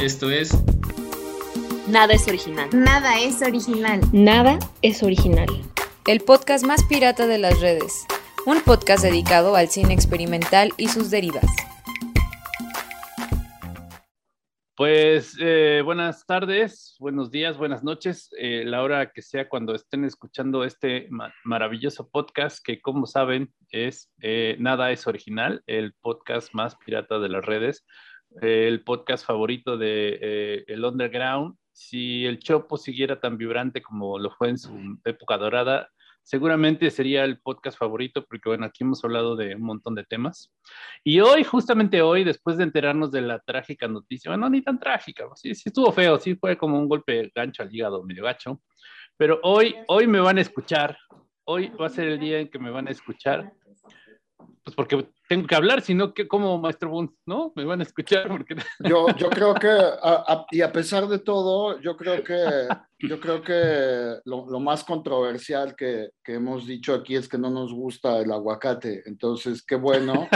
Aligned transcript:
Esto 0.00 0.30
es 0.30 0.50
Nada 1.88 2.14
es 2.14 2.26
original. 2.28 2.68
Nada 2.72 3.18
es 3.20 3.42
original. 3.42 4.00
Nada 4.12 4.58
es 4.82 5.02
original. 5.02 5.46
El 6.06 6.20
podcast 6.20 6.64
más 6.66 6.84
pirata 6.84 7.26
de 7.26 7.38
las 7.38 7.60
redes. 7.60 8.06
Un 8.44 8.60
podcast 8.60 9.02
dedicado 9.02 9.56
al 9.56 9.68
cine 9.68 9.94
experimental 9.94 10.72
y 10.76 10.88
sus 10.88 11.10
derivas. 11.10 11.46
Pues 14.76 15.36
eh, 15.40 15.80
buenas 15.82 16.26
tardes, 16.26 16.96
buenos 16.98 17.30
días, 17.30 17.56
buenas 17.56 17.82
noches, 17.82 18.28
eh, 18.38 18.62
la 18.66 18.82
hora 18.82 19.10
que 19.10 19.22
sea 19.22 19.48
cuando 19.48 19.74
estén 19.74 20.04
escuchando 20.04 20.64
este 20.64 21.06
ma- 21.08 21.32
maravilloso 21.44 22.10
podcast 22.10 22.58
que 22.62 22.82
como 22.82 23.06
saben 23.06 23.50
es 23.70 24.10
eh, 24.20 24.54
Nada 24.58 24.90
es 24.92 25.06
Original, 25.06 25.62
el 25.66 25.94
podcast 26.02 26.52
más 26.52 26.76
pirata 26.76 27.18
de 27.18 27.30
las 27.30 27.42
redes, 27.46 27.86
eh, 28.42 28.68
el 28.68 28.82
podcast 28.84 29.26
favorito 29.26 29.76
de 29.76 30.18
eh, 30.20 30.64
el 30.68 30.84
Underground. 30.84 31.56
Si 31.72 32.24
el 32.24 32.38
Chopo 32.38 32.76
siguiera 32.76 33.20
tan 33.20 33.36
vibrante 33.36 33.82
como 33.82 34.18
lo 34.18 34.30
fue 34.30 34.50
en 34.50 34.58
su 34.58 34.98
época 35.04 35.36
dorada, 35.36 35.90
seguramente 36.26 36.90
sería 36.90 37.24
el 37.24 37.38
podcast 37.38 37.78
favorito 37.78 38.24
porque 38.24 38.48
bueno, 38.48 38.66
aquí 38.66 38.82
hemos 38.82 39.02
hablado 39.04 39.36
de 39.36 39.54
un 39.54 39.62
montón 39.62 39.94
de 39.94 40.04
temas. 40.04 40.52
Y 41.04 41.20
hoy, 41.20 41.44
justamente 41.44 42.02
hoy, 42.02 42.24
después 42.24 42.56
de 42.56 42.64
enterarnos 42.64 43.12
de 43.12 43.20
la 43.20 43.38
trágica 43.38 43.86
noticia, 43.86 44.32
bueno, 44.32 44.50
ni 44.50 44.60
tan 44.60 44.80
trágica, 44.80 45.24
sí, 45.36 45.54
sí 45.54 45.64
estuvo 45.66 45.92
feo, 45.92 46.18
sí 46.18 46.34
fue 46.34 46.58
como 46.58 46.78
un 46.78 46.88
golpe 46.88 47.30
gancho 47.32 47.62
al 47.62 47.72
hígado, 47.72 48.02
medio 48.02 48.24
gacho, 48.24 48.60
pero 49.16 49.38
hoy, 49.44 49.76
hoy 49.86 50.08
me 50.08 50.18
van 50.18 50.38
a 50.38 50.40
escuchar, 50.40 50.98
hoy 51.44 51.68
va 51.68 51.86
a 51.86 51.90
ser 51.90 52.08
el 52.08 52.18
día 52.18 52.40
en 52.40 52.50
que 52.50 52.58
me 52.58 52.70
van 52.70 52.88
a 52.88 52.90
escuchar, 52.90 53.52
pues 54.64 54.74
porque 54.74 55.08
tengo 55.28 55.46
que 55.46 55.54
hablar, 55.54 55.80
sino 55.82 56.14
que 56.14 56.28
como 56.28 56.58
maestro 56.58 56.90
Bunt, 56.90 57.12
¿no? 57.26 57.52
Me 57.56 57.64
van 57.64 57.80
a 57.80 57.82
escuchar 57.84 58.28
porque... 58.28 58.54
Yo, 58.80 59.06
yo 59.16 59.28
creo 59.30 59.54
que, 59.54 59.68
a- 59.68 60.24
a- 60.26 60.46
y 60.50 60.60
a 60.62 60.72
pesar 60.72 61.06
de 61.08 61.18
todo, 61.18 61.80
yo 61.80 61.96
creo 61.96 62.22
que, 62.22 62.36
yo 63.00 63.20
creo 63.20 63.42
que 63.42 64.20
lo, 64.24 64.46
lo 64.48 64.60
más 64.60 64.84
controversial 64.84 65.74
que, 65.76 66.10
que 66.24 66.34
hemos 66.34 66.66
dicho 66.66 66.94
aquí 66.94 67.16
es 67.16 67.28
que 67.28 67.38
no 67.38 67.50
nos 67.50 67.72
gusta 67.72 68.18
el 68.18 68.30
aguacate. 68.32 69.02
Entonces, 69.06 69.64
qué 69.64 69.76
bueno, 69.76 70.28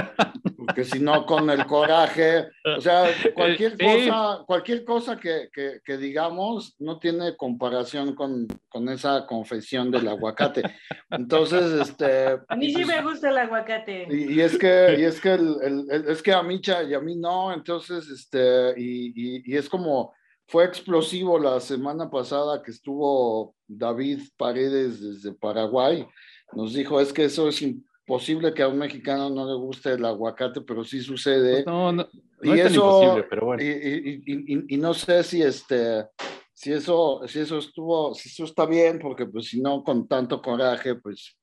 porque 0.56 0.84
si 0.84 0.98
no, 1.00 1.24
con 1.26 1.48
el 1.50 1.64
coraje, 1.66 2.48
o 2.76 2.80
sea, 2.80 3.04
cualquier 3.34 3.76
Sí. 3.76 3.84
cosa, 3.84 4.44
cualquier 4.46 4.84
cosa 4.84 5.16
que, 5.18 5.48
que, 5.52 5.80
que 5.84 5.96
digamos 5.96 6.74
no 6.78 6.98
tiene 6.98 7.36
comparación 7.36 8.14
con, 8.14 8.46
con 8.68 8.88
esa 8.88 9.26
confesión 9.26 9.90
del 9.90 10.08
aguacate. 10.08 10.62
Entonces, 11.10 11.88
este... 11.88 12.38
A 12.48 12.56
mí 12.56 12.68
sí 12.68 12.84
pues, 12.84 12.86
me 12.88 13.02
gusta 13.02 13.30
el 13.30 13.38
aguacate. 13.38 14.06
y, 14.10 14.34
y 14.34 14.40
es 14.40 14.58
que, 14.58 14.79
y 15.00 15.04
es 15.04 15.20
que, 15.20 15.32
el, 15.34 15.56
el- 15.62 15.86
el- 15.90 16.08
es 16.08 16.22
que 16.22 16.32
a 16.32 16.42
Micha 16.42 16.82
y 16.82 16.94
a 16.94 17.00
mí 17.00 17.16
no, 17.16 17.52
entonces, 17.52 18.08
este, 18.08 18.74
y, 18.76 19.08
y- 19.14 19.42
y 19.52 19.56
es 19.56 19.68
como, 19.68 20.12
fue 20.46 20.64
explosivo 20.64 21.38
la 21.38 21.60
semana 21.60 22.10
pasada 22.10 22.62
que 22.62 22.70
estuvo 22.72 23.54
David 23.68 24.20
Paredes 24.36 25.00
desde 25.00 25.32
Paraguay, 25.32 26.06
nos 26.54 26.72
dijo, 26.74 27.00
es 27.00 27.12
que 27.12 27.24
eso 27.24 27.48
es 27.48 27.62
imposible 27.62 28.52
que 28.52 28.62
a 28.62 28.68
un 28.68 28.78
mexicano 28.78 29.30
no 29.30 29.46
le 29.46 29.54
guste 29.54 29.92
el 29.92 30.04
aguacate, 30.04 30.60
pero 30.62 30.82
sí 30.84 31.00
sucede. 31.00 31.64
No, 31.64 31.92
no, 31.92 32.08
no 32.42 32.54
y 32.54 32.58
es 32.58 32.62
tan 32.64 32.72
eso, 32.72 32.80
imposible, 32.86 33.26
pero 33.30 33.46
bueno. 33.46 33.62
y- 33.62 34.74
y 34.74 34.76
no 34.78 34.92
sé 34.94 35.22
si 35.22 35.42
este, 35.42 36.06
si 36.52 36.72
eso, 36.72 37.22
si 37.26 37.38
eso 37.38 37.58
estuvo, 37.58 38.12
si 38.14 38.28
eso 38.28 38.44
está 38.44 38.66
bien, 38.66 38.98
porque 38.98 39.26
pues 39.26 39.46
si 39.46 39.60
no, 39.62 39.82
con 39.84 40.08
tanto 40.08 40.42
coraje, 40.42 40.96
pues 40.96 41.36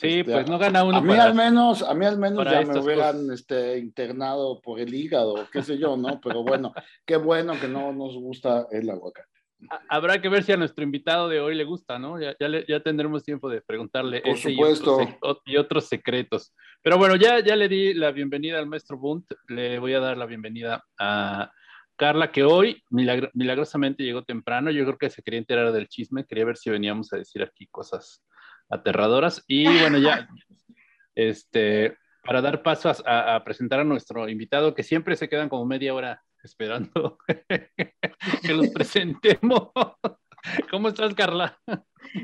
Sí, 0.00 0.20
este, 0.20 0.32
pues 0.32 0.48
no 0.48 0.58
gana 0.58 0.82
uno 0.84 0.96
a 0.96 1.00
mí 1.00 1.08
para- 1.08 1.24
al 1.24 1.34
menos, 1.34 1.82
a 1.82 1.94
mí 1.94 2.06
al 2.06 2.18
menos 2.18 2.44
ya 2.44 2.62
me 2.62 2.78
hubieran 2.78 3.18
cosas. 3.24 3.40
este, 3.40 3.78
internado 3.78 4.60
por 4.60 4.80
el 4.80 4.94
hígado, 4.94 5.46
qué 5.52 5.62
sé 5.62 5.78
yo, 5.78 5.96
¿no? 5.96 6.20
Pero 6.20 6.42
bueno, 6.42 6.72
qué 7.04 7.16
bueno 7.16 7.52
que 7.60 7.68
no 7.68 7.92
nos 7.92 8.14
gusta 8.16 8.66
el 8.70 8.88
aguacate. 8.90 9.28
Ha- 9.68 9.82
Habrá 9.90 10.22
que 10.22 10.30
ver 10.30 10.42
si 10.42 10.52
a 10.52 10.56
nuestro 10.56 10.82
invitado 10.82 11.28
de 11.28 11.38
hoy 11.40 11.54
le 11.54 11.64
gusta, 11.64 11.98
¿no? 11.98 12.18
Ya, 12.18 12.34
ya, 12.40 12.48
le- 12.48 12.64
ya 12.66 12.80
tendremos 12.80 13.22
tiempo 13.24 13.50
de 13.50 13.60
preguntarle 13.60 14.22
Por 14.22 14.30
ese 14.30 14.52
y 14.52 14.56
otros, 15.56 15.84
y 15.84 15.88
secretos. 15.88 16.54
Pero 16.82 16.96
bueno, 16.96 17.16
ya, 17.16 17.40
ya 17.40 17.56
le 17.56 17.68
di 17.68 17.92
la 17.92 18.10
bienvenida 18.10 18.58
al 18.58 18.66
maestro 18.66 18.96
Bunt. 18.96 19.26
Le 19.48 19.78
voy 19.78 19.92
a 19.92 20.00
dar 20.00 20.16
la 20.16 20.24
bienvenida 20.24 20.82
a 20.98 21.50
Carla, 21.96 22.32
que 22.32 22.42
hoy 22.42 22.82
milagro- 22.88 23.28
milagrosamente 23.34 24.02
llegó 24.02 24.22
temprano. 24.22 24.70
Yo 24.70 24.84
creo 24.86 24.96
que 24.96 25.10
se 25.10 25.22
quería 25.22 25.40
enterar 25.40 25.70
del 25.72 25.88
chisme. 25.88 26.24
Quería 26.24 26.46
ver 26.46 26.56
si 26.56 26.70
veníamos 26.70 27.12
a 27.12 27.18
decir 27.18 27.42
aquí 27.42 27.66
cosas 27.66 28.22
aterradoras. 28.70 29.44
Y 29.46 29.64
bueno, 29.64 29.98
ya, 29.98 30.28
este, 31.14 31.96
para 32.22 32.40
dar 32.40 32.62
paso 32.62 32.92
a, 33.04 33.42
presentar 33.44 33.80
a 33.80 33.84
nuestro 33.84 34.28
invitado, 34.28 34.74
que 34.74 34.82
siempre 34.82 35.16
se 35.16 35.28
quedan 35.28 35.48
como 35.48 35.66
media 35.66 35.94
hora 35.94 36.22
esperando 36.42 37.18
que 38.42 38.54
los 38.54 38.68
presentemos. 38.74 39.70
¿Cómo 40.70 40.88
estás, 40.88 41.14
Carla? 41.14 41.58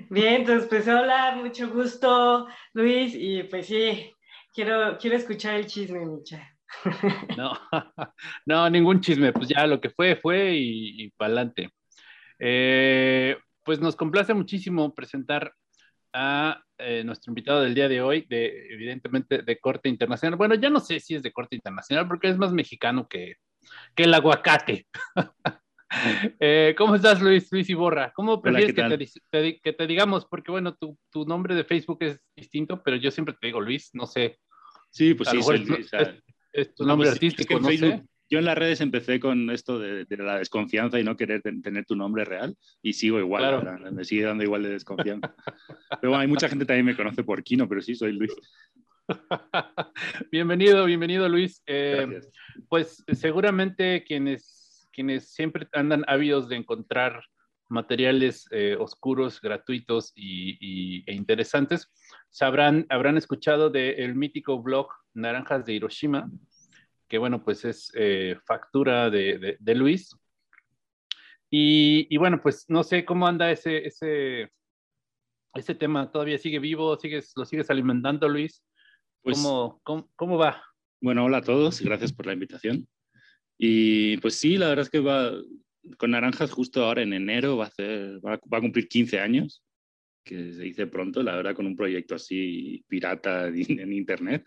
Bien, 0.09 0.37
entonces 0.37 0.69
pues 0.69 0.89
hola, 0.89 1.37
mucho 1.37 1.69
gusto, 1.69 2.47
Luis, 2.73 3.15
y 3.15 3.43
pues 3.43 3.67
sí, 3.67 4.11
quiero, 4.55 4.97
quiero 4.99 5.17
escuchar 5.17 5.57
el 5.57 5.67
chisme, 5.67 6.07
Micha. 6.07 6.53
No, 7.37 7.53
no, 8.47 8.71
ningún 8.71 9.01
chisme, 9.01 9.33
pues 9.33 9.49
ya 9.49 9.67
lo 9.67 9.81
que 9.81 9.91
fue, 9.91 10.17
fue 10.17 10.55
y, 10.55 11.05
y 11.05 11.11
para 11.11 11.29
adelante. 11.29 11.71
pues 12.39 13.81
nos 13.81 13.97
complace 13.97 14.33
muchísimo 14.35 14.95
presentar 14.95 15.53
a 16.19 16.63
eh, 16.79 17.05
nuestro 17.05 17.31
invitado 17.31 17.61
del 17.61 17.75
día 17.75 17.89
de 17.89 18.01
hoy, 18.01 18.25
de, 18.29 18.69
evidentemente 18.71 19.43
de 19.43 19.59
corte 19.59 19.91
internacional. 19.91 20.39
Bueno, 20.39 20.55
ya 20.55 20.71
no 20.71 20.81
sé 20.81 20.99
si 20.99 21.15
es 21.15 21.23
de 21.23 21.31
corte 21.31 21.57
internacional 21.57 22.09
porque 22.09 22.29
es 22.29 22.39
más 22.39 22.53
mexicano 22.53 23.07
que, 23.07 23.35
que 23.95 24.05
el 24.05 24.15
aguacate. 24.15 24.87
Eh, 26.41 26.75
¿Cómo 26.77 26.97
estás, 26.97 27.23
Luis? 27.23 27.51
Luis 27.53 27.71
Iborra. 27.71 28.13
¿Cómo 28.13 28.43
prefieres 28.43 28.75
¿qué 28.75 29.09
que, 29.31 29.61
te, 29.61 29.61
que 29.77 29.87
digamos? 29.87 30.27
Porque 30.27 30.51
bueno, 30.51 30.75
tu, 30.75 30.99
tu 31.13 31.25
nombre 31.25 31.55
de 31.55 31.63
Facebook 31.65 31.99
es 32.01 32.21
distinto, 32.35 32.83
pero 32.83 32.97
yo 32.97 33.11
siempre 33.13 33.37
te 33.41 33.47
digo 33.47 33.61
Luis, 33.61 33.91
no 33.95 34.05
sé. 34.05 34.37
Sí, 34.91 35.15
pues 35.15 35.29
A 35.29 35.33
sí, 35.33 35.43
soy 35.43 35.61
es- 35.63 35.69
Luis, 35.69 35.89
es, 35.93 36.09
es 36.53 36.75
tu 36.75 36.83
no, 36.83 36.89
nombre 36.89 37.07
pues 37.11 37.15
es 37.15 37.21
que 37.21 37.27
artístico, 37.27 37.61
no 37.61 37.69
Facebook- 37.69 38.01
sé. 38.01 38.07
Yo 38.29 38.39
en 38.41 38.45
las 38.45 38.59
redes 38.59 38.81
empecé 38.81 39.21
con 39.21 39.51
esto 39.51 39.79
de, 39.79 40.05
de 40.05 40.17
la 40.17 40.39
desconfianza 40.39 40.99
y 40.99 41.05
no 41.05 41.17
querer 41.17 41.43
ten- 41.43 41.63
tener 41.63 41.85
tu 41.87 41.95
nombre 41.95 42.25
real 42.25 42.57
y 42.83 42.93
sigo 42.95 43.19
igual, 43.21 43.61
Claro. 43.61 43.93
me 43.93 44.05
sigue 44.05 44.25
dando 44.25 44.43
igual 44.43 44.63
de 44.65 44.71
desconfianza. 44.71 45.35
pero 46.01 46.11
bueno, 46.11 46.19
hay 46.19 46.27
mucha 46.29 46.49
gente 46.49 46.65
también 46.67 46.87
me 46.87 46.97
conoce 46.97 47.23
por 47.23 47.43
Kino, 47.45 47.69
pero 47.69 47.81
sí 47.81 47.95
soy 47.95 48.13
Luis. 48.13 48.33
bienvenido, 50.33 50.85
bienvenido 50.85 51.29
Luis. 51.29 51.63
Eh, 51.67 52.21
pues 52.69 53.05
seguramente 53.13 54.05
quienes, 54.05 54.89
quienes 54.93 55.29
siempre 55.33 55.69
andan 55.73 56.05
ávidos 56.09 56.49
de 56.49 56.57
encontrar 56.57 57.23
materiales 57.69 58.47
eh, 58.53 58.77
oscuros, 58.79 59.41
gratuitos 59.41 60.13
y, 60.15 60.57
y- 60.61 61.05
e 61.07 61.15
interesantes, 61.15 61.91
sabrán, 62.31 62.87
habrán 62.89 63.17
escuchado 63.17 63.71
del 63.71 64.15
mítico 64.15 64.63
blog 64.63 64.89
Naranjas 65.15 65.65
de 65.65 65.75
Hiroshima, 65.75 66.31
que 67.09 67.19
bueno, 67.19 67.43
pues 67.45 67.65
es 67.65 67.91
eh, 67.95 68.37
factura 68.45 69.11
de, 69.11 69.39
de- 69.39 69.57
de 69.59 69.75
Luis. 69.75 70.17
Y, 71.51 72.07
y 72.11 72.17
bueno, 72.17 72.41
pues 72.43 72.65
no 72.69 72.83
sé 72.83 73.05
cómo 73.05 73.27
anda 73.27 73.51
ese, 73.51 73.87
ese, 73.87 74.51
ese 75.55 75.75
tema, 75.75 76.11
todavía 76.11 76.39
sigue 76.39 76.59
vivo, 76.59 76.97
sigues, 76.99 77.33
lo 77.37 77.45
sigues 77.45 77.71
alimentando, 77.71 78.29
Luis. 78.29 78.65
Pues, 79.23 79.39
¿Cómo, 79.39 79.81
cómo, 79.85 80.11
cómo 80.17 80.39
va? 80.39 80.63
Bueno, 81.01 81.25
hola 81.25 81.39
a 81.39 81.43
todos, 81.43 81.81
gracias 81.81 82.13
por 82.13 82.27
la 82.27 82.33
invitación. 82.33 82.89
Y 83.59 84.17
pues 84.19 84.35
sí, 84.35 84.57
la 84.57 84.69
verdad 84.69 84.83
es 84.85 84.91
que 84.91 85.01
va 85.01 85.33
con 85.99 86.11
Naranjas 86.11 86.51
justo 86.51 86.85
ahora 86.85 87.03
en 87.03 87.13
enero, 87.13 87.57
va 87.57 87.65
a, 87.65 87.69
hacer, 87.69 88.19
va, 88.25 88.41
va 88.53 88.59
a 88.59 88.61
cumplir 88.61 88.89
15 88.89 89.21
años, 89.21 89.63
que 90.25 90.53
se 90.53 90.63
dice 90.63 90.87
pronto, 90.89 91.23
la 91.23 91.37
verdad, 91.37 91.55
con 91.55 91.67
un 91.67 91.77
proyecto 91.77 92.17
así 92.17 92.85
pirata 92.89 93.47
en 93.55 93.93
Internet. 93.93 94.45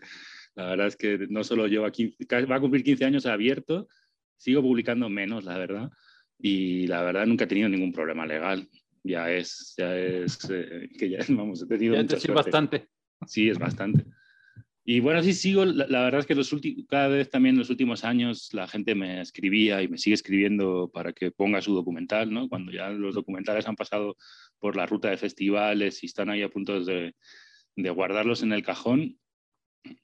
La 0.54 0.66
verdad 0.70 0.86
es 0.88 0.96
que 0.96 1.26
no 1.28 1.44
solo 1.44 1.66
lleva 1.66 1.90
15, 1.90 2.26
ca- 2.26 2.44
va 2.46 2.56
a 2.56 2.60
cumplir 2.60 2.82
15 2.84 3.04
años 3.04 3.26
abierto, 3.26 3.88
sigo 4.36 4.62
publicando 4.62 5.08
menos, 5.08 5.44
la 5.44 5.58
verdad, 5.58 5.90
y 6.38 6.86
la 6.86 7.02
verdad 7.02 7.26
nunca 7.26 7.44
he 7.44 7.48
tenido 7.48 7.68
ningún 7.68 7.92
problema 7.92 8.26
legal. 8.26 8.68
Ya 9.02 9.30
es, 9.30 9.74
ya 9.78 9.96
es, 9.96 10.38
eh, 10.50 10.88
que 10.98 11.10
ya, 11.10 11.18
vamos, 11.28 11.62
he 11.62 11.66
tenido 11.66 11.94
Ya 11.96 12.02
mucha 12.02 12.18
te 12.18 12.32
bastante. 12.32 12.88
Sí, 13.26 13.48
es 13.48 13.58
bastante. 13.58 14.04
Y 14.84 15.00
bueno, 15.00 15.22
sí 15.22 15.34
sigo, 15.34 15.64
la, 15.64 15.86
la 15.86 16.02
verdad 16.02 16.20
es 16.20 16.26
que 16.26 16.34
los 16.34 16.52
últimos, 16.52 16.84
cada 16.88 17.08
vez 17.08 17.30
también 17.30 17.54
en 17.54 17.60
los 17.60 17.70
últimos 17.70 18.02
años 18.02 18.52
la 18.54 18.66
gente 18.66 18.94
me 18.94 19.20
escribía 19.20 19.82
y 19.82 19.88
me 19.88 19.98
sigue 19.98 20.14
escribiendo 20.14 20.90
para 20.92 21.12
que 21.12 21.30
ponga 21.30 21.60
su 21.60 21.74
documental, 21.74 22.32
¿no? 22.32 22.48
Cuando 22.48 22.72
ya 22.72 22.88
los 22.88 23.14
documentales 23.14 23.68
han 23.68 23.76
pasado 23.76 24.16
por 24.58 24.74
la 24.76 24.86
ruta 24.86 25.08
de 25.10 25.18
festivales 25.18 26.02
y 26.02 26.06
están 26.06 26.30
ahí 26.30 26.42
a 26.42 26.48
punto 26.48 26.82
de, 26.82 27.14
de 27.76 27.90
guardarlos 27.90 28.42
en 28.42 28.52
el 28.52 28.62
cajón, 28.64 29.19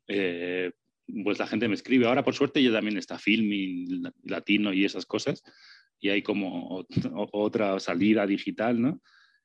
eh, 0.09 0.73
pues 1.25 1.39
la 1.39 1.47
gente 1.47 1.69
me 1.69 1.75
escribe. 1.75 2.07
Ahora, 2.07 2.25
por 2.25 2.35
suerte, 2.35 2.63
ya 2.63 2.73
también 2.73 2.99
está 2.99 3.19
Filming 3.19 4.11
Latino 4.25 4.73
y 4.73 4.85
esas 4.85 5.07
cosas, 5.07 5.43
y 6.01 6.09
hay 6.09 6.23
como 6.23 6.85
otra 7.33 7.79
salida 7.81 8.27
digital, 8.27 8.81
¿no? 8.81 9.01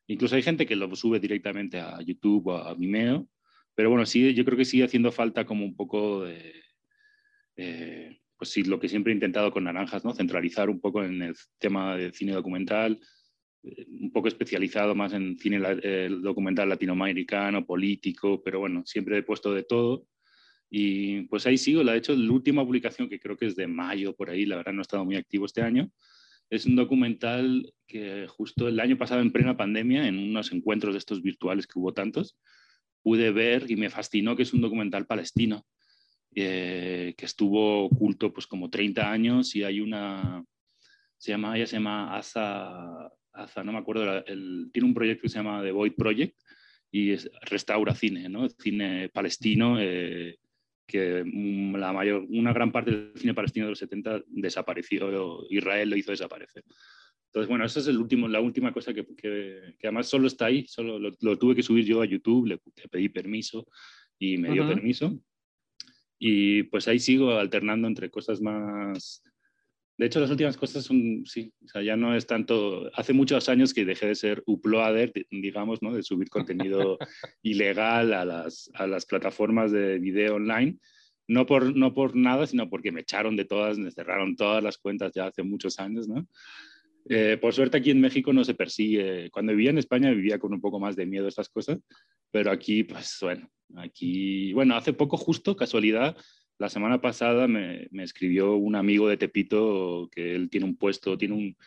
Incluso 0.08 0.36
hay 0.36 0.42
gente 0.42 0.66
que 0.66 0.76
lo 0.76 0.94
sube 0.96 1.20
directamente 1.20 1.80
a 1.80 2.02
YouTube 2.02 2.48
o 2.48 2.58
a 2.58 2.74
Vimeo, 2.74 3.28
pero 3.76 3.90
bueno, 3.90 4.06
sí, 4.06 4.34
yo 4.34 4.44
creo 4.44 4.58
que 4.58 4.66
sigue 4.66 4.84
haciendo 4.84 5.12
falta 5.12 5.46
como 5.46 5.64
un 5.64 5.76
poco 5.76 6.26
de, 6.26 6.54
eh, 7.56 8.20
pues 8.38 8.50
sí, 8.50 8.64
lo 8.64 8.80
que 8.80 8.90
siempre 8.90 9.14
he 9.14 9.16
intentado 9.16 9.52
con 9.52 9.64
Naranjas, 9.64 10.04
¿no? 10.04 10.14
Centralizar 10.14 10.70
un 10.70 10.82
poco 10.82 11.04
en 11.04 11.22
el 11.22 11.36
tema 11.60 11.96
de 11.96 12.12
cine 12.12 12.34
documental, 12.34 13.00
eh, 13.64 13.86
un 13.88 14.12
poco 14.12 14.28
especializado 14.28 14.96
más 14.96 15.14
en 15.14 15.38
cine 15.38 15.60
documental 16.10 16.68
latinoamericano, 16.68 17.66
político, 17.66 18.42
pero 18.44 18.60
bueno, 18.60 18.84
siempre 18.86 19.18
he 19.20 19.24
puesto 19.24 19.54
de 19.54 19.64
todo. 19.64 20.08
Y 20.74 21.24
pues 21.24 21.46
ahí 21.46 21.58
sigo, 21.58 21.84
la 21.84 21.94
he 21.94 21.98
hecho 21.98 22.16
la 22.16 22.32
última 22.32 22.64
publicación 22.64 23.10
que 23.10 23.20
creo 23.20 23.36
que 23.36 23.46
es 23.46 23.58
de 23.58 23.68
mayo 23.68 24.16
por 24.16 24.30
ahí, 24.30 24.46
la 24.46 24.56
verdad 24.56 24.72
no 24.72 24.80
he 24.80 24.84
estado 24.84 25.04
muy 25.04 25.18
activo 25.18 25.46
este 25.46 25.62
año. 25.62 25.92
Es 26.50 26.66
un 26.66 26.78
documental 26.78 27.74
que 27.86 28.26
justo 28.28 28.70
el 28.70 28.80
año 28.80 28.98
pasado 28.98 29.20
en 29.22 29.34
plena 29.34 29.58
pandemia, 29.58 30.08
en 30.08 30.18
unos 30.18 30.54
encuentros 30.54 30.94
de 30.94 31.00
estos 31.00 31.22
virtuales 31.22 31.68
que 31.68 31.78
hubo 31.78 31.94
tantos, 31.94 32.38
pude 33.04 33.32
ver 33.32 33.70
y 33.70 33.76
me 33.76 33.90
fascinó 33.90 34.36
que 34.38 34.44
es 34.44 34.54
un 34.54 34.62
documental 34.62 35.06
palestino 35.06 35.66
eh, 36.34 37.14
que 37.18 37.26
estuvo 37.26 37.86
oculto 37.86 38.32
pues 38.32 38.48
como 38.48 38.70
30 38.70 39.12
años 39.12 39.54
y 39.56 39.66
hay 39.66 39.82
una, 39.82 40.42
se 41.18 41.32
llama, 41.32 41.58
ella 41.58 41.68
se 41.68 41.76
llama 41.76 42.16
Asa, 42.16 43.12
Asa 43.34 43.64
no 43.66 43.74
me 43.74 43.80
acuerdo, 43.80 44.26
el, 44.26 44.70
tiene 44.72 44.88
un 44.88 44.94
proyecto 44.94 45.24
que 45.24 45.30
se 45.30 45.40
llama 45.40 45.62
The 45.62 45.74
Void 45.74 45.96
Project 45.98 46.38
y 46.90 47.12
es, 47.12 47.30
restaura 47.42 47.96
cine, 47.96 48.30
¿no? 48.30 48.48
Cine 48.50 49.10
palestino, 49.10 49.78
eh, 49.80 50.38
que 50.92 51.24
la 51.26 51.94
mayor, 51.94 52.26
una 52.30 52.54
gran 52.54 52.72
parte 52.72 52.92
del 52.92 53.14
cine 53.16 53.34
palestino 53.34 53.66
de 53.66 53.72
los 53.72 53.80
70 53.80 54.24
desapareció, 54.28 55.46
Israel 55.50 55.90
lo 55.90 55.96
hizo 55.96 56.12
desaparecer. 56.12 56.64
Entonces, 57.28 57.48
bueno, 57.48 57.64
esa 57.64 57.80
es 57.80 57.88
el 57.88 57.98
último, 57.98 58.28
la 58.28 58.42
última 58.42 58.74
cosa 58.74 58.94
que, 58.94 59.06
que, 59.16 59.76
que 59.80 59.88
además 59.88 60.08
solo 60.08 60.28
está 60.28 60.48
ahí, 60.48 60.66
solo 60.68 61.00
lo, 61.00 61.38
tuve 61.38 61.56
que 61.56 61.64
subir 61.64 61.86
yo 61.86 62.02
a 62.02 62.06
YouTube, 62.06 62.46
le, 62.46 62.60
pedí 62.90 63.08
permiso 63.08 63.66
y 64.20 64.38
me 64.38 64.52
dio 64.52 64.68
permiso. 64.68 65.18
Y 66.20 66.64
pues 66.64 66.90
ahí 66.90 67.00
sigo 67.00 67.32
alternando 67.32 67.88
entre 67.88 68.12
cosas 68.12 68.42
más... 68.42 69.24
De 70.02 70.08
hecho, 70.08 70.20
las 70.20 70.32
últimas 70.32 70.58
cosas 70.58 70.84
son, 70.84 71.28
sí, 71.28 71.54
o 71.64 71.68
sea, 71.68 71.84
ya 71.84 71.96
no 71.96 72.16
es 72.16 72.26
tanto... 72.26 72.90
Hace 72.96 73.14
muchos 73.14 73.48
años 73.50 73.72
que 73.72 73.86
dejé 73.86 74.08
de 74.08 74.16
ser 74.16 74.42
uploader, 74.48 75.14
digamos, 75.30 75.84
¿no? 75.84 75.94
De 75.94 76.02
subir 76.02 76.28
contenido 76.28 76.98
ilegal 77.44 78.12
a 78.16 78.26
las, 78.26 78.72
a 78.74 78.88
las 78.88 79.06
plataformas 79.06 79.72
de 79.72 80.00
video 80.00 80.38
online. 80.38 80.80
No 81.28 81.46
por, 81.46 81.78
no 81.78 81.94
por 81.94 82.16
nada, 82.16 82.48
sino 82.48 82.68
porque 82.68 82.92
me 82.92 83.02
echaron 83.02 83.36
de 83.36 83.46
todas, 83.46 83.78
me 83.78 83.92
cerraron 83.92 84.36
todas 84.36 84.64
las 84.64 84.80
cuentas 84.80 85.12
ya 85.14 85.28
hace 85.28 85.44
muchos 85.44 85.78
años, 85.78 86.08
¿no? 86.08 86.28
Eh, 87.08 87.38
por 87.40 87.54
suerte 87.54 87.78
aquí 87.78 87.92
en 87.92 88.02
México 88.02 88.34
no 88.34 88.44
se 88.44 88.56
persigue. 88.56 89.30
Cuando 89.30 89.52
vivía 89.52 89.70
en 89.70 89.78
España 89.78 90.10
vivía 90.10 90.40
con 90.40 90.52
un 90.52 90.62
poco 90.62 90.80
más 90.80 90.96
de 90.96 91.06
miedo 91.06 91.28
a 91.28 91.30
estas 91.30 91.50
cosas, 91.50 91.78
pero 92.32 92.50
aquí, 92.50 92.84
pues 92.86 93.20
bueno, 93.22 93.48
aquí, 93.76 94.52
bueno, 94.54 94.76
hace 94.76 94.94
poco 94.94 95.16
justo, 95.18 95.56
casualidad, 95.56 96.18
la 96.62 96.70
semana 96.70 97.02
pasada 97.02 97.48
me, 97.48 97.88
me 97.90 98.04
escribió 98.04 98.56
un 98.56 98.76
amigo 98.76 99.10
de 99.10 99.18
Tepito 99.18 100.10
que 100.12 100.36
él 100.36 100.48
tiene 100.52 100.68
un 100.68 100.76
puesto, 100.76 101.18
tiene 101.18 101.34
un, 101.34 101.58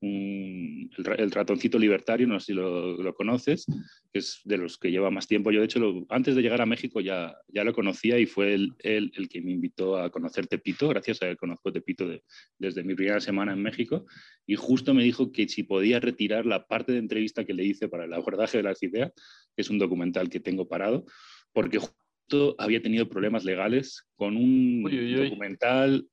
el, 0.00 1.30
ratoncito 1.32 1.76
libertario, 1.76 2.28
no 2.28 2.38
sé 2.38 2.46
si 2.46 2.52
lo, 2.52 3.14
conoces, 3.14 3.66
que 4.12 4.20
es 4.20 4.42
de 4.44 4.58
los 4.58 4.78
que 4.78 4.92
lleva 4.92 5.10
más 5.10 5.26
tiempo. 5.26 5.50
Yo, 5.50 5.58
de 5.58 5.66
hecho, 5.66 6.06
antes 6.08 6.36
de 6.36 6.42
llegar 6.42 6.60
a 6.60 6.66
México 6.66 7.00
ya, 7.00 7.34
ya 7.48 7.64
lo 7.64 7.72
conocía 7.72 8.18
y 8.20 8.26
fue 8.26 8.54
él, 8.54 8.74
el 8.78 9.28
que 9.28 9.40
me 9.40 9.50
invitó 9.50 9.98
a 9.98 10.10
conocer 10.10 10.46
Tepito. 10.46 10.88
Gracias 10.88 11.20
a 11.22 11.28
él 11.28 11.36
conozco 11.36 11.72
Tepito 11.72 12.06
desde 12.56 12.84
mi 12.84 12.94
primera 12.94 13.20
semana 13.20 13.54
en 13.54 13.62
México. 13.62 14.06
Y 14.46 14.54
justo 14.54 14.94
me 14.94 15.02
dijo 15.02 15.32
que 15.32 15.48
si 15.48 15.62
podía 15.62 15.98
retirar 15.98 16.46
la 16.46 16.66
parte 16.66 16.92
de 16.92 16.98
entrevista 16.98 17.44
que 17.44 17.54
le 17.54 17.64
hice 17.64 17.88
para 17.88 18.04
el 18.04 18.12
abordaje 18.14 18.58
de 18.58 18.62
las 18.62 18.82
ideas, 18.82 19.12
que 19.56 19.62
es 19.62 19.70
un 19.70 19.78
documental 19.78 20.28
que 20.28 20.40
tengo 20.40 20.68
parado, 20.68 21.06
porque 21.52 21.78
había 22.58 22.82
tenido 22.82 23.08
problemas 23.08 23.44
legales 23.44 24.06
con 24.16 24.36
un 24.36 24.82
documental 24.82 26.08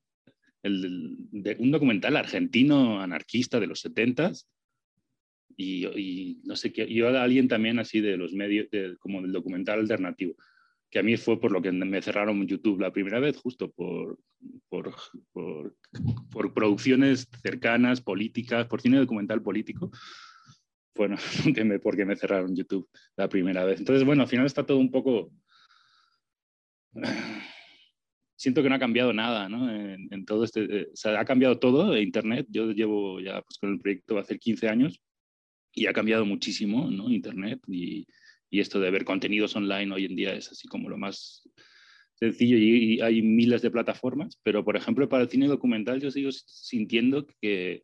el, 0.64 1.18
de, 1.32 1.56
un 1.60 1.72
documental 1.72 2.16
argentino 2.18 3.02
anarquista 3.02 3.60
de 3.60 3.68
los 3.68 3.80
70 3.82 4.34
y, 5.58 5.86
y, 5.88 6.42
no 6.44 6.56
sé 6.56 6.72
qué, 6.72 6.84
a 7.04 7.24
alguien 7.24 7.48
también 7.48 7.80
así 7.80 8.00
de 8.00 8.18
los 8.18 8.34
medios, 8.34 8.68
como 9.00 9.22
del 9.22 9.32
documental 9.32 9.80
alternativo, 9.80 10.36
que 10.90 11.00
a 11.00 11.04
mí 11.04 11.18
fue 11.18 11.40
por 11.40 11.52
lo 11.52 11.62
que 11.62 11.72
me 11.72 12.02
cerraron 12.02 12.46
YouTube 12.48 12.80
la 12.80 12.94
primera 12.94 13.20
vez, 13.20 13.38
justo 13.38 13.72
por, 13.72 14.18
por, 14.70 14.94
por, 15.32 15.76
por 16.32 16.54
producciones 16.54 17.28
cercanas, 17.42 18.02
políticas, 18.02 18.68
por 18.68 18.82
cine 18.82 18.98
documental 18.98 19.42
político. 19.42 19.92
Bueno, 20.96 21.18
me, 21.66 21.80
porque 21.80 22.06
me 22.06 22.16
cerraron 22.16 22.56
YouTube 22.56 22.90
la 23.16 23.30
primera 23.30 23.64
vez. 23.66 23.80
Entonces, 23.80 24.06
bueno, 24.06 24.24
al 24.24 24.28
final 24.28 24.46
está 24.46 24.66
todo 24.66 24.78
un 24.78 24.92
poco 24.92 25.32
siento 28.42 28.64
que 28.64 28.70
no 28.70 28.76
ha 28.76 28.80
cambiado 28.80 29.14
nada, 29.14 29.48
¿no? 29.50 29.70
En, 29.72 30.26
todo 30.26 30.44
este, 30.44 30.64
eh, 30.64 30.88
o 30.92 30.96
sea, 30.96 31.20
ha 31.20 31.26
cambiado 31.26 31.60
todo, 31.60 31.96
Internet, 31.96 32.48
yo 32.50 32.72
llevo 32.72 33.20
ya 33.20 33.42
pues, 33.42 33.60
con 33.60 33.74
el 33.74 33.80
proyecto 33.80 34.16
va 34.16 34.22
a 34.22 34.24
hacer 34.24 34.40
15 34.40 34.68
años 34.68 35.00
y 35.74 35.86
ha 35.86 35.94
cambiado 35.94 36.26
muchísimo, 36.26 36.90
¿no? 36.90 37.12
Internet 37.12 37.62
y, 37.68 38.08
y, 38.50 38.60
esto 38.60 38.80
de 38.80 38.90
ver 38.90 39.06
contenidos 39.06 39.56
online 39.56 39.94
hoy 39.94 40.06
en 40.06 40.16
día 40.16 40.34
es 40.34 40.52
así 40.52 40.68
como 40.68 40.90
lo 40.90 40.98
más 40.98 41.48
sencillo 42.16 42.58
y, 42.58 43.00
hay 43.02 43.22
miles 43.22 43.62
de 43.62 43.70
plataformas, 43.70 44.40
pero 44.42 44.66
por 44.66 44.76
ejemplo 44.76 45.08
para 45.08 45.24
el 45.24 45.30
cine 45.30 45.48
documental 45.48 46.02
yo 46.02 46.10
sigo 46.10 46.32
sintiendo 46.32 47.28
que, 47.42 47.84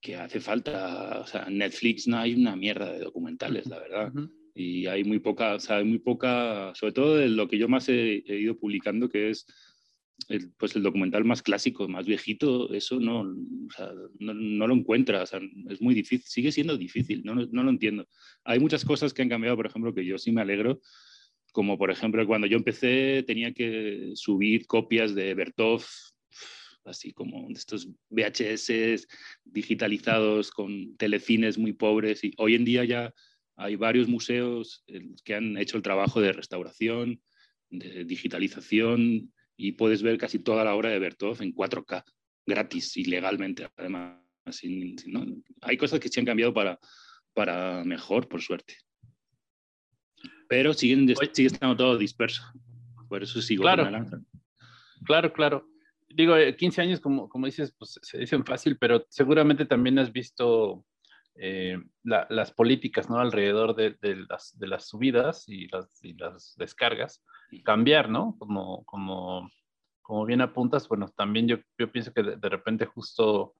que 0.00 0.16
hace 0.16 0.40
falta, 0.40 1.20
o 1.20 1.26
sea, 1.26 1.48
Netflix 1.48 2.08
no 2.08 2.18
hay 2.18 2.34
una 2.34 2.56
mierda 2.56 2.92
de 2.92 2.98
documentales, 2.98 3.66
la 3.66 3.78
verdad 3.78 4.12
y 4.54 4.86
hay 4.86 5.04
muy 5.04 5.18
poca, 5.18 5.56
o 5.56 5.72
hay 5.72 5.84
muy 5.84 5.98
poca, 5.98 6.72
sobre 6.74 6.92
todo 6.92 7.16
de 7.16 7.28
lo 7.28 7.48
que 7.48 7.58
yo 7.58 7.68
más 7.68 7.88
he, 7.88 8.22
ido 8.26 8.58
publicando, 8.58 9.08
que 9.08 9.30
es 9.30 9.46
el, 10.28 10.52
pues 10.58 10.76
el 10.76 10.82
documental 10.82 11.24
más 11.24 11.42
clásico, 11.42 11.88
más 11.88 12.06
viejito, 12.06 12.72
eso 12.72 13.00
no, 13.00 13.24
no, 13.24 14.34
no, 14.34 14.66
lo 14.66 14.74
encuentra, 14.74 15.22
o 15.22 15.70
es 15.70 15.80
muy 15.80 15.94
difícil, 15.94 16.26
sigue 16.26 16.52
siendo 16.52 16.76
difícil, 16.76 17.22
no, 17.24 17.34
no, 17.34 17.62
lo 17.62 17.70
entiendo. 17.70 18.06
Hay 18.44 18.58
muchas 18.58 18.84
cosas 18.84 19.14
que 19.14 19.22
han 19.22 19.28
cambiado, 19.28 19.56
por 19.56 19.66
ejemplo, 19.66 19.94
que 19.94 20.04
yo 20.04 20.18
sí 20.18 20.32
me 20.32 20.42
alegro, 20.42 20.80
como 21.52 21.76
por 21.78 21.90
ejemplo 21.90 22.26
cuando 22.26 22.46
yo 22.46 22.56
empecé 22.56 23.24
tenía 23.26 23.52
que 23.52 24.12
subir 24.14 24.66
copias 24.66 25.14
de 25.14 25.34
Bertov, 25.34 25.82
así 26.84 27.12
como 27.12 27.46
de 27.48 27.54
estos 27.54 27.88
VHS 28.10 29.06
digitalizados 29.44 30.50
con 30.50 30.96
telecines 30.96 31.58
muy 31.58 31.72
pobres, 31.72 32.24
y 32.24 32.32
hoy 32.38 32.54
en 32.54 32.64
día 32.64 32.84
ya 32.84 33.12
hay 33.56 33.76
varios 33.76 34.08
museos 34.08 34.84
eh, 34.86 35.02
que 35.24 35.34
han 35.34 35.56
hecho 35.56 35.76
el 35.76 35.82
trabajo 35.82 36.20
de 36.20 36.32
restauración, 36.32 37.20
de 37.70 38.04
digitalización 38.04 39.32
y 39.56 39.72
puedes 39.72 40.02
ver 40.02 40.18
casi 40.18 40.38
toda 40.38 40.64
la 40.64 40.74
obra 40.74 40.90
de 40.90 40.98
Bertov 40.98 41.42
en 41.42 41.54
4K, 41.54 42.04
gratis 42.46 42.96
y 42.96 43.04
legalmente, 43.04 43.68
además. 43.76 44.18
Hay 45.60 45.76
cosas 45.76 46.00
que 46.00 46.08
se 46.08 46.18
han 46.18 46.26
cambiado 46.26 46.52
para, 46.52 46.78
para 47.32 47.84
mejor, 47.84 48.28
por 48.28 48.42
suerte. 48.42 48.76
Pero 50.48 50.74
siguen, 50.74 51.14
sigue 51.32 51.46
estando 51.46 51.76
todo 51.76 51.96
disperso. 51.96 52.42
Por 53.08 53.22
eso 53.22 53.40
sigo 53.40 53.62
claro. 53.62 53.88
Claro, 55.04 55.32
claro. 55.32 55.68
Digo, 56.08 56.34
15 56.56 56.80
eh, 56.80 56.84
años, 56.84 57.00
como, 57.00 57.28
como 57.28 57.46
dices, 57.46 57.72
pues 57.78 57.98
se 58.02 58.18
dicen 58.18 58.44
fácil, 58.44 58.76
pero 58.78 59.06
seguramente 59.08 59.64
también 59.64 59.98
has 59.98 60.12
visto 60.12 60.84
eh, 61.34 61.78
las 62.04 62.52
políticas 62.52 63.08
¿no? 63.08 63.18
alrededor 63.18 63.74
de, 63.74 63.96
las, 64.28 64.58
de 64.58 64.66
las 64.66 64.88
subidas 64.88 65.48
y 65.48 65.66
las, 65.68 66.04
y 66.04 66.14
las 66.14 66.54
descargas 66.56 67.24
cambiar, 67.64 68.08
¿no? 68.08 68.36
Como, 68.38 68.84
como, 68.84 69.50
como 70.00 70.24
bien 70.24 70.40
apuntas, 70.40 70.88
bueno, 70.88 71.08
también 71.16 71.46
yo, 71.48 71.56
yo 71.78 71.90
pienso 71.90 72.12
que 72.12 72.22
de, 72.22 72.48
repente 72.48 72.86
justo 72.86 73.54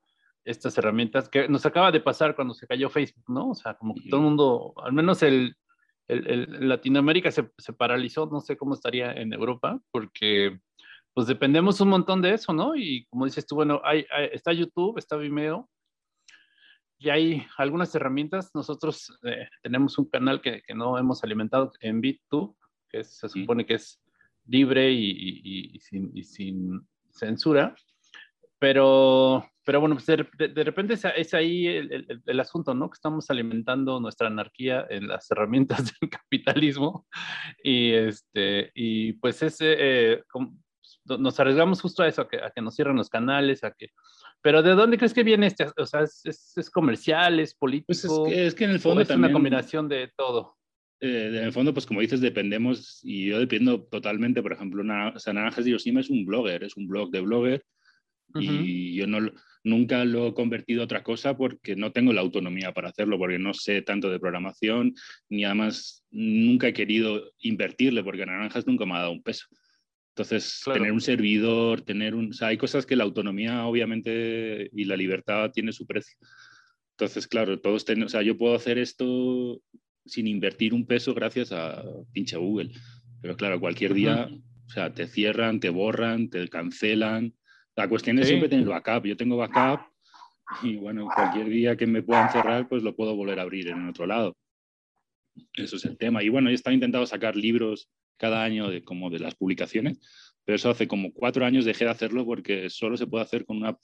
estas 0.45 0.77
herramientas 0.79 1.29
que 1.29 1.49
nos 1.49 1.65
acaba 1.67 1.93
de 1.93 2.01
pasar 2.01 2.35
cuando 2.35 2.55
se 2.55 2.67
cayó 2.67 2.89
Facebook, 2.89 3.25
¿no? 3.29 3.51
O 3.51 3.55
sea, 3.55 3.75
como 3.75 3.95
que 3.95 4.09
todo 4.09 4.21
el 4.21 4.27
mundo, 4.27 4.75
al 4.83 4.93
menos 4.93 5.23
el, 5.23 5.57
el, 6.09 6.69
Latinoamérica 6.69 7.31
se, 7.31 7.51
se, 7.59 7.73
paralizó, 7.73 8.27
no 8.27 8.41
sé 8.41 8.57
cómo 8.57 8.75
estaría 8.75 9.13
en 9.13 9.33
Europa, 9.33 9.81
porque 9.91 10.59
pues 11.15 11.27
dependemos 11.27 11.81
un 11.81 11.91
montón 11.91 12.23
de 12.23 12.35
eso, 12.35 12.53
¿no? 12.53 12.75
Y 12.75 13.07
como 13.07 13.27
dices 13.27 13.47
tú, 13.47 13.55
bueno, 13.55 13.81
hay, 13.85 14.07
está 14.33 14.53
YouTube, 14.53 14.99
está 14.99 15.17
Vimeo, 15.17 15.69
y 17.03 17.11
hay 17.11 17.47
algunas 17.59 17.95
herramientas. 17.95 18.51
Nosotros 18.55 19.19
eh, 19.25 19.49
tenemos 19.63 19.99
un 19.99 20.09
canal 20.09 20.41
que, 20.41 20.63
que, 20.63 20.75
no 20.75 20.99
hemos 20.99 21.25
alimentado 21.25 21.73
en 21.81 22.01
BitTube, 22.01 22.57
que 22.89 23.03
se 23.03 23.29
supone 23.29 23.67
que 23.67 23.75
es 23.75 24.01
libre 24.47 24.91
y, 24.93 25.73
y, 25.75 25.81
sin, 25.81 26.11
y, 26.15 26.23
sin, 26.23 26.87
censura. 27.11 27.75
Pero, 28.59 29.45
pero 29.65 29.81
bueno, 29.81 29.97
pues 29.97 30.07
de, 30.07 30.49
de, 30.49 30.65
repente 30.65 30.95
es, 30.95 31.35
ahí 31.35 31.67
el, 31.67 32.23
el, 32.25 32.41
asunto, 32.41 32.73
¿no? 32.73 32.89
Que 32.89 32.95
estamos 32.95 33.29
alimentando 33.31 33.99
nuestra 33.99 34.29
anarquía 34.29 34.87
en 34.89 35.09
las 35.09 35.29
herramientas 35.33 35.93
del 36.01 36.09
capitalismo. 36.09 37.07
Y, 37.65 37.93
este, 37.93 38.71
y 38.75 39.15
pues 39.15 39.43
es, 39.43 39.57
eh, 39.61 40.23
nos 41.05 41.41
arriesgamos 41.41 41.81
justo 41.81 42.05
a 42.05 42.09
eso, 42.09 42.23
a 42.23 42.29
que, 42.29 42.37
a 42.37 42.51
que 42.51 42.63
nos 42.63 42.77
cierren 42.77 42.97
los 42.97 43.11
canales, 43.11 43.65
a 43.65 43.73
que 43.73 43.89
pero 44.43 44.63
¿de 44.63 44.73
dónde 44.73 44.99
crees 44.99 45.15
que 45.15 45.23
viene 45.23 45.47
este? 45.47 45.67
O 45.77 45.87
sea, 45.87 46.03
¿es, 46.03 46.23
es, 46.57 46.71
comercial, 46.71 47.41
es 47.41 47.55
político? 47.55 47.87
Pues 47.87 48.05
es 48.05 48.21
que, 48.27 48.47
es 48.47 48.55
que 48.55 48.65
en 48.65 48.71
el 48.71 48.81
fondo 48.81 49.01
es 49.01 49.11
una 49.11 49.33
combinación 49.33 49.89
de 49.89 50.11
todo. 50.17 50.57
eh, 51.01 51.29
en 51.29 51.45
el 51.45 51.53
fondo, 51.53 51.73
pues 51.73 51.87
como 51.87 52.01
dices, 52.01 52.21
dependemos, 52.21 53.01
y 53.03 53.27
yo 53.27 53.39
dependo 53.39 53.83
totalmente, 53.85 54.43
por 54.43 54.53
ejemplo, 54.53 54.83
o 54.83 55.19
sea, 55.19 55.33
Naranjas 55.33 55.65
de 55.65 55.71
Hiroshima 55.71 56.01
es 56.01 56.11
un 56.11 56.27
blogger, 56.27 56.65
es 56.65 56.77
un 56.77 56.87
blog 56.89 57.11
de 57.11 57.21
blogger, 57.21 57.65
y 58.35 58.95
yo 58.95 59.07
no, 59.07 59.31
nunca 59.65 60.05
lo 60.05 60.29
he 60.29 60.35
convertido 60.35 60.83
a 60.83 60.85
otra 60.85 61.03
cosa 61.03 61.37
porque 61.37 61.77
no 61.77 61.93
tengo 61.93 62.13
la 62.13 62.21
autonomía 62.21 62.73
para 62.73 62.89
hacerlo, 62.89 63.19
porque 63.19 63.39
no 63.39 63.53
sé 63.55 63.83
tanto 63.83 64.11
de 64.11 64.21
programación, 64.21 64.95
ni 65.29 65.45
además 65.45 66.05
nunca 66.11 66.69
he 66.69 66.73
querido 66.73 67.33
invertirle, 67.41 68.03
porque 68.03 68.25
Naranjas 68.25 68.67
nunca 68.67 68.87
me 68.87 68.95
ha 68.95 69.01
dado 69.01 69.13
un 69.13 69.23
peso. 69.23 69.47
Entonces, 70.15 70.61
tener 70.65 70.93
un 70.93 71.01
servidor, 71.01 71.81
tener 71.81 72.15
un... 72.15 72.31
O 72.31 72.33
sea, 72.35 72.49
hay 72.49 72.59
cosas 72.59 72.85
que 72.85 72.97
la 72.97 73.05
autonomía, 73.05 73.65
obviamente, 73.65 74.69
y 74.71 74.85
la 74.85 74.97
libertad 74.97 75.51
tiene 75.53 75.73
su 75.73 75.87
precio. 75.87 76.19
Entonces, 76.91 77.27
claro, 77.27 77.59
todos 77.61 77.87
tenemos... 77.87 78.13
O 78.13 78.17
sea, 78.17 78.23
yo 78.23 78.37
puedo 78.37 78.55
hacer 78.55 78.77
esto 78.77 79.63
sin 80.05 80.27
invertir 80.27 80.75
un 80.75 80.87
peso 80.87 81.15
gracias 81.15 81.51
a 81.53 81.83
pinche 82.13 82.37
Google. 82.37 82.73
Pero 83.23 83.37
claro, 83.37 83.59
cualquier 83.59 83.95
día, 83.95 84.29
o 84.67 84.71
sea, 84.71 84.93
te 84.93 85.07
cierran, 85.07 85.61
te 85.61 85.71
borran, 85.71 86.29
te 86.29 86.47
cancelan. 86.49 87.35
La 87.75 87.89
cuestión 87.89 88.19
es 88.19 88.29
siempre 88.29 88.51
tener 88.51 88.67
backup. 88.67 89.07
Yo 89.07 89.17
tengo 89.17 89.39
backup 89.39 89.81
y 90.63 90.77
bueno, 90.77 91.09
cualquier 91.15 91.49
día 91.49 91.77
que 91.77 91.87
me 91.87 92.03
puedan 92.03 92.31
cerrar, 92.31 92.69
pues 92.69 92.83
lo 92.83 92.95
puedo 92.95 93.17
volver 93.17 93.39
a 93.39 93.43
abrir 93.43 93.69
en 93.69 93.89
otro 93.89 94.07
lado. 94.07 94.37
Eso 95.55 95.77
es 95.77 95.85
el 95.87 95.97
tema. 95.97 96.23
Y 96.23 96.29
bueno, 96.29 96.51
yo 96.51 96.55
estaba 96.55 96.75
intentando 96.75 97.07
sacar 97.07 97.35
libros 97.35 97.89
cada 98.23 98.45
año 98.45 98.71
de, 98.71 98.85
como 98.85 99.11
de 99.11 99.19
las 99.19 99.35
publicaciones, 99.35 99.99
pero 100.45 100.55
eso 100.55 100.71
hace 100.71 100.87
como 100.87 101.13
cuatro 101.13 101.45
años 101.45 101.65
dejé 101.65 101.87
de 101.87 101.91
hacerlo 101.91 102.25
porque 102.25 102.71
solo 102.71 102.97
se 102.97 103.09
puede 103.09 103.25
hacer 103.25 103.45
con 103.45 103.57
una, 103.57 103.77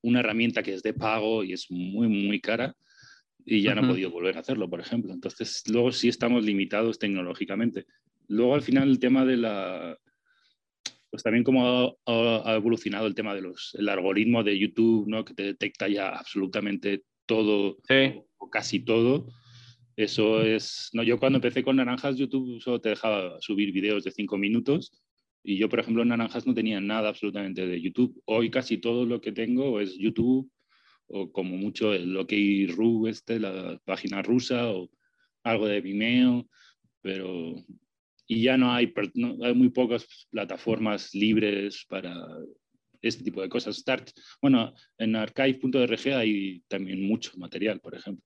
una 0.00 0.20
herramienta 0.20 0.62
que 0.62 0.72
es 0.72 0.82
de 0.82 0.94
pago 0.94 1.44
y 1.44 1.52
es 1.52 1.70
muy, 1.70 2.08
muy 2.08 2.40
cara 2.40 2.74
y 3.44 3.60
ya 3.60 3.74
no 3.74 3.84
he 3.84 3.88
podido 3.88 4.10
volver 4.10 4.38
a 4.38 4.40
hacerlo, 4.40 4.70
por 4.70 4.80
ejemplo. 4.80 5.12
Entonces, 5.12 5.64
luego 5.68 5.92
sí 5.92 6.08
estamos 6.08 6.44
limitados 6.44 6.98
tecnológicamente. 6.98 7.84
Luego, 8.28 8.54
al 8.54 8.62
final, 8.62 8.88
el 8.88 8.98
tema 8.98 9.26
de 9.26 9.36
la... 9.36 9.98
Pues 11.10 11.22
también 11.22 11.44
como 11.44 11.98
ha, 12.06 12.54
evolucionado 12.54 13.06
el 13.06 13.14
tema 13.14 13.34
de 13.34 13.42
los... 13.42 13.76
El 13.78 13.90
algoritmo 13.90 14.42
de 14.42 14.58
YouTube, 14.58 15.08
¿no? 15.08 15.26
Que 15.26 15.34
te 15.34 15.42
detecta 15.42 15.88
ya 15.88 16.08
absolutamente 16.08 17.02
todo 17.26 17.76
o 18.38 18.50
casi 18.50 18.80
todo. 18.80 19.26
Eso 20.02 20.42
es... 20.42 20.90
No, 20.92 21.02
yo 21.04 21.18
cuando 21.18 21.36
empecé 21.36 21.62
con 21.62 21.76
Naranjas, 21.76 22.16
YouTube 22.16 22.60
solo 22.60 22.80
te 22.80 22.88
dejaba 22.88 23.40
subir 23.40 23.72
videos 23.72 24.02
de 24.02 24.10
cinco 24.10 24.36
minutos 24.36 24.90
y 25.44 25.58
yo, 25.58 25.68
por 25.68 25.78
ejemplo, 25.78 26.02
en 26.02 26.08
Naranjas 26.08 26.46
no 26.46 26.54
tenía 26.54 26.80
nada 26.80 27.08
absolutamente 27.08 27.66
de 27.66 27.80
YouTube. 27.80 28.20
Hoy 28.24 28.50
casi 28.50 28.78
todo 28.78 29.06
lo 29.06 29.20
que 29.20 29.30
tengo 29.30 29.80
es 29.80 29.96
YouTube 29.96 30.50
o 31.06 31.30
como 31.30 31.56
mucho 31.56 31.92
el 31.92 32.16
OK.ru, 32.16 33.06
este, 33.06 33.38
la 33.38 33.80
página 33.84 34.22
rusa, 34.22 34.72
o 34.72 34.90
algo 35.44 35.66
de 35.66 35.80
Vimeo, 35.80 36.48
pero... 37.00 37.54
Y 38.26 38.42
ya 38.42 38.56
no 38.56 38.72
hay, 38.72 38.92
hay 39.42 39.54
muy 39.54 39.68
pocas 39.68 40.06
plataformas 40.30 41.14
libres 41.14 41.84
para 41.88 42.16
este 43.02 43.22
tipo 43.22 43.42
de 43.42 43.48
cosas. 43.48 43.76
Start, 43.76 44.10
bueno, 44.40 44.72
en 44.96 45.16
archive.org 45.16 46.14
hay 46.14 46.62
también 46.66 47.06
mucho 47.06 47.36
material, 47.36 47.80
por 47.80 47.94
ejemplo. 47.94 48.24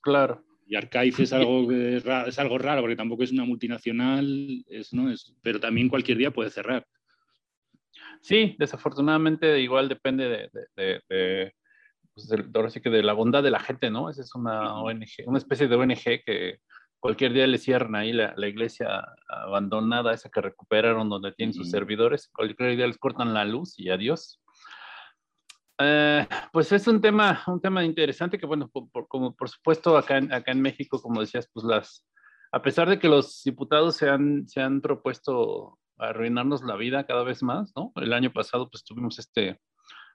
Claro. 0.00 0.42
Y 0.66 0.76
Archive 0.76 1.22
es 1.22 1.32
algo, 1.32 1.70
es 1.70 2.38
algo 2.38 2.58
raro 2.58 2.80
porque 2.80 2.96
tampoco 2.96 3.22
es 3.22 3.32
una 3.32 3.44
multinacional, 3.44 4.64
es, 4.68 4.92
¿no? 4.92 5.10
es, 5.10 5.34
pero 5.42 5.60
también 5.60 5.88
cualquier 5.88 6.18
día 6.18 6.30
puede 6.30 6.50
cerrar. 6.50 6.86
Sí, 8.20 8.56
desafortunadamente 8.58 9.60
igual 9.60 9.88
depende 9.88 10.48
de, 10.74 11.52
pues, 12.14 12.32
ahora 12.54 12.70
sí 12.70 12.80
que 12.80 12.88
de 12.88 13.02
la 13.02 13.12
bondad 13.12 13.42
de 13.42 13.50
la 13.50 13.60
gente, 13.60 13.90
¿no? 13.90 14.08
Esa 14.08 14.22
es 14.22 14.34
una 14.34 14.80
ONG, 14.80 15.26
una 15.26 15.38
especie 15.38 15.68
de 15.68 15.76
ONG 15.76 16.22
que 16.24 16.58
cualquier 16.98 17.34
día 17.34 17.46
le 17.46 17.58
cierran 17.58 17.96
ahí 17.96 18.14
la, 18.14 18.32
la 18.36 18.48
iglesia 18.48 19.04
abandonada, 19.28 20.14
esa 20.14 20.30
que 20.30 20.40
recuperaron 20.40 21.10
donde 21.10 21.32
tienen 21.32 21.52
sus 21.52 21.70
servidores, 21.70 22.30
cualquier 22.34 22.76
día 22.76 22.86
les 22.86 22.96
cortan 22.96 23.34
la 23.34 23.44
luz 23.44 23.78
y 23.78 23.90
adiós. 23.90 24.40
Eh, 25.78 26.26
pues 26.52 26.70
es 26.72 26.86
un 26.86 27.00
tema, 27.00 27.42
un 27.46 27.60
tema 27.60 27.84
interesante 27.84 28.38
que, 28.38 28.46
bueno, 28.46 28.68
por, 28.68 29.08
como 29.08 29.34
por 29.34 29.48
supuesto 29.48 29.96
acá 29.96 30.18
en, 30.18 30.32
acá 30.32 30.52
en 30.52 30.62
México, 30.62 31.00
como 31.00 31.20
decías, 31.20 31.48
pues 31.52 31.64
las, 31.64 32.06
a 32.52 32.62
pesar 32.62 32.88
de 32.88 32.98
que 32.98 33.08
los 33.08 33.42
diputados 33.44 33.96
se 33.96 34.08
han, 34.08 34.48
se 34.48 34.60
han 34.60 34.80
propuesto 34.80 35.78
arruinarnos 35.98 36.62
la 36.62 36.76
vida 36.76 37.06
cada 37.06 37.24
vez 37.24 37.42
más, 37.42 37.72
¿no? 37.76 37.92
El 37.96 38.12
año 38.12 38.32
pasado 38.32 38.68
pues 38.70 38.84
tuvimos 38.84 39.18
este, 39.18 39.60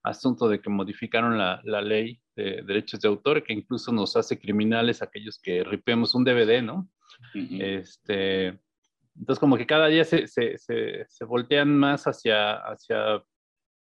asunto 0.04 0.48
de 0.48 0.62
que 0.62 0.70
modificaron 0.70 1.38
la, 1.38 1.62
la, 1.64 1.82
ley 1.82 2.20
de 2.36 2.62
derechos 2.64 3.02
de 3.02 3.08
autor, 3.08 3.44
que 3.44 3.54
incluso 3.54 3.92
nos 3.92 4.16
hace 4.16 4.40
criminales 4.40 5.02
aquellos 5.02 5.40
que 5.40 5.64
ripemos 5.64 6.16
un 6.16 6.24
DVD, 6.24 6.62
¿no? 6.62 6.90
este, 7.34 8.60
entonces, 9.18 9.40
como 9.40 9.58
que 9.58 9.66
cada 9.66 9.88
día 9.88 10.06
se, 10.06 10.28
se, 10.28 10.58
se, 10.58 11.26
voltean 11.26 11.78
más 11.78 12.06
hacia, 12.06 12.54
hacia 12.54 13.22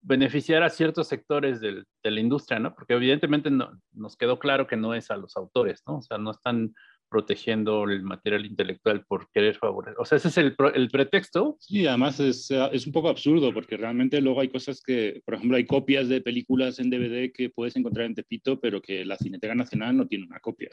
beneficiar 0.01 0.63
a 0.63 0.70
ciertos 0.70 1.08
sectores 1.08 1.60
del, 1.60 1.86
de 2.03 2.12
la 2.12 2.20
industria, 2.20 2.60
¿no? 2.60 2.74
Porque 2.74 2.94
evidentemente 2.94 3.51
no, 3.51 3.79
nos 3.91 4.15
quedó 4.15 4.39
claro 4.39 4.68
que 4.68 4.77
no 4.77 4.94
es 4.94 5.12
a 5.12 5.18
los 5.18 5.36
autores, 5.36 5.84
¿no? 5.86 5.98
O 5.98 6.01
sea, 6.01 6.18
no 6.18 6.32
están 6.32 6.74
protegiendo 7.10 7.86
el 7.86 8.03
material 8.03 8.46
intelectual 8.46 9.03
por 9.06 9.29
querer 9.32 9.58
favorecer. 9.58 9.96
O 10.00 10.06
sea, 10.06 10.18
ese 10.18 10.27
es 10.27 10.38
el, 10.38 10.56
el 10.75 10.89
pretexto. 10.89 11.58
Sí, 11.60 11.88
además 11.88 12.20
es, 12.20 12.50
es, 12.51 12.86
un 12.86 12.94
poco 12.94 13.10
absurdo 13.10 13.51
porque 13.51 13.77
realmente 13.77 14.22
luego 14.22 14.41
hay 14.41 14.50
cosas 14.50 14.82
que, 14.82 15.22
por 15.25 15.34
ejemplo, 15.34 15.58
hay 15.58 15.65
copias 15.65 16.08
de 16.08 16.22
películas 16.22 16.79
en 16.79 16.91
DVD 16.91 17.32
que 17.34 17.50
puedes 17.50 17.75
encontrar 17.75 18.06
en 18.06 18.15
Tepito, 18.15 18.60
pero 18.60 18.82
que 18.82 19.03
la 19.06 19.18
Cineteca 19.18 19.56
Nacional 19.56 19.98
no 19.98 20.08
tiene 20.08 20.25
una 20.25 20.39
copia. 20.39 20.70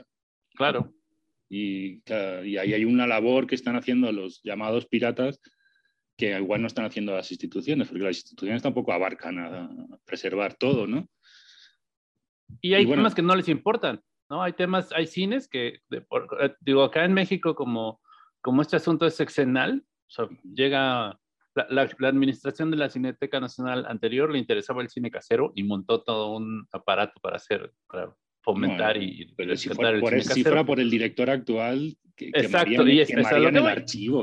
Claro. 0.54 0.92
Y, 1.49 2.02
y 2.45 2.56
ahí 2.59 2.75
hay 2.75 2.85
una 2.85 3.06
labor 3.06 3.47
que 3.47 3.54
están 3.54 3.76
haciendo 3.76 4.12
los 4.12 4.42
llamados 4.42 4.87
piratas 4.87 5.40
que 6.16 6.37
igual 6.38 6.61
no 6.62 6.66
están 6.66 6.85
haciendo 6.85 7.14
las 7.14 7.30
instituciones, 7.30 7.88
porque 7.88 8.04
las 8.04 8.16
instituciones 8.16 8.62
tampoco 8.62 8.92
abarcan 8.92 9.38
a 9.38 9.70
preservar 10.04 10.54
todo, 10.54 10.87
¿no? 10.87 11.08
Y 12.61 12.75
hay 12.75 12.87
temas 12.87 13.14
que 13.14 13.23
no 13.23 13.35
les 13.35 13.49
importan. 13.49 14.00
¿no? 14.28 14.42
Hay 14.42 14.52
temas, 14.52 14.92
hay 14.92 15.06
cines 15.06 15.49
que, 15.49 15.80
eh, 15.90 16.54
digo, 16.61 16.82
acá 16.82 17.04
en 17.04 17.12
México 17.12 17.54
como, 17.54 18.00
como 18.40 18.62
este 18.62 18.76
asunto 18.76 19.06
es 19.06 19.14
sexenal, 19.14 19.85
o 20.08 20.11
sea, 20.11 20.28
llega 20.42 21.18
la, 21.54 21.88
la, 21.99 22.08
administración 22.08 22.70
de 22.70 22.76
la 22.76 22.90
Cineteca 22.90 23.40
Nacional 23.40 23.87
anterior 23.88 24.30
le 24.30 24.38
interesaba 24.38 24.82
el 24.82 24.88
cine 24.88 25.11
casero 25.11 25.52
y 25.54 25.64
montó 25.64 26.02
todo 26.02 26.37
un 26.37 26.66
aparato 26.70 27.20
para 27.20 27.37
hacer, 27.37 27.73
para 27.88 28.14
fomentar 28.42 29.02
y 29.02 29.32
pero 29.37 29.56
si 29.56 29.70
fuera, 29.70 29.99
por 29.99 30.14
el, 30.14 30.23
si 30.23 30.44
fuera 30.44 30.64
por 30.64 30.78
el 30.78 30.90
director 30.90 31.30
actual 31.30 31.96
que, 32.14 32.28
Exacto, 32.28 32.87
y 32.87 33.00
es, 33.00 33.11
el 33.11 33.26
archivo 33.66 34.20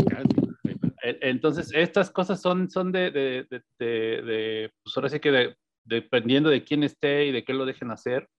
entonces 1.04 1.72
estas 1.74 2.10
cosas 2.10 2.42
son, 2.42 2.70
son 2.70 2.92
de, 2.92 3.46
pues 3.78 4.98
ahora 4.98 5.10
sí 5.10 5.20
que 5.20 5.56
dependiendo 5.84 6.50
de 6.50 6.64
quién 6.64 6.84
esté 6.84 7.26
y 7.26 7.32
de 7.32 7.44
qué 7.44 7.54
lo 7.54 7.66
dejen 7.66 7.92
hacer 7.92 8.30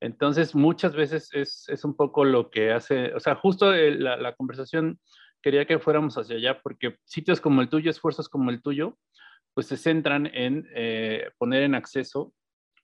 entonces, 0.00 0.54
muchas 0.54 0.94
veces 0.94 1.30
es, 1.32 1.64
es, 1.68 1.84
un 1.84 1.96
poco 1.96 2.24
lo 2.24 2.50
que 2.50 2.72
hace, 2.72 3.14
o 3.14 3.20
sea, 3.20 3.34
justo 3.34 3.72
la, 3.72 4.16
la, 4.16 4.34
conversación 4.34 5.00
quería 5.40 5.66
que 5.66 5.78
fuéramos 5.78 6.18
hacia 6.18 6.36
allá, 6.36 6.60
porque 6.60 6.98
sitios 7.04 7.40
como 7.40 7.62
el 7.62 7.68
tuyo, 7.68 7.90
esfuerzos 7.90 8.28
como 8.28 8.50
el 8.50 8.60
tuyo, 8.60 8.98
pues 9.54 9.68
se 9.68 9.78
centran 9.78 10.26
en 10.26 10.68
eh, 10.74 11.30
poner 11.38 11.62
en 11.62 11.74
acceso 11.74 12.34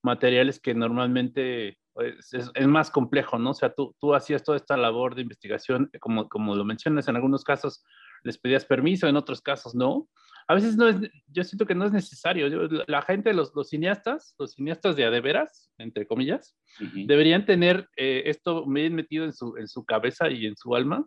materiales 0.02 0.58
que 0.58 0.74
normalmente 0.74 1.78
pues, 1.92 2.32
es, 2.32 2.50
es, 2.54 2.66
más 2.66 2.90
complejo, 2.90 3.38
¿no? 3.38 3.50
O 3.50 3.54
sea, 3.54 3.74
tú, 3.74 3.94
tú 4.00 4.14
hacías 4.14 4.42
toda 4.42 4.56
esta 4.56 4.78
labor 4.78 5.14
de 5.14 5.22
investigación, 5.22 5.90
como, 6.00 6.28
como 6.30 6.56
lo 6.56 6.64
mencionas, 6.64 7.08
en 7.08 7.16
algunos 7.16 7.44
casos 7.44 7.84
les 8.22 8.38
pedías 8.38 8.64
permiso, 8.64 9.08
en 9.08 9.16
otros 9.16 9.40
casos 9.40 9.74
no 9.74 10.08
a 10.48 10.54
veces 10.54 10.76
no 10.76 10.88
es, 10.88 10.96
yo 11.28 11.44
siento 11.44 11.66
que 11.66 11.74
no 11.74 11.86
es 11.86 11.92
necesario. 11.92 12.48
la 12.86 13.02
gente, 13.02 13.32
los, 13.32 13.54
los 13.54 13.68
cineastas, 13.68 14.34
los 14.38 14.52
cineastas 14.52 14.96
de 14.96 15.04
adeveras, 15.04 15.70
entre 15.78 16.06
comillas, 16.06 16.56
deberían 16.78 17.46
tener 17.46 17.88
eh, 17.96 18.24
esto 18.26 18.66
bien 18.66 18.94
metido 18.94 19.24
en 19.24 19.32
su, 19.32 19.56
en 19.56 19.68
su 19.68 19.84
cabeza 19.84 20.30
y 20.30 20.46
en 20.46 20.56
su 20.56 20.74
alma, 20.74 21.06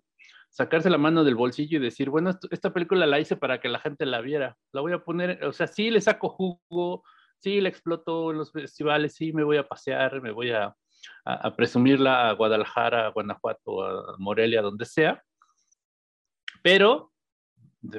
sacarse 0.50 0.90
la 0.90 0.98
mano 0.98 1.24
del 1.24 1.36
bolsillo 1.36 1.78
y 1.78 1.82
decir, 1.82 2.10
bueno, 2.10 2.32
esta 2.50 2.74
película 2.74 3.06
la 3.06 3.20
hice 3.20 3.36
para 3.36 3.60
que 3.60 3.68
la 3.68 3.80
gente 3.80 4.06
la 4.06 4.22
viera. 4.22 4.56
La 4.72 4.82
voy 4.82 4.94
a 4.94 5.04
poner, 5.04 5.44
o 5.44 5.52
sea, 5.52 5.68
sí 5.68 5.92
le 5.92 6.00
saco 6.00 6.30
jugo, 6.30 7.04
sí 7.38 7.60
la 7.60 7.70
exploto 7.70 8.32
en 8.32 8.38
los 8.38 8.52
festivales, 8.52 9.16
sí 9.16 9.34
me 9.34 9.44
voy 9.44 9.58
a 9.58 9.68
pasear, 9.68 10.22
me 10.22 10.32
voy 10.32 10.52
a, 10.52 10.74
a, 11.26 11.34
a 11.34 11.56
presumirla 11.56 12.30
a 12.30 12.34
Guadalajara, 12.34 13.08
a 13.08 13.10
Guanajuato, 13.10 13.84
a 13.84 14.16
Morelia, 14.18 14.62
donde 14.62 14.86
sea. 14.86 15.22
Pero 16.66 17.14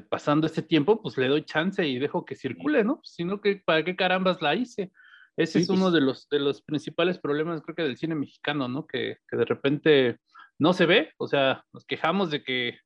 pasando 0.09 0.49
este 0.49 0.61
tiempo, 0.61 1.01
pues 1.01 1.17
le 1.17 1.29
doy 1.29 1.45
chance 1.45 1.87
y 1.87 2.01
dejo 2.01 2.25
que 2.25 2.35
circule, 2.35 2.83
¿no? 2.83 2.99
Sino 3.05 3.41
que, 3.41 3.63
¿para 3.65 3.85
qué 3.85 3.95
carambas 3.95 4.43
la 4.43 4.57
hice? 4.57 4.91
Ese 5.37 5.61
es 5.61 5.69
uno 5.69 5.83
pues 5.83 5.93
de 5.93 6.01
los, 6.01 6.29
de 6.29 6.41
los 6.41 6.63
principales 6.63 7.17
problemas, 7.21 7.63
creo 7.63 7.77
que 7.77 7.85
del 7.85 7.97
cine 7.97 8.17
mexicano, 8.17 8.67
¿no? 8.67 8.85
Que, 8.85 9.19
que, 9.29 9.37
de 9.37 9.45
repente 9.45 10.19
no 10.59 10.73
se 10.73 10.85
ve, 10.85 11.13
o 11.17 11.29
sea, 11.29 11.65
nos 11.73 11.85
quejamos 11.85 12.33
de 12.33 12.43
que, 12.43 12.81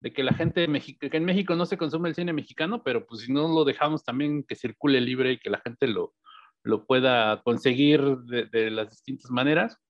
de 0.00 0.12
que 0.12 0.22
la 0.22 0.34
gente, 0.34 0.68
que 0.68 1.16
en 1.16 1.24
México 1.24 1.56
no 1.56 1.66
se 1.66 1.78
consume 1.78 2.10
el 2.10 2.14
cine 2.14 2.32
mexicano, 2.32 2.84
pero 2.84 3.04
pues 3.04 3.22
si 3.22 3.32
no 3.32 3.48
lo 3.48 3.64
dejamos 3.64 4.04
también 4.04 4.44
que 4.44 4.54
circule 4.54 5.00
libre 5.00 5.32
y 5.32 5.38
que 5.40 5.50
la 5.50 5.58
gente 5.58 5.88
lo, 5.88 6.14
lo 6.62 6.86
pueda 6.86 7.42
conseguir 7.42 8.18
de, 8.18 8.46
de 8.46 8.70
las 8.70 8.88
distintas 8.90 9.32
maneras, 9.32 9.82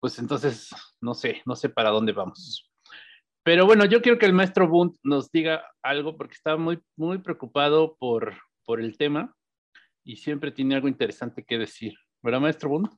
pues 0.00 0.18
entonces 0.18 0.70
no 1.00 1.14
sé, 1.14 1.40
no 1.46 1.54
sé 1.54 1.68
para 1.68 1.90
dónde 1.90 2.10
vamos. 2.10 2.69
Pero 3.50 3.66
bueno, 3.66 3.84
yo 3.84 4.00
quiero 4.00 4.16
que 4.16 4.26
el 4.26 4.32
maestro 4.32 4.68
Bunt 4.68 4.94
nos 5.02 5.28
diga 5.32 5.64
algo 5.82 6.16
porque 6.16 6.34
estaba 6.34 6.56
muy, 6.56 6.80
muy 6.96 7.18
preocupado 7.18 7.96
por, 7.98 8.32
por 8.64 8.80
el 8.80 8.96
tema 8.96 9.34
y 10.04 10.18
siempre 10.18 10.52
tiene 10.52 10.76
algo 10.76 10.86
interesante 10.86 11.44
que 11.44 11.58
decir. 11.58 11.94
¿Verdad, 12.22 12.38
maestro 12.38 12.68
Bunt? 12.68 12.92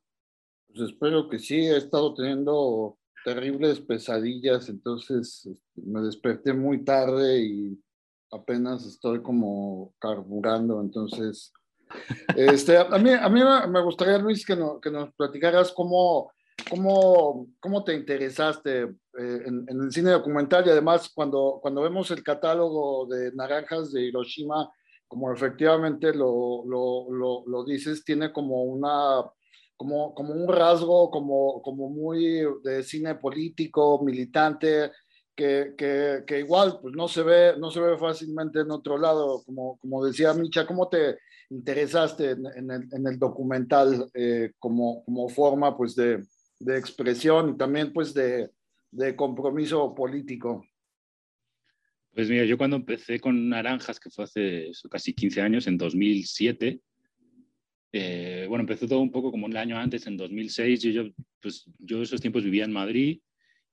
Pues 0.66 0.90
espero 0.90 1.30
que 1.30 1.38
sí, 1.38 1.54
he 1.54 1.78
estado 1.78 2.12
teniendo 2.12 2.99
terribles 3.25 3.80
pesadillas, 3.80 4.68
entonces 4.68 5.47
este, 5.47 5.59
me 5.87 6.02
desperté 6.02 6.52
muy 6.52 6.85
tarde 6.85 7.40
y 7.40 7.82
apenas 8.30 8.85
estoy 8.85 9.23
como 9.23 9.94
carburando, 9.99 10.82
entonces, 10.82 11.50
este, 12.37 12.76
a 12.76 12.99
mí, 12.99 13.09
a 13.09 13.28
mí 13.30 13.40
me 13.71 13.82
gustaría, 13.82 14.18
Luis, 14.18 14.44
que, 14.44 14.54
que 14.82 14.90
nos 14.90 15.14
platicaras 15.14 15.73
cómo, 15.73 16.30
cómo, 16.73 17.49
cómo 17.61 17.85
te 17.85 17.95
interesaste 17.95 18.81
eh, 18.83 19.43
en, 19.45 19.67
el 19.69 19.93
cine 19.93 20.12
documental 20.12 20.67
y 20.67 20.71
además 20.71 21.11
cuando, 21.14 21.59
cuando 21.61 21.83
vemos 21.83 22.11
el 22.11 22.23
catálogo 22.23 23.07
de 23.07 23.31
Naranjas 23.35 23.93
de 23.93 24.00
Hiroshima, 24.02 24.71
como 25.07 25.31
efectivamente 25.31 26.14
lo, 26.14 26.64
lo, 26.64 27.45
lo, 27.47 27.64
dices, 27.67 28.02
tiene 28.02 28.33
como 28.33 28.62
una 28.62 29.23
como, 29.76 30.14
como 30.14 30.33
un 30.33 30.49
rasgo 30.49 31.11
como, 31.11 31.61
como 31.61 31.91
muy 31.91 32.47
de 32.64 32.83
cine 32.83 33.17
político, 33.17 34.02
militante, 34.02 34.93
que, 35.37 35.75
que, 35.76 36.25
que, 36.26 36.38
igual 36.38 36.79
pues 36.81 36.95
no 36.95 37.07
se 37.07 37.23
ve 37.23 37.55
no 37.59 37.71
se 37.71 37.81
ve 37.81 37.99
fácilmente 37.99 38.61
en 38.61 38.71
otro 38.71 38.97
lado. 38.97 39.43
Como, 39.45 39.76
como 39.76 40.02
decía 40.07 40.33
Micha 40.33 40.67
cómo 40.67 40.88
te 40.88 41.19
interesaste 41.50 42.31
en, 42.31 42.47
en, 42.47 42.71
el, 42.71 42.88
en 42.93 43.07
el, 43.07 43.19
documental 43.19 44.09
eh, 44.14 44.52
como, 44.59 45.05
como 45.05 45.29
forma 45.29 45.76
pues 45.76 45.95
de, 45.95 46.23
de, 46.64 46.78
expresión 46.78 47.50
y 47.50 47.57
también 47.57 47.92
pues 47.92 48.14
de, 48.14 48.50
de, 48.90 49.16
compromiso 49.16 49.95
político 49.95 50.66
pues 52.14 52.28
mira 52.28 52.45
yo 52.45 52.59
cuando 52.59 52.76
empecé 52.76 53.19
con 53.21 53.49
Naranjas 53.49 53.99
que 53.99 54.11
fue 54.11 54.25
hace 54.25 54.71
casi 54.90 55.14
15 55.14 55.40
años 55.40 55.66
en 55.66 55.78
2007 55.78 56.81
eh, 57.95 58.47
bueno, 58.49 58.62
empezó 58.62 58.88
todo 58.88 59.00
un 59.00 59.11
poco 59.11 59.31
como 59.31 59.45
un 59.45 59.57
año 59.57 59.76
antes, 59.76 60.07
en 60.07 60.16
2006. 60.16 60.83
Yo, 60.83 60.90
yo, 60.90 61.11
pues, 61.40 61.66
yo 61.78 62.02
esos 62.02 62.21
tiempos 62.23 62.42
vivía 62.42 62.64
en 62.64 62.73
Madrid 62.73 63.21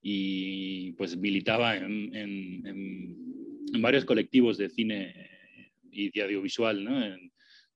y 0.02 0.92
pues 0.94 1.16
militaba 1.18 1.78
en, 1.78 2.14
en, 2.16 2.68
en, 2.68 3.82
varios 3.82 4.06
colectivos 4.06 4.58
de 4.58 4.70
cine 4.70 5.14
y 5.92 6.10
de 6.12 6.24
audiovisual, 6.24 6.84
¿no? 6.84 7.00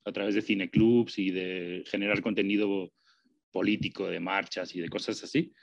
a 0.05 0.11
través 0.11 0.35
de 0.35 0.41
cineclubs 0.41 1.17
y 1.17 1.31
de 1.31 1.83
generar 1.85 2.21
contenido 2.21 2.91
político, 3.53 4.09
de 4.09 4.19
marchas 4.19 4.75
y 4.75 4.81
de 4.81 4.89
cosas 4.89 5.23
así. 5.23 5.53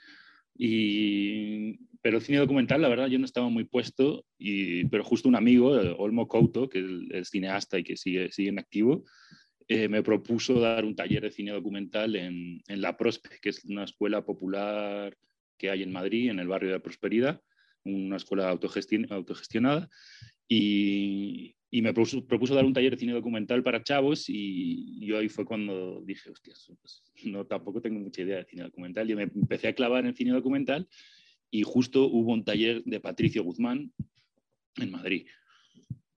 Y, 0.57 1.77
pero 2.01 2.17
el 2.17 2.23
cine 2.23 2.39
documental, 2.39 2.81
la 2.81 2.89
verdad, 2.89 3.07
yo 3.07 3.19
no 3.19 3.25
estaba 3.25 3.49
muy 3.49 3.65
puesto, 3.65 4.25
y, 4.39 4.85
pero 4.85 5.03
justo 5.03 5.29
un 5.29 5.35
amigo, 5.35 5.69
Olmo 5.97 6.27
Couto, 6.27 6.69
que 6.69 6.83
es, 7.11 7.29
cineasta 7.29 7.77
y 7.77 7.83
que 7.83 7.97
sigue, 7.97 8.31
sigue 8.31 8.49
en 8.49 8.59
activo, 8.59 9.05
eh, 9.67 9.87
me 9.87 10.01
propuso 10.01 10.59
dar 10.59 10.83
un 10.85 10.95
taller 10.95 11.21
de 11.21 11.31
cine 11.31 11.51
documental 11.51 12.15
en, 12.15 12.61
en, 12.67 12.81
La 12.81 12.97
Prospe, 12.97 13.29
que 13.41 13.49
es 13.49 13.63
una 13.65 13.83
escuela 13.83 14.25
popular 14.25 15.15
que 15.57 15.69
hay 15.69 15.83
en 15.83 15.91
Madrid, 15.91 16.29
en 16.29 16.39
el 16.39 16.47
barrio 16.47 16.71
de 16.71 16.79
Prosperidad, 16.79 17.41
una 17.83 18.17
escuela 18.17 18.49
autogestionada, 18.49 19.89
y, 20.47 21.55
y 21.73 21.81
me 21.81 21.93
propuso, 21.93 22.27
propuso, 22.27 22.53
dar 22.53 22.65
un 22.65 22.73
taller 22.73 22.91
de 22.91 22.97
cine 22.97 23.13
documental 23.13 23.63
para 23.63 23.81
chavos 23.81 24.25
y 24.27 25.05
yo 25.05 25.17
ahí 25.17 25.29
fue 25.29 25.45
cuando 25.45 26.01
dije, 26.05 26.29
hostias, 26.29 26.69
pues, 26.81 27.01
no, 27.23 27.45
tampoco 27.45 27.81
tengo 27.81 27.97
mucha 27.97 28.21
idea 28.21 28.37
de 28.39 28.45
cine 28.45 28.63
documental. 28.63 29.07
Yo 29.07 29.15
me 29.15 29.23
empecé 29.23 29.69
a 29.69 29.73
clavar 29.73 30.05
en 30.05 30.13
cine 30.13 30.31
documental 30.31 30.87
y 31.49 31.63
justo 31.63 32.07
hubo 32.07 32.33
un 32.33 32.43
taller 32.43 32.83
de 32.83 32.99
Patricio 32.99 33.43
Guzmán 33.43 33.93
en 34.75 34.91
Madrid 34.91 35.25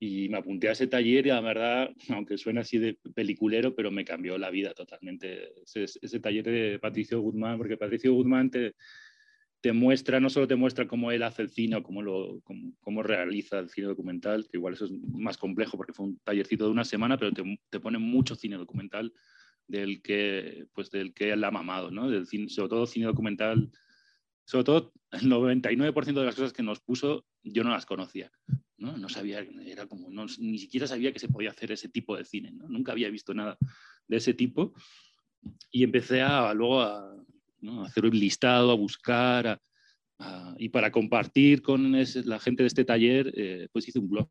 y 0.01 0.29
me 0.29 0.39
apunté 0.39 0.69
a 0.69 0.73
ese 0.73 0.89
taller 0.89 1.25
y 1.25 1.31
la 1.31 1.41
verdad, 1.41 1.91
aunque 2.09 2.37
suena 2.37 2.63
así 2.63 2.79
de 2.79 2.99
peliculero, 3.15 3.77
pero 3.77 3.93
me 3.93 4.05
cambió 4.05 4.37
la 4.37 4.51
vida 4.51 4.75
totalmente. 4.75 5.53
Ese, 5.64 5.85
ese 5.85 6.21
taller 6.21 6.45
de 6.45 6.79
Patricio 6.81 7.21
Guzmán, 7.21 7.59
porque 7.59 7.77
Patricio 7.77 8.12
Guzmán 8.12 8.51
te, 8.51 8.75
te, 9.64 9.72
muestra, 9.72 10.20
no 10.20 10.29
solo 10.29 10.46
te 10.46 10.57
muestra 10.57 10.87
cómo 10.87 11.11
él 11.11 11.22
hace 11.22 11.40
el 11.40 11.48
cine 11.48 11.77
o 11.77 11.83
cómo, 11.83 12.03
lo, 12.03 12.42
cómo, 12.44 12.74
cómo, 12.83 13.03
realiza 13.03 13.59
el 13.59 13.70
cine 13.70 13.87
documental, 13.87 14.46
que 14.46 14.59
igual 14.59 14.74
eso 14.74 14.85
es 14.85 14.90
más 14.90 15.38
complejo 15.38 15.79
porque 15.79 15.94
fue 15.94 16.05
un 16.05 16.18
tallercito 16.18 16.66
de 16.66 16.70
una 16.70 16.85
semana, 16.85 17.16
pero 17.16 17.33
te, 17.33 17.42
te 17.70 17.81
pone 17.81 17.96
mucho 17.96 18.35
cine 18.35 18.59
documental 18.59 19.14
del 19.66 20.03
que, 20.03 20.66
pues, 20.74 20.90
del 20.90 21.14
que 21.14 21.33
él 21.33 21.42
ha 21.44 21.50
mamado, 21.50 21.90
¿no? 21.90 22.11
Del 22.11 22.27
cine, 22.27 22.50
sobre 22.50 22.68
todo 22.68 22.85
cine 22.85 23.07
documental 23.07 23.70
sobre 24.44 24.64
todo 24.64 24.92
el 25.12 25.22
99% 25.22 26.05
de 26.05 26.27
las 26.27 26.35
cosas 26.35 26.53
que 26.53 26.62
nos 26.62 26.81
puso 26.81 27.24
yo 27.42 27.64
no 27.64 27.70
las 27.70 27.87
conocía. 27.87 28.31
¿no? 28.77 28.98
no 28.98 29.09
sabía, 29.09 29.46
era 29.64 29.87
como, 29.87 30.11
ni 30.11 30.59
siquiera 30.59 30.87
sabía 30.87 31.11
que 31.11 31.18
se 31.18 31.29
podía 31.29 31.50
hacer 31.50 31.72
ese 31.72 31.88
tipo 31.88 32.14
de 32.14 32.27
cine. 32.27 32.53
Nunca 32.53 32.92
había 32.92 33.09
visto 33.09 33.33
nada 33.33 33.57
de 34.07 34.18
ese 34.18 34.35
tipo. 34.35 34.74
Y 35.70 35.85
empecé 35.85 36.20
a, 36.20 36.53
luego 36.53 36.83
a, 36.83 37.24
a 37.66 37.87
hacer 37.87 38.05
un 38.05 38.18
listado, 38.18 38.70
a 38.70 38.77
buscar, 38.77 39.61
y 40.59 40.68
para 40.68 40.90
compartir 40.90 41.62
con 41.62 41.92
la 41.92 42.38
gente 42.38 42.62
de 42.62 42.66
este 42.68 42.85
taller, 42.85 43.33
eh, 43.37 43.68
pues 43.72 43.88
hice 43.88 43.98
un 43.98 44.09
blog 44.09 44.29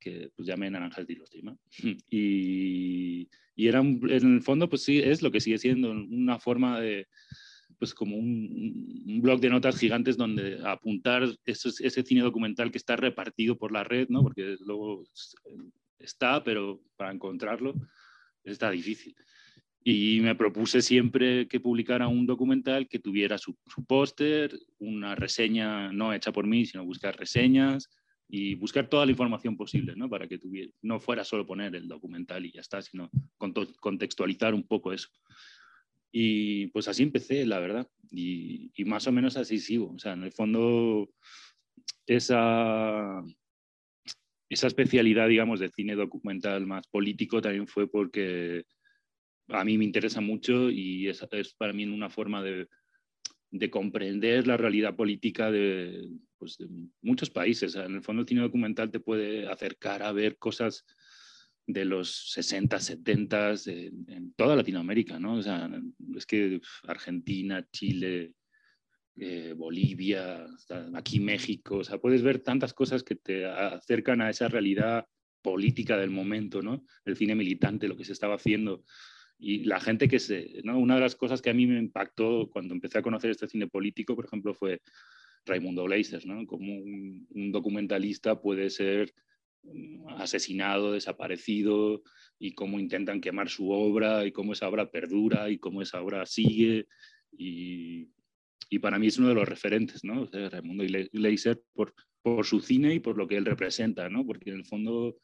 que 0.00 0.30
pues 0.34 0.48
llamé 0.48 0.70
Naranjas 0.70 1.06
de 1.06 1.12
Hiroshima. 1.12 1.56
Y, 2.10 3.28
y 3.54 3.68
era 3.68 3.80
en 3.80 4.34
el 4.34 4.42
fondo, 4.42 4.68
pues 4.68 4.82
sí, 4.82 4.98
es 4.98 5.22
lo 5.22 5.30
que 5.30 5.40
sigue 5.40 5.58
siendo 5.58 5.90
una 5.90 6.38
forma 6.38 6.80
de, 6.80 7.08
pues 7.78 7.94
como 7.94 8.16
un, 8.16 9.20
blog 9.22 9.40
de 9.40 9.50
notas 9.50 9.78
gigantes 9.78 10.16
donde 10.16 10.60
apuntar 10.64 11.24
ese 11.44 12.02
cine 12.02 12.22
documental 12.22 12.70
que 12.70 12.78
está 12.78 12.96
repartido 12.96 13.56
por 13.56 13.72
la 13.72 13.84
red, 13.84 14.08
¿no? 14.08 14.22
Porque 14.22 14.56
luego 14.60 15.04
está, 15.98 16.42
pero 16.42 16.80
para 16.96 17.12
encontrarlo 17.12 17.74
está 18.44 18.70
difícil. 18.70 19.14
Y 19.84 20.20
me 20.20 20.34
propuse 20.34 20.82
siempre 20.82 21.46
que 21.48 21.60
publicara 21.60 22.08
un 22.08 22.26
documental 22.26 22.88
que 22.88 22.98
tuviera 22.98 23.38
su, 23.38 23.56
su 23.66 23.84
póster, 23.84 24.58
una 24.78 25.14
reseña 25.14 25.92
no 25.92 26.12
hecha 26.12 26.32
por 26.32 26.46
mí, 26.46 26.66
sino 26.66 26.84
buscar 26.84 27.16
reseñas 27.16 27.88
y 28.28 28.54
buscar 28.56 28.88
toda 28.88 29.06
la 29.06 29.12
información 29.12 29.56
posible, 29.56 29.94
¿no? 29.96 30.10
Para 30.10 30.28
que 30.28 30.38
tuviera, 30.38 30.70
no 30.82 31.00
fuera 31.00 31.24
solo 31.24 31.46
poner 31.46 31.74
el 31.74 31.88
documental 31.88 32.44
y 32.44 32.52
ya 32.52 32.60
está, 32.60 32.82
sino 32.82 33.10
contextualizar 33.80 34.52
un 34.52 34.66
poco 34.66 34.92
eso. 34.92 35.08
Y 36.12 36.66
pues 36.68 36.88
así 36.88 37.02
empecé, 37.02 37.46
la 37.46 37.58
verdad. 37.58 37.88
Y, 38.10 38.70
y, 38.74 38.84
más 38.84 39.06
o 39.06 39.12
menos 39.12 39.36
así 39.36 39.58
sigo. 39.58 39.92
O 39.92 39.98
sea, 39.98 40.12
en 40.12 40.24
el 40.24 40.32
fondo, 40.32 41.08
esa, 42.06 43.22
esa 44.48 44.66
especialidad, 44.66 45.28
digamos, 45.28 45.60
de 45.60 45.70
cine 45.70 45.94
documental 45.94 46.66
más 46.66 46.86
político 46.88 47.40
también 47.40 47.66
fue 47.66 47.90
porque 47.90 48.64
a 49.48 49.64
mí 49.64 49.78
me 49.78 49.84
interesa 49.84 50.20
mucho 50.20 50.70
y 50.70 51.08
es, 51.08 51.24
para 51.56 51.72
mí 51.72 51.84
una 51.84 52.10
forma 52.10 52.42
de, 52.42 52.68
de, 53.50 53.70
comprender 53.70 54.46
la 54.46 54.56
realidad 54.56 54.96
política 54.96 55.50
de, 55.50 56.08
pues, 56.38 56.58
de 56.58 56.68
muchos 57.02 57.30
países. 57.30 57.74
En 57.74 57.94
el 57.94 58.02
fondo, 58.02 58.22
el 58.22 58.28
cine 58.28 58.42
documental 58.42 58.90
te 58.90 59.00
puede 59.00 59.48
acercar 59.48 60.02
a 60.02 60.12
ver 60.12 60.38
cosas 60.38 60.84
de 61.66 61.84
los 61.84 62.32
60, 62.32 62.78
70 62.78 63.54
en, 63.66 64.06
en 64.08 64.32
toda 64.34 64.56
Latinoamérica, 64.56 65.18
¿no? 65.18 65.34
O 65.34 65.42
sea, 65.42 65.70
es 66.16 66.24
que 66.24 66.60
Argentina, 66.84 67.66
Chile, 67.70 68.32
eh, 69.20 69.52
Bolivia, 69.56 70.46
aquí 70.94 71.18
México, 71.18 71.78
o 71.78 71.84
sea, 71.84 71.98
puedes 71.98 72.22
ver 72.22 72.38
tantas 72.38 72.72
cosas 72.72 73.02
que 73.02 73.16
te 73.16 73.46
acercan 73.46 74.20
a 74.20 74.30
esa 74.30 74.46
realidad 74.46 75.06
política 75.42 75.96
del 75.96 76.10
momento, 76.10 76.62
¿no? 76.62 76.84
El 77.04 77.16
cine 77.16 77.34
militante, 77.34 77.88
lo 77.88 77.96
que 77.96 78.04
se 78.04 78.12
estaba 78.12 78.36
haciendo. 78.36 78.84
Y 79.38 79.64
la 79.64 79.80
gente 79.80 80.08
que 80.08 80.18
se, 80.18 80.60
¿no? 80.64 80.78
Una 80.78 80.96
de 80.96 81.00
las 81.00 81.14
cosas 81.14 81.40
que 81.40 81.50
a 81.50 81.54
mí 81.54 81.66
me 81.66 81.78
impactó 81.78 82.48
cuando 82.50 82.74
empecé 82.74 82.98
a 82.98 83.02
conocer 83.02 83.30
este 83.30 83.46
cine 83.46 83.68
político, 83.68 84.16
por 84.16 84.24
ejemplo, 84.24 84.52
fue 84.52 84.80
Raimundo 85.46 85.84
Gleiser, 85.84 86.26
¿no? 86.26 86.46
Como 86.46 86.74
un, 86.74 87.52
documentalista 87.52 88.40
puede 88.40 88.70
ser 88.70 89.14
asesinado, 90.18 90.92
desaparecido, 90.92 92.02
y 92.38 92.52
cómo 92.52 92.78
intentan 92.80 93.20
quemar 93.20 93.48
su 93.48 93.70
obra, 93.70 94.26
y 94.26 94.32
cómo 94.32 94.52
esa 94.52 94.68
obra 94.68 94.90
perdura, 94.90 95.50
y 95.50 95.58
cómo 95.58 95.82
esa 95.82 96.02
obra 96.02 96.26
sigue. 96.26 96.86
Y, 97.36 98.08
y 98.70 98.78
para 98.78 98.98
mí 98.98 99.06
es 99.06 99.18
uno 99.18 99.28
de 99.28 99.34
los 99.34 99.48
referentes, 99.48 100.04
¿no? 100.04 100.22
O 100.22 100.26
sea, 100.26 100.48
Raimundo 100.48 100.84
Gleiser 101.12 101.62
por, 101.72 101.94
por 102.22 102.44
su 102.44 102.60
cine 102.60 102.94
y 102.94 103.00
por 103.00 103.16
lo 103.16 103.26
que 103.26 103.36
él 103.36 103.44
representa, 103.44 104.08
¿no? 104.08 104.26
Porque 104.26 104.50
en 104.50 104.56
el 104.56 104.64
fondo, 104.64 105.16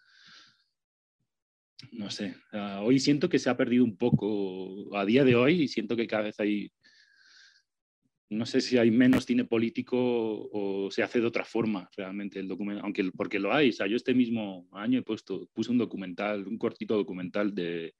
no 1.92 2.10
sé, 2.10 2.36
uh, 2.52 2.82
hoy 2.82 2.98
siento 2.98 3.28
que 3.28 3.38
se 3.38 3.50
ha 3.50 3.56
perdido 3.56 3.84
un 3.84 3.96
poco, 3.96 4.96
a 4.96 5.04
día 5.04 5.24
de 5.24 5.36
hoy, 5.36 5.68
siento 5.68 5.96
que 5.96 6.06
cada 6.06 6.24
vez 6.24 6.40
hay 6.40 6.70
no 8.30 8.46
sé 8.46 8.60
si 8.60 8.78
hay 8.78 8.90
menos 8.90 9.26
cine 9.26 9.44
político 9.44 9.96
o 9.98 10.90
se 10.90 11.02
hace 11.02 11.20
de 11.20 11.26
otra 11.26 11.44
forma 11.44 11.88
realmente 11.96 12.38
el 12.38 12.48
documento, 12.48 12.82
aunque 12.82 13.10
porque 13.12 13.38
lo 13.38 13.52
hay. 13.52 13.70
O 13.70 13.86
yo 13.86 13.96
este 13.96 14.14
mismo 14.14 14.68
año 14.72 14.98
he 14.98 15.02
puesto, 15.02 15.48
puse 15.52 15.70
un 15.70 15.78
documental, 15.78 16.46
un 16.46 16.58
cortito 16.58 16.96
documental 16.96 17.54
de, 17.54 17.94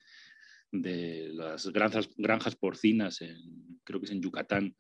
de 0.73 1.29
las 1.33 1.69
granjas, 1.69 2.09
granjas 2.17 2.57
porcinas, 2.57 3.21
en, 3.21 3.37
creo 3.85 4.01
que 4.01 4.07
es 4.07 4.13
en 4.13 4.23
Yucatán, 4.23 4.75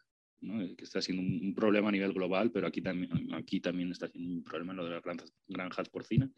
que 0.76 0.84
está 0.84 1.00
siendo 1.00 1.22
un, 1.22 1.54
problema 1.54 1.88
a 1.88 1.92
nivel 1.92 2.12
global, 2.12 2.50
pero 2.50 2.66
aquí 2.66 2.82
también, 2.82 3.32
aquí 3.32 3.60
también 3.60 3.90
está 3.90 4.08
siendo 4.08 4.30
un 4.30 4.44
problema 4.44 4.74
lo 4.74 4.84
de 4.84 4.90
las 4.90 5.02
granjas, 5.02 5.32
granjas 5.48 5.88
porcinas. 5.88 6.30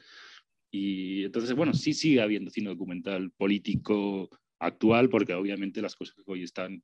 Y 0.70 1.24
entonces, 1.24 1.54
bueno, 1.54 1.72
sí 1.74 1.92
sigue 1.92 2.20
habiendo 2.20 2.50
cine 2.50 2.70
documental 2.70 3.30
político 3.32 4.28
actual, 4.58 5.08
porque 5.08 5.34
obviamente 5.34 5.82
las 5.82 5.96
cosas 5.96 6.16
hoy 6.26 6.42
están 6.42 6.82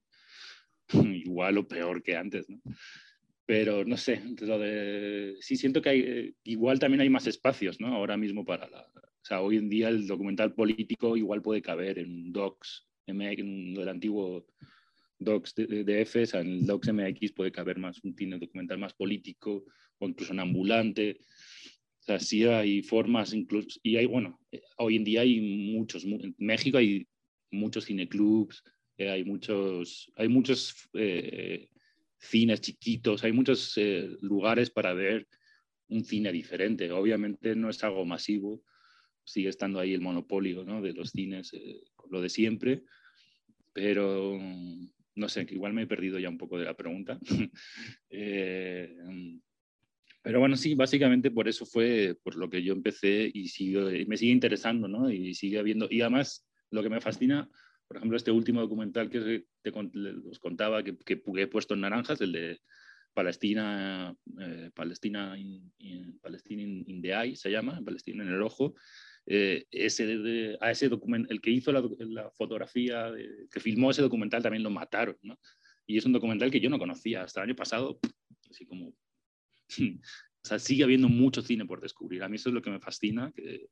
igual 0.92 1.58
o 1.58 1.68
peor 1.68 2.02
que 2.02 2.16
antes, 2.16 2.48
¿no? 2.48 2.60
Pero 3.44 3.84
no 3.84 3.96
sé, 3.96 4.22
lo 4.40 4.58
de, 4.58 5.36
sí 5.40 5.56
siento 5.56 5.82
que 5.82 5.88
hay, 5.88 6.00
eh, 6.00 6.34
igual 6.44 6.78
también 6.78 7.00
hay 7.00 7.10
más 7.10 7.26
espacios, 7.26 7.80
¿no? 7.80 7.88
Ahora 7.88 8.16
mismo 8.16 8.44
para 8.44 8.68
la, 8.68 8.86
o 9.22 9.24
sea, 9.24 9.40
hoy 9.40 9.56
en 9.56 9.68
día 9.68 9.88
el 9.88 10.06
documental 10.06 10.54
político 10.54 11.16
igual 11.16 11.42
puede 11.42 11.60
caber 11.60 11.98
en 11.98 12.32
Docs, 12.32 12.88
MX, 13.06 13.38
en 13.38 13.76
el 13.76 13.88
antiguo 13.88 14.46
Docs 15.18 15.54
DF, 15.54 16.16
o 16.22 16.26
sea, 16.26 16.40
en 16.40 16.48
el 16.48 16.66
Docs 16.66 16.92
MX 16.92 17.32
puede 17.32 17.52
caber 17.52 17.78
más 17.78 18.02
un 18.02 18.16
cine 18.16 18.38
documental 18.38 18.78
más 18.78 18.94
político 18.94 19.64
o 19.98 20.08
incluso 20.08 20.32
en 20.32 20.40
ambulante. 20.40 21.18
O 22.02 22.04
sea, 22.04 22.18
sí 22.18 22.44
hay 22.44 22.82
formas, 22.82 23.32
incluso, 23.32 23.78
y 23.80 23.96
hay, 23.96 24.06
bueno, 24.06 24.40
eh, 24.50 24.60
hoy 24.78 24.96
en 24.96 25.04
día 25.04 25.20
hay 25.20 25.40
muchos, 25.40 26.04
en 26.04 26.34
México 26.36 26.78
hay 26.78 27.06
muchos 27.52 27.84
cineclubs, 27.84 28.64
eh, 28.98 29.08
hay 29.08 29.24
muchos, 29.24 30.10
hay 30.16 30.26
muchos 30.26 30.74
eh, 30.94 31.68
cines 32.18 32.60
chiquitos, 32.60 33.22
hay 33.22 33.30
muchos 33.30 33.78
lugares 34.20 34.68
para 34.70 34.94
ver 34.94 35.28
un 35.88 36.04
cine 36.04 36.32
diferente. 36.32 36.90
Obviamente 36.90 37.54
no 37.54 37.70
es 37.70 37.84
algo 37.84 38.04
masivo, 38.04 38.64
sigue 39.22 39.50
estando 39.50 39.78
ahí 39.78 39.94
el 39.94 40.00
monopolio 40.00 40.64
¿no? 40.64 40.82
de 40.82 40.94
los 40.94 41.10
cines, 41.10 41.52
lo 42.10 42.20
de 42.20 42.28
siempre, 42.28 42.82
pero 43.72 44.36
no 45.14 45.28
sé, 45.28 45.46
igual 45.50 45.72
me 45.72 45.82
he 45.82 45.86
perdido 45.86 46.18
ya 46.18 46.28
un 46.28 46.38
poco 46.38 46.58
de 46.58 46.64
la 46.64 46.76
pregunta. 46.76 47.20
pero 50.22 50.38
bueno, 50.38 50.56
sí, 50.56 50.74
básicamente 50.74 51.30
por 51.30 51.48
eso 51.48 51.66
fue 51.66 52.16
por 52.22 52.36
lo 52.36 52.48
que 52.48 52.62
yo 52.62 52.72
empecé 52.72 53.30
y 53.34 53.48
sigue, 53.48 54.06
me 54.06 54.16
sigue 54.16 54.32
interesando, 54.32 54.86
¿no? 54.86 55.10
Y 55.10 55.34
sigue 55.34 55.58
habiendo, 55.58 55.88
y 55.90 56.00
además 56.00 56.46
lo 56.70 56.82
que 56.82 56.90
me 56.90 57.00
fascina, 57.00 57.50
por 57.88 57.96
ejemplo, 57.96 58.16
este 58.16 58.30
último 58.30 58.60
documental 58.60 59.10
que 59.10 59.44
te, 59.62 59.70
os 59.70 60.38
contaba, 60.38 60.84
que, 60.84 60.96
que, 60.96 61.20
he 61.36 61.46
puesto 61.48 61.74
en 61.74 61.80
naranjas, 61.80 62.20
el 62.20 62.32
de 62.32 62.60
Palestina, 63.12 64.14
eh, 64.40 64.70
Palestina, 64.74 65.36
in, 65.36 65.72
Palestina 66.22 66.62
in, 66.62 67.02
the 67.02 67.12
Eye, 67.12 67.36
se 67.36 67.50
llama, 67.50 67.82
Palestina 67.84 68.22
en 68.22 68.30
el 68.30 68.42
ojo, 68.42 68.74
eh, 69.26 69.66
ese 69.72 70.56
a 70.60 70.70
ese 70.70 70.86
el 70.86 71.40
que 71.40 71.50
hizo 71.50 71.72
la, 71.72 71.82
la 71.98 72.30
fotografía, 72.30 73.12
que 73.50 73.60
filmó 73.60 73.90
ese 73.90 74.02
documental 74.02 74.42
también 74.42 74.62
lo 74.62 74.70
mataron, 74.70 75.16
¿no? 75.22 75.38
Y 75.84 75.98
es 75.98 76.06
un 76.06 76.12
documental 76.12 76.50
que 76.50 76.60
yo 76.60 76.70
no 76.70 76.78
conocía 76.78 77.22
hasta 77.22 77.40
el 77.40 77.48
año 77.48 77.56
pasado, 77.56 77.98
así 78.48 78.64
como 78.66 78.94
o 80.50 80.58
sigue 80.58 80.84
habiendo 80.84 81.08
mucho 81.08 81.42
cine 81.42 81.64
por 81.64 81.80
descubrir. 81.80 82.22
A 82.22 82.28
mí 82.28 82.36
eso 82.36 82.48
es 82.48 82.54
lo 82.54 82.62
que 82.62 82.70
me 82.70 82.80
fascina, 82.80 83.32
que, 83.32 83.68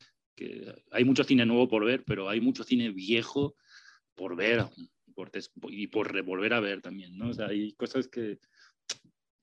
hay 0.90 1.04
mucho 1.04 1.22
cine 1.22 1.44
nuevo 1.44 1.68
por 1.68 1.84
ver, 1.84 2.02
pero 2.04 2.28
hay 2.28 2.40
mucho 2.40 2.64
cine 2.64 2.90
viejo 2.90 3.56
por 4.14 4.36
ver 4.36 4.64
y 5.68 5.86
por 5.88 6.10
revolver 6.10 6.54
a 6.54 6.60
ver 6.60 6.80
también, 6.80 7.18
¿no? 7.18 7.28
O 7.28 7.34
sea, 7.34 7.48
hay 7.48 7.74
cosas 7.74 8.08
que... 8.08 8.38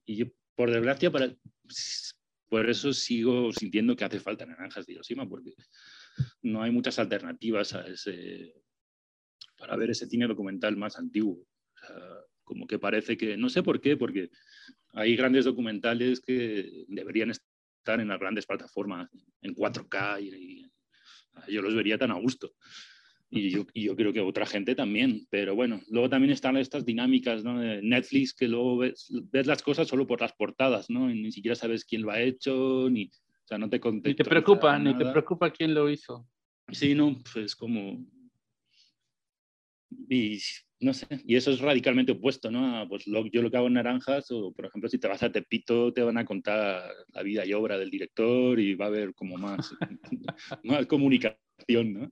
Y 0.06 0.16
yo, 0.16 0.26
por 0.56 0.72
desgracia, 0.72 1.12
para, 1.12 1.36
por 2.50 2.70
eso 2.70 2.94
sigo 2.94 3.52
sintiendo 3.54 3.96
que 3.96 4.06
hace 4.06 4.20
falta 4.20 4.46
naranjas 4.46 4.86
de 4.86 4.94
Hiroshima, 4.94 5.28
porque 5.28 5.54
no 6.42 6.64
hay 6.64 6.72
muchas 6.72 6.98
alternativas 6.98 7.76
para 9.58 9.76
ver 9.76 9.92
ese 9.92 10.08
cine 10.08 10.28
documental 10.28 10.78
más 10.78 10.98
antiguo. 10.98 11.46
Como 12.48 12.66
que 12.66 12.80
parece 12.80 13.18
que, 13.18 13.36
no 13.38 13.50
sé 13.50 13.62
por 13.62 13.82
qué, 13.82 13.98
porque 13.98 14.32
hay 14.94 15.16
grandes 15.16 15.46
documentales 15.46 16.22
que 16.22 16.86
deberían 16.88 17.30
estar 17.30 18.00
en 18.00 18.08
las 18.08 18.20
grandes 18.20 18.46
plataformas, 18.46 19.10
en 19.42 19.54
4K, 19.54 20.24
y, 20.24 20.72
yo 21.50 21.62
los 21.62 21.76
vería 21.76 21.98
tan 21.98 22.10
a 22.10 22.16
gusto. 22.16 22.56
Y 23.30 23.50
yo, 23.50 23.68
yo, 23.76 23.96
creo 23.98 24.14
que 24.14 24.22
otra 24.22 24.46
gente 24.46 24.74
también, 24.74 25.28
pero 25.30 25.54
bueno, 25.54 25.82
luego 25.90 26.10
también 26.10 26.32
están 26.32 26.56
estas 26.56 26.86
dinámicas 26.86 27.44
¿no? 27.44 27.60
de 27.60 27.82
Netflix 27.84 28.34
que 28.34 28.48
luego 28.48 28.78
ves, 28.78 29.12
ves, 29.30 29.46
las 29.46 29.62
cosas 29.62 29.90
solo 29.90 30.08
por 30.08 30.22
las 30.22 30.32
portadas, 30.32 30.90
¿no? 30.90 31.12
Y 31.12 31.22
ni 31.22 31.34
siquiera 31.34 31.54
sabes 31.54 31.84
quién 31.84 32.04
lo 32.04 32.12
ha 32.12 32.22
hecho, 32.22 32.90
ni, 32.90 33.04
o 33.04 33.48
sea, 33.48 33.58
no 33.58 33.70
te 33.70 33.82
Ni 33.84 34.16
te 34.16 34.24
preocupa, 34.24 34.80
ni 34.80 34.98
te 34.98 35.06
preocupa 35.06 35.52
quién 35.52 35.74
lo 35.74 35.90
hizo. 35.90 36.26
Sí, 36.72 36.96
no, 36.96 37.22
pues 37.34 37.56
como... 37.56 38.06
Y 40.10 40.40
no 40.80 40.94
sé, 40.94 41.08
y 41.26 41.36
eso 41.36 41.52
es 41.52 41.60
radicalmente 41.60 42.12
opuesto, 42.12 42.52
¿no? 42.52 42.88
Pues 42.88 43.08
lo, 43.08 43.26
yo 43.28 43.42
lo 43.42 43.50
que 43.50 43.58
hago 43.58 43.68
en 43.68 43.74
Naranjas, 43.74 44.30
o 44.32 44.54
por 44.54 44.66
ejemplo, 44.66 44.90
si 44.90 45.00
te 45.00 45.08
vas 45.08 45.24
a 45.24 45.32
Tepito, 45.32 45.92
te 45.92 46.04
van 46.04 46.18
a 46.18 46.26
contar 46.26 46.84
la 47.14 47.24
vida 47.24 47.46
y 47.46 47.54
obra 47.54 47.78
del 47.78 47.90
director 47.90 48.60
y 48.60 48.76
va 48.76 48.86
a 48.86 48.90
haber 48.90 49.14
como 49.16 49.38
más, 49.38 49.76
más 50.64 50.86
comunicación, 50.86 51.94
¿no? 51.94 52.12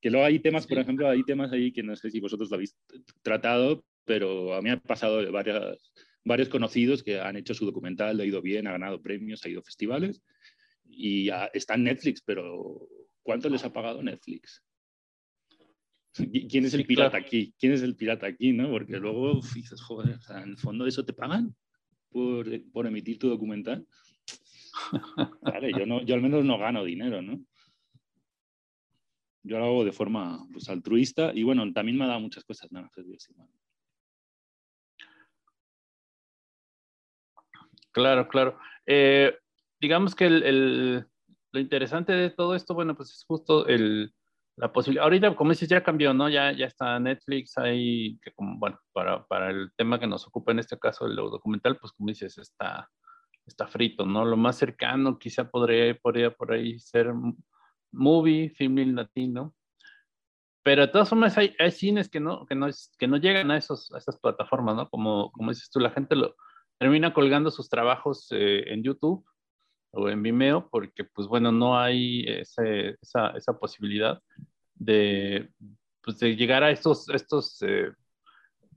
Que 0.00 0.10
luego 0.10 0.26
hay 0.26 0.38
temas, 0.38 0.66
por 0.66 0.78
ejemplo, 0.78 1.08
hay 1.08 1.22
temas 1.22 1.52
ahí 1.52 1.70
que 1.70 1.82
no 1.82 1.94
sé 1.94 2.10
si 2.10 2.18
vosotros 2.18 2.50
lo 2.50 2.56
habéis 2.56 2.74
tratado, 3.22 3.84
pero 4.04 4.54
a 4.54 4.62
mí 4.62 4.70
ha 4.70 4.80
pasado 4.80 5.30
varias, 5.30 5.92
varios 6.24 6.48
conocidos 6.48 7.02
que 7.02 7.20
han 7.20 7.36
hecho 7.36 7.54
su 7.54 7.66
documental, 7.66 8.18
ha 8.20 8.24
ido 8.24 8.40
bien, 8.42 8.66
ha 8.66 8.72
ganado 8.72 9.02
premios, 9.02 9.44
ha 9.44 9.48
ido 9.48 9.60
a 9.60 9.64
festivales 9.64 10.22
y 10.84 11.28
está 11.52 11.74
en 11.74 11.84
Netflix, 11.84 12.22
pero 12.22 12.88
¿cuánto 13.22 13.48
les 13.48 13.64
ha 13.64 13.72
pagado 13.72 14.02
Netflix? 14.02 14.62
¿Quién 16.14 16.64
es 16.66 16.74
el 16.74 16.84
pirata 16.84 17.16
aquí? 17.16 17.54
¿Quién 17.58 17.72
es 17.72 17.82
el 17.82 17.96
pirata 17.96 18.26
aquí? 18.26 18.52
¿no? 18.52 18.70
Porque 18.70 18.98
luego 18.98 19.40
dices, 19.54 19.80
joder, 19.80 20.18
en 20.28 20.50
el 20.50 20.58
fondo 20.58 20.86
eso 20.86 21.04
te 21.04 21.12
pagan 21.12 21.54
por, 22.10 22.46
por 22.70 22.86
emitir 22.86 23.18
tu 23.18 23.28
documental. 23.28 23.86
Vale, 25.42 25.72
yo, 25.72 25.86
no, 25.86 26.02
yo 26.02 26.14
al 26.14 26.22
menos 26.22 26.44
no 26.44 26.58
gano 26.58 26.84
dinero, 26.84 27.22
¿no? 27.22 27.40
Yo 29.44 29.58
lo 29.58 29.64
hago 29.64 29.84
de 29.84 29.92
forma 29.92 30.46
pues, 30.52 30.68
altruista 30.68 31.32
y 31.34 31.42
bueno, 31.42 31.70
también 31.72 31.96
me 31.98 32.04
ha 32.04 32.08
dado 32.08 32.20
muchas 32.20 32.44
cosas 32.44 32.70
nada 32.70 32.90
Claro, 37.90 38.28
claro. 38.28 38.58
Eh, 38.86 39.36
digamos 39.80 40.14
que 40.14 40.26
el, 40.26 40.42
el, 40.44 41.06
lo 41.52 41.60
interesante 41.60 42.12
de 42.12 42.30
todo 42.30 42.54
esto, 42.54 42.74
bueno, 42.74 42.94
pues 42.94 43.10
es 43.10 43.24
justo 43.24 43.66
el, 43.66 44.14
la 44.56 44.72
posibilidad, 44.72 45.04
ahorita 45.04 45.34
como 45.34 45.50
dices, 45.50 45.68
ya 45.68 45.82
cambió, 45.82 46.12
¿no? 46.12 46.28
Ya, 46.28 46.52
ya 46.52 46.66
está 46.66 46.98
Netflix 47.00 47.56
ahí, 47.58 48.18
que 48.22 48.32
como, 48.32 48.58
bueno, 48.58 48.78
para, 48.92 49.24
para 49.26 49.50
el 49.50 49.72
tema 49.76 49.98
que 49.98 50.06
nos 50.06 50.26
ocupa 50.26 50.52
en 50.52 50.58
este 50.58 50.78
caso, 50.78 51.06
el 51.06 51.16
documental, 51.16 51.78
pues 51.78 51.92
como 51.92 52.08
dices, 52.08 52.36
está, 52.38 52.88
está 53.46 53.66
frito, 53.66 54.04
¿no? 54.04 54.24
Lo 54.24 54.36
más 54.36 54.56
cercano 54.56 55.18
quizá 55.18 55.50
podría, 55.50 55.96
podría 55.98 56.30
por 56.34 56.52
ahí 56.52 56.78
ser 56.78 57.12
movie, 57.92 58.50
film 58.50 58.94
latino, 58.94 59.54
pero 60.62 60.82
de 60.82 60.92
todas 60.92 61.08
formas 61.08 61.36
hay, 61.38 61.54
hay 61.58 61.70
cines 61.70 62.08
que 62.08 62.20
no, 62.20 62.46
que, 62.46 62.54
no, 62.54 62.68
que 62.98 63.08
no 63.08 63.16
llegan 63.16 63.50
a, 63.50 63.56
esos, 63.56 63.92
a 63.92 63.98
esas 63.98 64.18
plataformas, 64.18 64.76
¿no? 64.76 64.88
Como, 64.90 65.32
como 65.32 65.50
dices 65.50 65.70
tú, 65.70 65.80
la 65.80 65.90
gente 65.90 66.14
lo 66.14 66.36
termina 66.78 67.14
colgando 67.14 67.50
sus 67.50 67.68
trabajos 67.68 68.28
eh, 68.30 68.72
en 68.72 68.82
YouTube 68.82 69.24
o 69.92 70.08
en 70.08 70.22
Vimeo, 70.22 70.68
porque 70.70 71.04
pues 71.04 71.28
bueno, 71.28 71.52
no 71.52 71.78
hay 71.78 72.24
esa, 72.26 72.64
esa, 73.34 73.58
posibilidad 73.58 74.20
de, 74.74 75.50
pues, 76.02 76.18
de, 76.18 76.34
llegar 76.34 76.62
a 76.64 76.70
estos, 76.70 77.08
estos 77.10 77.60
eh, 77.62 77.92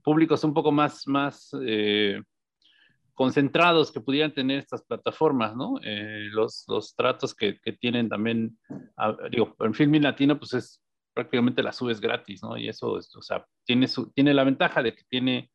públicos 0.02 0.44
un 0.44 0.54
poco 0.54 0.70
más, 0.70 1.06
más 1.06 1.50
eh, 1.62 2.20
concentrados 3.14 3.90
que 3.90 4.00
pudieran 4.00 4.34
tener 4.34 4.58
estas 4.58 4.82
plataformas, 4.82 5.56
¿no? 5.56 5.76
Eh, 5.82 6.28
los, 6.30 6.64
los, 6.68 6.94
tratos 6.94 7.34
que, 7.34 7.58
que 7.60 7.72
tienen 7.72 8.08
también, 8.08 8.58
digo, 9.30 9.56
en 9.60 9.72
Filmin 9.72 10.02
Latino, 10.02 10.38
pues 10.38 10.52
es 10.52 10.82
prácticamente 11.14 11.62
la 11.62 11.72
subes 11.72 11.98
gratis, 11.98 12.42
¿no? 12.42 12.58
Y 12.58 12.68
eso, 12.68 12.90
o 12.90 13.22
sea, 13.22 13.46
tiene, 13.64 13.88
su, 13.88 14.12
tiene 14.12 14.34
la 14.34 14.44
ventaja 14.44 14.82
de 14.82 14.94
que 14.94 15.02
tiene 15.08 15.50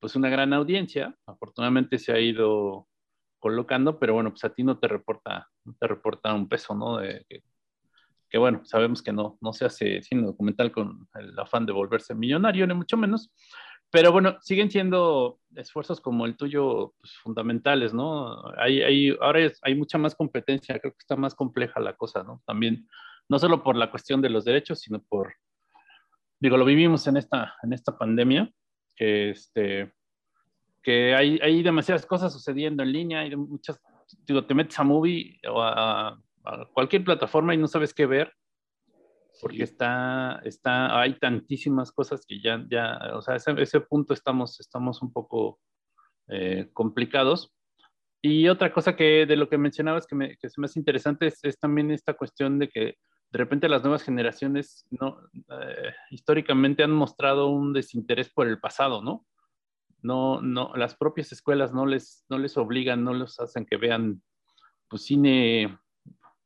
pues 0.00 0.16
una 0.16 0.30
gran 0.30 0.54
audiencia, 0.54 1.14
afortunadamente 1.26 1.98
se 1.98 2.12
ha 2.12 2.18
ido 2.18 2.88
colocando, 3.46 3.96
pero 3.96 4.14
bueno, 4.14 4.30
pues 4.30 4.42
a 4.44 4.52
ti 4.52 4.64
no 4.64 4.76
te 4.76 4.88
reporta, 4.88 5.48
no 5.64 5.72
te 5.78 5.86
reporta 5.86 6.34
un 6.34 6.48
peso, 6.48 6.74
¿no? 6.74 6.96
De, 6.96 7.24
que, 8.28 8.38
bueno, 8.38 8.64
sabemos 8.64 9.02
que 9.04 9.12
no, 9.12 9.38
no 9.40 9.52
se 9.52 9.66
hace 9.66 10.02
cine 10.02 10.26
documental 10.26 10.72
con 10.72 11.06
el 11.14 11.38
afán 11.38 11.64
de 11.64 11.72
volverse 11.72 12.12
millonario, 12.12 12.66
ni 12.66 12.74
mucho 12.74 12.96
menos, 12.96 13.32
pero 13.88 14.10
bueno, 14.10 14.36
siguen 14.40 14.68
siendo 14.68 15.38
esfuerzos 15.54 16.00
como 16.00 16.26
el 16.26 16.36
tuyo 16.36 16.94
pues, 16.98 17.16
fundamentales, 17.18 17.94
¿no? 17.94 18.42
Hay, 18.58 18.82
hay, 18.82 19.16
ahora 19.20 19.48
hay 19.62 19.74
mucha 19.76 19.96
más 19.96 20.16
competencia, 20.16 20.80
creo 20.80 20.92
que 20.92 20.98
está 20.98 21.14
más 21.14 21.36
compleja 21.36 21.78
la 21.78 21.94
cosa, 21.94 22.24
¿no? 22.24 22.42
También, 22.46 22.88
no 23.28 23.38
solo 23.38 23.62
por 23.62 23.76
la 23.76 23.92
cuestión 23.92 24.20
de 24.20 24.30
los 24.30 24.44
derechos, 24.44 24.80
sino 24.80 25.00
por, 25.08 25.34
digo, 26.40 26.56
lo 26.56 26.64
vivimos 26.64 27.06
en 27.06 27.16
esta, 27.16 27.54
en 27.62 27.72
esta 27.72 27.96
pandemia, 27.96 28.50
que 28.96 29.30
este, 29.30 29.92
que 30.86 31.16
hay, 31.16 31.40
hay 31.42 31.64
demasiadas 31.64 32.06
cosas 32.06 32.32
sucediendo 32.32 32.84
en 32.84 32.92
línea, 32.92 33.18
hay 33.18 33.34
muchas, 33.34 33.82
digo, 34.24 34.46
te 34.46 34.54
metes 34.54 34.78
a 34.78 34.84
Movie 34.84 35.40
o 35.50 35.60
a, 35.60 36.16
cualquier 36.72 37.02
plataforma 37.02 37.52
y 37.52 37.56
no 37.56 37.66
sabes 37.66 37.92
qué 37.92 38.06
ver, 38.06 38.32
porque 39.42 39.64
está, 39.64 40.40
está, 40.44 41.00
hay 41.00 41.18
tantísimas 41.18 41.90
cosas 41.90 42.24
que 42.24 42.40
ya, 42.40 42.64
ya 42.70 43.00
o 43.14 43.20
sea, 43.20 43.34
ese, 43.34 43.60
ese 43.60 43.80
punto 43.80 44.14
estamos, 44.14 44.60
estamos 44.60 45.02
un 45.02 45.12
poco 45.12 45.58
eh, 46.28 46.70
complicados. 46.72 47.52
Y 48.22 48.46
otra 48.46 48.72
cosa 48.72 48.94
que 48.94 49.26
de 49.26 49.34
lo 49.34 49.48
que 49.48 49.58
mencionabas 49.58 50.06
que, 50.06 50.14
me, 50.14 50.36
que 50.36 50.48
se 50.48 50.60
me 50.60 50.66
hace 50.66 50.78
interesante 50.78 51.26
es, 51.26 51.42
es, 51.42 51.58
también 51.58 51.90
esta 51.90 52.14
cuestión 52.14 52.60
de 52.60 52.68
que 52.68 52.80
de 53.32 53.38
repente 53.38 53.68
las 53.68 53.82
nuevas 53.82 54.04
generaciones 54.04 54.86
no, 54.90 55.18
eh, 55.32 55.94
históricamente 56.12 56.84
han 56.84 56.92
mostrado 56.92 57.48
un 57.48 57.72
desinterés 57.72 58.30
por 58.30 58.46
el 58.46 58.60
pasado, 58.60 59.02
¿no? 59.02 59.26
No, 60.02 60.40
no, 60.40 60.72
las 60.76 60.94
propias 60.94 61.32
escuelas 61.32 61.72
no 61.72 61.86
les, 61.86 62.24
no 62.28 62.38
les 62.38 62.56
obligan, 62.56 63.02
no 63.02 63.14
les 63.14 63.38
hacen 63.40 63.66
que 63.66 63.76
vean 63.76 64.22
pues, 64.88 65.02
cine, 65.02 65.78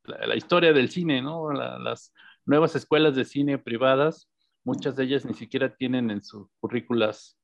la, 0.04 0.26
la 0.26 0.36
historia 0.36 0.72
del 0.72 0.90
cine, 0.90 1.20
¿no? 1.20 1.52
La, 1.52 1.78
las 1.78 2.12
nuevas 2.46 2.74
escuelas 2.76 3.14
de 3.14 3.24
cine 3.24 3.58
privadas, 3.58 4.30
muchas 4.64 4.96
de 4.96 5.04
ellas 5.04 5.24
ni 5.24 5.34
siquiera 5.34 5.74
tienen 5.74 6.10
en 6.10 6.22
sus 6.22 6.48
currículas 6.60 7.38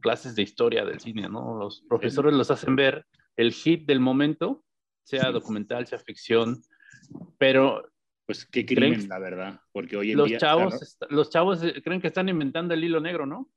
clases 0.00 0.34
de 0.36 0.42
historia 0.42 0.84
del 0.84 1.00
cine, 1.00 1.28
¿no? 1.28 1.58
Los 1.58 1.82
profesores 1.88 2.32
los 2.34 2.50
hacen 2.50 2.76
ver 2.76 3.06
el 3.36 3.52
hit 3.52 3.86
del 3.86 4.00
momento, 4.00 4.64
sea 5.04 5.30
documental, 5.30 5.86
sea 5.86 5.98
ficción, 5.98 6.62
pero... 7.38 7.82
Pues 8.26 8.46
qué 8.46 8.64
crimen, 8.64 9.08
la 9.08 9.18
verdad, 9.18 9.60
porque 9.72 9.96
hoy 9.96 10.12
en 10.12 10.18
los 10.18 10.28
día... 10.28 10.38
Chavos, 10.38 10.96
claro, 10.98 11.14
los 11.16 11.30
chavos 11.30 11.60
creen 11.82 12.00
que 12.00 12.06
están 12.06 12.28
inventando 12.28 12.74
el 12.74 12.84
hilo 12.84 13.00
negro, 13.00 13.26
¿no? 13.26 13.50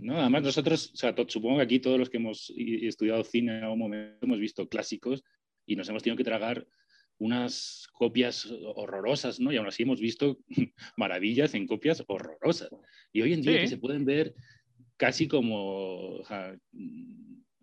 No, 0.00 0.18
además 0.18 0.42
nosotros, 0.44 0.92
o 0.94 0.96
sea, 0.96 1.14
supongo 1.26 1.56
que 1.56 1.64
aquí 1.64 1.80
todos 1.80 1.98
los 1.98 2.08
que 2.08 2.18
hemos 2.18 2.52
estudiado 2.56 3.24
cine 3.24 3.58
en 3.58 3.64
algún 3.64 3.80
momento 3.80 4.24
hemos 4.24 4.38
visto 4.38 4.68
clásicos 4.68 5.24
y 5.66 5.76
nos 5.76 5.88
hemos 5.88 6.02
tenido 6.02 6.16
que 6.16 6.24
tragar 6.24 6.66
unas 7.18 7.86
copias 7.92 8.50
horrorosas, 8.74 9.40
¿no? 9.40 9.52
Y 9.52 9.56
aún 9.56 9.66
así 9.66 9.82
hemos 9.82 10.00
visto 10.00 10.38
maravillas 10.96 11.54
en 11.54 11.66
copias 11.66 12.02
horrorosas. 12.06 12.70
Y 13.12 13.22
hoy 13.22 13.34
en 13.34 13.42
día 13.42 13.54
sí. 13.54 13.60
que 13.60 13.68
se 13.68 13.78
pueden 13.78 14.04
ver 14.04 14.34
casi 14.96 15.28
como... 15.28 16.16
O 16.16 16.24
sea, 16.24 16.56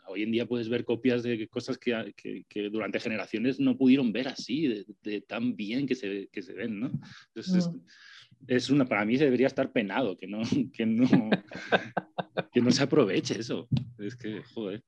hoy 0.08 0.24
en 0.24 0.32
día 0.32 0.46
puedes 0.46 0.70
ver 0.70 0.86
copias 0.86 1.24
de 1.24 1.48
cosas 1.48 1.78
que, 1.78 2.14
que, 2.16 2.46
que 2.48 2.70
durante 2.70 3.00
generaciones 3.00 3.60
no 3.60 3.78
pudieron 3.78 4.12
ver 4.12 4.28
así, 4.28 4.68
de, 4.68 4.86
de 5.02 5.22
tan 5.22 5.56
bien 5.56 5.88
que 5.88 5.96
se, 5.96 6.30
que 6.32 6.42
se, 6.42 6.54
ven, 6.54 6.80
¿no? 6.80 6.92
Entonces, 7.34 7.68
no. 7.68 7.78
Es, 7.78 7.86
es, 8.48 8.70
una, 8.70 8.86
para 8.86 9.06
mí 9.06 9.18
se 9.18 9.26
debería 9.26 9.48
estar 9.48 9.72
penado, 9.72 10.18
que 10.18 10.28
no, 10.28 10.42
que 10.74 10.86
no, 10.86 11.08
que 12.52 12.62
no 12.62 12.72
se 12.72 12.84
aproveche 12.84 13.40
eso. 13.40 13.68
Es 13.98 14.16
que, 14.16 14.44
joder. 14.54 14.84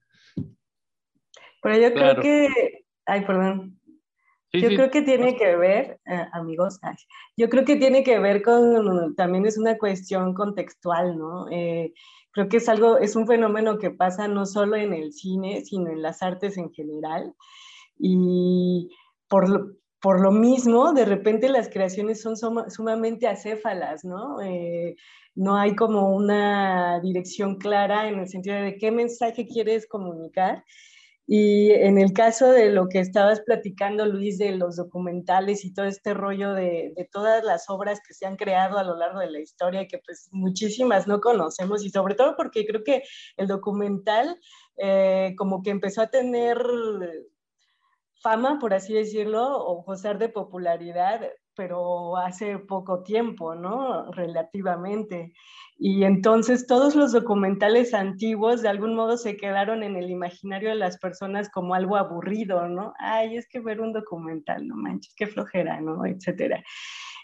Pero 1.62 1.77
yo 1.77 1.93
claro. 1.93 2.21
creo 2.21 2.23
que, 2.23 2.85
ay, 3.05 3.25
perdón, 3.25 3.79
Sí, 4.51 4.62
yo 4.62 4.69
sí. 4.69 4.75
creo 4.75 4.89
que 4.89 5.03
tiene 5.03 5.35
que 5.35 5.55
ver, 5.55 5.99
eh, 6.07 6.25
amigos, 6.33 6.79
yo 7.38 7.49
creo 7.49 7.65
que 7.65 7.75
tiene 7.75 8.03
que 8.03 8.17
ver 8.17 8.41
con, 8.41 9.15
también 9.15 9.45
es 9.45 9.59
una 9.59 9.77
cuestión 9.77 10.33
contextual, 10.33 11.19
¿no? 11.19 11.47
Eh, 11.51 11.93
creo 12.31 12.49
que 12.49 12.57
es 12.57 12.67
algo, 12.67 12.97
es 12.97 13.15
un 13.15 13.27
fenómeno 13.27 13.77
que 13.77 13.91
pasa 13.91 14.27
no 14.27 14.47
solo 14.47 14.75
en 14.75 14.93
el 14.93 15.13
cine, 15.13 15.62
sino 15.62 15.91
en 15.91 16.01
las 16.01 16.23
artes 16.23 16.57
en 16.57 16.71
general. 16.71 17.35
Y 17.99 18.89
por 19.27 19.49
lo, 19.49 19.73
por 20.01 20.21
lo 20.21 20.31
mismo, 20.31 20.93
de 20.93 21.05
repente 21.05 21.49
las 21.49 21.69
creaciones 21.69 22.21
son 22.21 22.35
sumamente 22.38 23.27
acéfalas, 23.27 24.05
¿no? 24.05 24.41
Eh, 24.41 24.95
no 25.35 25.57
hay 25.57 25.75
como 25.75 26.15
una 26.15 26.99
dirección 27.01 27.57
clara 27.57 28.07
en 28.07 28.19
el 28.19 28.27
sentido 28.27 28.55
de 28.55 28.77
qué 28.77 28.91
mensaje 28.91 29.47
quieres 29.47 29.88
comunicar. 29.88 30.63
Y 31.31 31.71
en 31.71 31.99
el 31.99 32.12
caso 32.12 32.49
de 32.49 32.71
lo 32.71 32.88
que 32.89 32.99
estabas 32.99 33.41
platicando, 33.41 34.07
Luis, 34.07 34.39
de 34.39 34.51
los 34.55 34.77
documentales 34.77 35.63
y 35.63 35.73
todo 35.73 35.85
este 35.85 36.15
rollo 36.15 36.53
de, 36.53 36.91
de, 36.95 37.07
todas 37.12 37.43
las 37.43 37.69
obras 37.69 37.99
que 38.05 38.15
se 38.15 38.25
han 38.25 38.35
creado 38.35 38.79
a 38.79 38.83
lo 38.83 38.95
largo 38.97 39.19
de 39.19 39.29
la 39.29 39.39
historia, 39.39 39.88
que 39.88 39.99
pues 39.99 40.27
muchísimas 40.31 41.07
no 41.07 41.21
conocemos, 41.21 41.85
y 41.85 41.91
sobre 41.91 42.15
todo 42.15 42.35
porque 42.35 42.65
creo 42.65 42.83
que 42.83 43.03
el 43.38 43.47
documental 43.47 44.39
eh, 44.81 45.33
como 45.38 45.62
que 45.62 45.71
empezó 45.71 46.01
a 46.01 46.09
tener 46.09 46.57
fama, 48.21 48.60
por 48.60 48.73
así 48.73 48.93
decirlo, 48.93 49.41
o 49.43 49.84
gozar 49.84 50.17
de 50.17 50.29
popularidad, 50.29 51.21
pero 51.55 52.17
hace 52.17 52.58
poco 52.60 53.03
tiempo, 53.03 53.55
¿no? 53.55 54.12
Relativamente. 54.12 55.34
Y 55.77 56.03
entonces 56.03 56.67
todos 56.67 56.95
los 56.95 57.12
documentales 57.13 57.93
antiguos 57.93 58.62
de 58.62 58.69
algún 58.69 58.95
modo 58.95 59.17
se 59.17 59.38
quedaron 59.38 59.84
en 59.84 59.95
el 59.95 60.10
imaginario 60.10 60.69
de 60.69 60.75
las 60.75 60.97
personas 60.99 61.49
como 61.49 61.73
algo 61.73 61.95
aburrido, 61.95 62.67
¿no? 62.67 62.93
Ay, 62.99 63.38
es 63.38 63.47
que 63.47 63.62
ver 63.62 63.79
un 63.82 63.93
documental, 63.93 64.67
no 64.67 64.75
manches, 64.75 65.13
qué 65.15 65.27
flojera, 65.27 65.79
¿no? 65.82 66.05
Etcétera. 66.05 66.63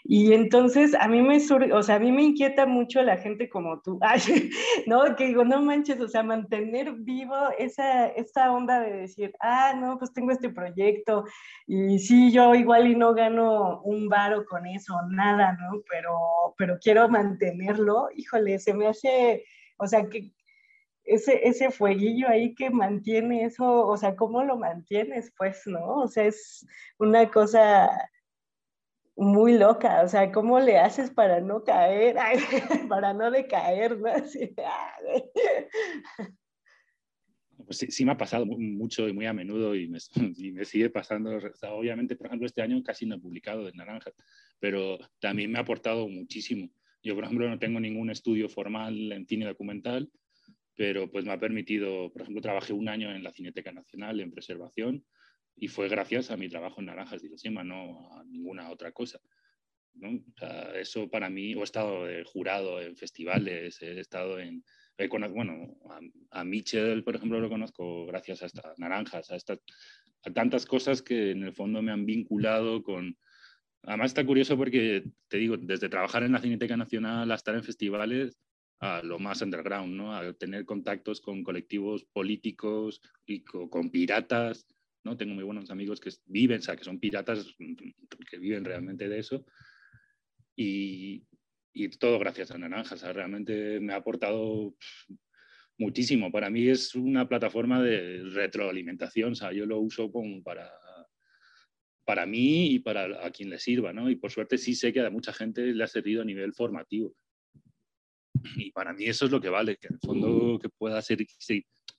Y 0.08 0.32
entonces 0.32 0.94
a 0.94 1.08
mí 1.08 1.20
me 1.20 1.40
sur, 1.40 1.64
o 1.72 1.82
sea, 1.82 1.96
a 1.96 1.98
mí 1.98 2.12
me 2.12 2.22
inquieta 2.22 2.64
mucho 2.64 3.02
la 3.02 3.16
gente 3.16 3.48
como 3.48 3.80
tú, 3.80 3.98
Ay, 4.02 4.50
¿no? 4.86 5.16
Que 5.16 5.26
digo, 5.26 5.44
no 5.44 5.60
manches, 5.60 6.00
o 6.00 6.06
sea, 6.06 6.22
mantener 6.22 6.92
vivo 6.92 7.34
esa, 7.58 8.06
esa 8.08 8.52
onda 8.52 8.78
de 8.80 8.92
decir, 8.92 9.34
ah, 9.40 9.74
no, 9.76 9.98
pues 9.98 10.12
tengo 10.12 10.30
este 10.30 10.50
proyecto 10.50 11.24
y 11.66 11.98
sí, 11.98 12.30
yo 12.30 12.54
igual 12.54 12.86
y 12.86 12.94
no 12.94 13.14
gano 13.14 13.80
un 13.82 14.08
varo 14.08 14.44
con 14.46 14.66
eso, 14.66 14.94
nada, 15.10 15.54
¿no? 15.54 15.82
Pero, 15.90 16.16
pero 16.56 16.78
quiero 16.80 17.08
mantenerlo, 17.08 18.08
híjole, 18.14 18.60
se 18.60 18.74
me 18.74 18.86
hace, 18.86 19.44
o 19.76 19.88
sea, 19.88 20.08
que 20.08 20.32
ese, 21.02 21.48
ese 21.48 21.70
fueguillo 21.72 22.28
ahí 22.28 22.54
que 22.54 22.70
mantiene 22.70 23.44
eso, 23.44 23.86
o 23.86 23.96
sea, 23.96 24.14
¿cómo 24.14 24.44
lo 24.44 24.56
mantienes? 24.56 25.32
Pues, 25.36 25.62
¿no? 25.66 26.02
O 26.02 26.08
sea, 26.08 26.26
es 26.26 26.64
una 26.98 27.28
cosa 27.28 27.90
muy 29.16 29.56
loca, 29.56 30.02
o 30.02 30.08
sea, 30.08 30.30
¿cómo 30.30 30.60
le 30.60 30.78
haces 30.78 31.10
para 31.10 31.40
no 31.40 31.64
caer, 31.64 32.16
para 32.88 33.14
no 33.14 33.30
decaer, 33.30 33.98
¿no? 33.98 34.08
Así, 34.08 34.54
pues 37.64 37.78
sí, 37.78 37.86
sí, 37.90 38.04
me 38.04 38.12
ha 38.12 38.16
pasado 38.16 38.46
mucho 38.46 39.08
y 39.08 39.12
muy 39.12 39.26
a 39.26 39.32
menudo 39.32 39.74
y 39.74 39.88
me, 39.88 39.98
y 40.36 40.52
me 40.52 40.64
sigue 40.64 40.90
pasando. 40.90 41.38
Obviamente, 41.70 42.16
por 42.16 42.26
ejemplo, 42.26 42.46
este 42.46 42.62
año 42.62 42.82
casi 42.82 43.06
no 43.06 43.16
he 43.16 43.20
publicado 43.20 43.64
de 43.64 43.72
Naranja, 43.72 44.12
pero 44.60 44.98
también 45.18 45.50
me 45.50 45.58
ha 45.58 45.62
aportado 45.62 46.08
muchísimo. 46.08 46.70
Yo, 47.02 47.14
por 47.14 47.24
ejemplo, 47.24 47.48
no 47.48 47.58
tengo 47.58 47.80
ningún 47.80 48.10
estudio 48.10 48.48
formal 48.48 49.12
en 49.12 49.26
cine 49.26 49.46
documental, 49.46 50.10
pero 50.74 51.10
pues 51.10 51.24
me 51.24 51.32
ha 51.32 51.40
permitido, 51.40 52.12
por 52.12 52.22
ejemplo, 52.22 52.42
trabajé 52.42 52.72
un 52.72 52.88
año 52.88 53.14
en 53.14 53.22
la 53.22 53.32
Cineteca 53.32 53.72
Nacional 53.72 54.20
en 54.20 54.30
preservación 54.30 55.04
y 55.56 55.68
fue 55.68 55.88
gracias 55.88 56.30
a 56.30 56.36
mi 56.36 56.48
trabajo 56.48 56.80
en 56.80 56.86
Naranjas 56.86 57.22
de 57.22 57.28
Hiroshima, 57.28 57.64
no 57.64 58.12
a 58.12 58.24
ninguna 58.24 58.70
otra 58.70 58.92
cosa. 58.92 59.20
¿no? 59.94 60.10
O 60.10 60.38
sea, 60.38 60.78
eso 60.78 61.08
para 61.08 61.30
mí, 61.30 61.52
he 61.52 61.62
estado 61.62 62.06
jurado 62.24 62.80
en 62.80 62.96
festivales, 62.96 63.80
he 63.82 63.98
estado 63.98 64.38
en, 64.38 64.62
bueno, 65.34 65.76
a, 66.30 66.40
a, 66.40 66.44
por 67.04 67.16
ejemplo, 67.16 67.40
lo 67.40 67.48
conozco 67.48 68.06
gracias 68.06 68.42
a 68.42 68.46
estas 68.46 68.78
Naranjas, 68.78 69.30
a, 69.30 69.36
estas, 69.36 69.60
a 70.24 70.30
tantas 70.32 70.66
cosas 70.66 71.02
que 71.02 71.30
en 71.30 71.42
el 71.42 71.52
fondo 71.52 71.82
me 71.82 71.92
han 71.92 72.06
vinculado 72.06 72.82
con... 72.82 73.16
Además 73.82 74.10
está 74.10 74.26
curioso 74.26 74.56
porque, 74.56 75.04
te 75.28 75.36
digo, 75.38 75.56
desde 75.56 75.88
trabajar 75.88 76.24
en 76.24 76.32
la 76.32 76.40
Cineteca 76.40 76.76
Nacional 76.76 77.30
a 77.30 77.34
estar 77.34 77.54
en 77.54 77.62
festivales, 77.62 78.36
a 78.80 79.00
lo 79.02 79.18
más 79.18 79.42
underground, 79.42 79.94
¿no? 79.94 80.14
A 80.14 80.32
tener 80.32 80.64
contactos 80.64 81.20
con 81.20 81.44
colectivos 81.44 82.04
políticos 82.04 83.00
y 83.24 83.42
con 83.44 83.90
piratas, 83.90 84.66
¿no? 85.06 85.16
Tengo 85.16 85.34
muy 85.34 85.44
buenos 85.44 85.70
amigos 85.70 86.00
que 86.00 86.10
viven, 86.26 86.58
o 86.58 86.62
sea, 86.62 86.76
que 86.76 86.84
son 86.84 86.98
piratas, 86.98 87.54
que 88.28 88.38
viven 88.38 88.64
realmente 88.64 89.08
de 89.08 89.18
eso. 89.18 89.46
Y, 90.56 91.24
y 91.72 91.88
todo 91.90 92.18
gracias 92.18 92.50
a 92.50 92.58
Naranjas. 92.58 93.00
O 93.00 93.04
sea, 93.04 93.12
realmente 93.12 93.80
me 93.80 93.92
ha 93.92 93.96
aportado 93.96 94.74
muchísimo. 95.78 96.32
Para 96.32 96.50
mí 96.50 96.68
es 96.68 96.94
una 96.94 97.28
plataforma 97.28 97.82
de 97.82 98.22
retroalimentación. 98.24 99.32
O 99.32 99.34
sea, 99.36 99.52
yo 99.52 99.64
lo 99.64 99.78
uso 99.78 100.10
como 100.10 100.42
para, 100.42 100.70
para 102.04 102.26
mí 102.26 102.72
y 102.72 102.78
para 102.80 103.24
a 103.24 103.30
quien 103.30 103.50
le 103.50 103.58
sirva, 103.58 103.92
¿no? 103.92 104.10
Y 104.10 104.16
por 104.16 104.30
suerte 104.30 104.58
sí 104.58 104.74
sé 104.74 104.92
que 104.92 105.00
a 105.00 105.10
mucha 105.10 105.32
gente 105.32 105.62
le 105.72 105.84
ha 105.84 105.88
servido 105.88 106.22
a 106.22 106.24
nivel 106.24 106.52
formativo. 106.52 107.14
Y 108.56 108.70
para 108.72 108.92
mí 108.92 109.04
eso 109.04 109.24
es 109.24 109.30
lo 109.30 109.40
que 109.40 109.48
vale, 109.48 109.76
que 109.76 109.88
en 109.88 109.94
el 109.94 110.00
fondo 110.00 110.58
que 110.58 110.68
pueda 110.68 111.00
ser, 111.02 111.24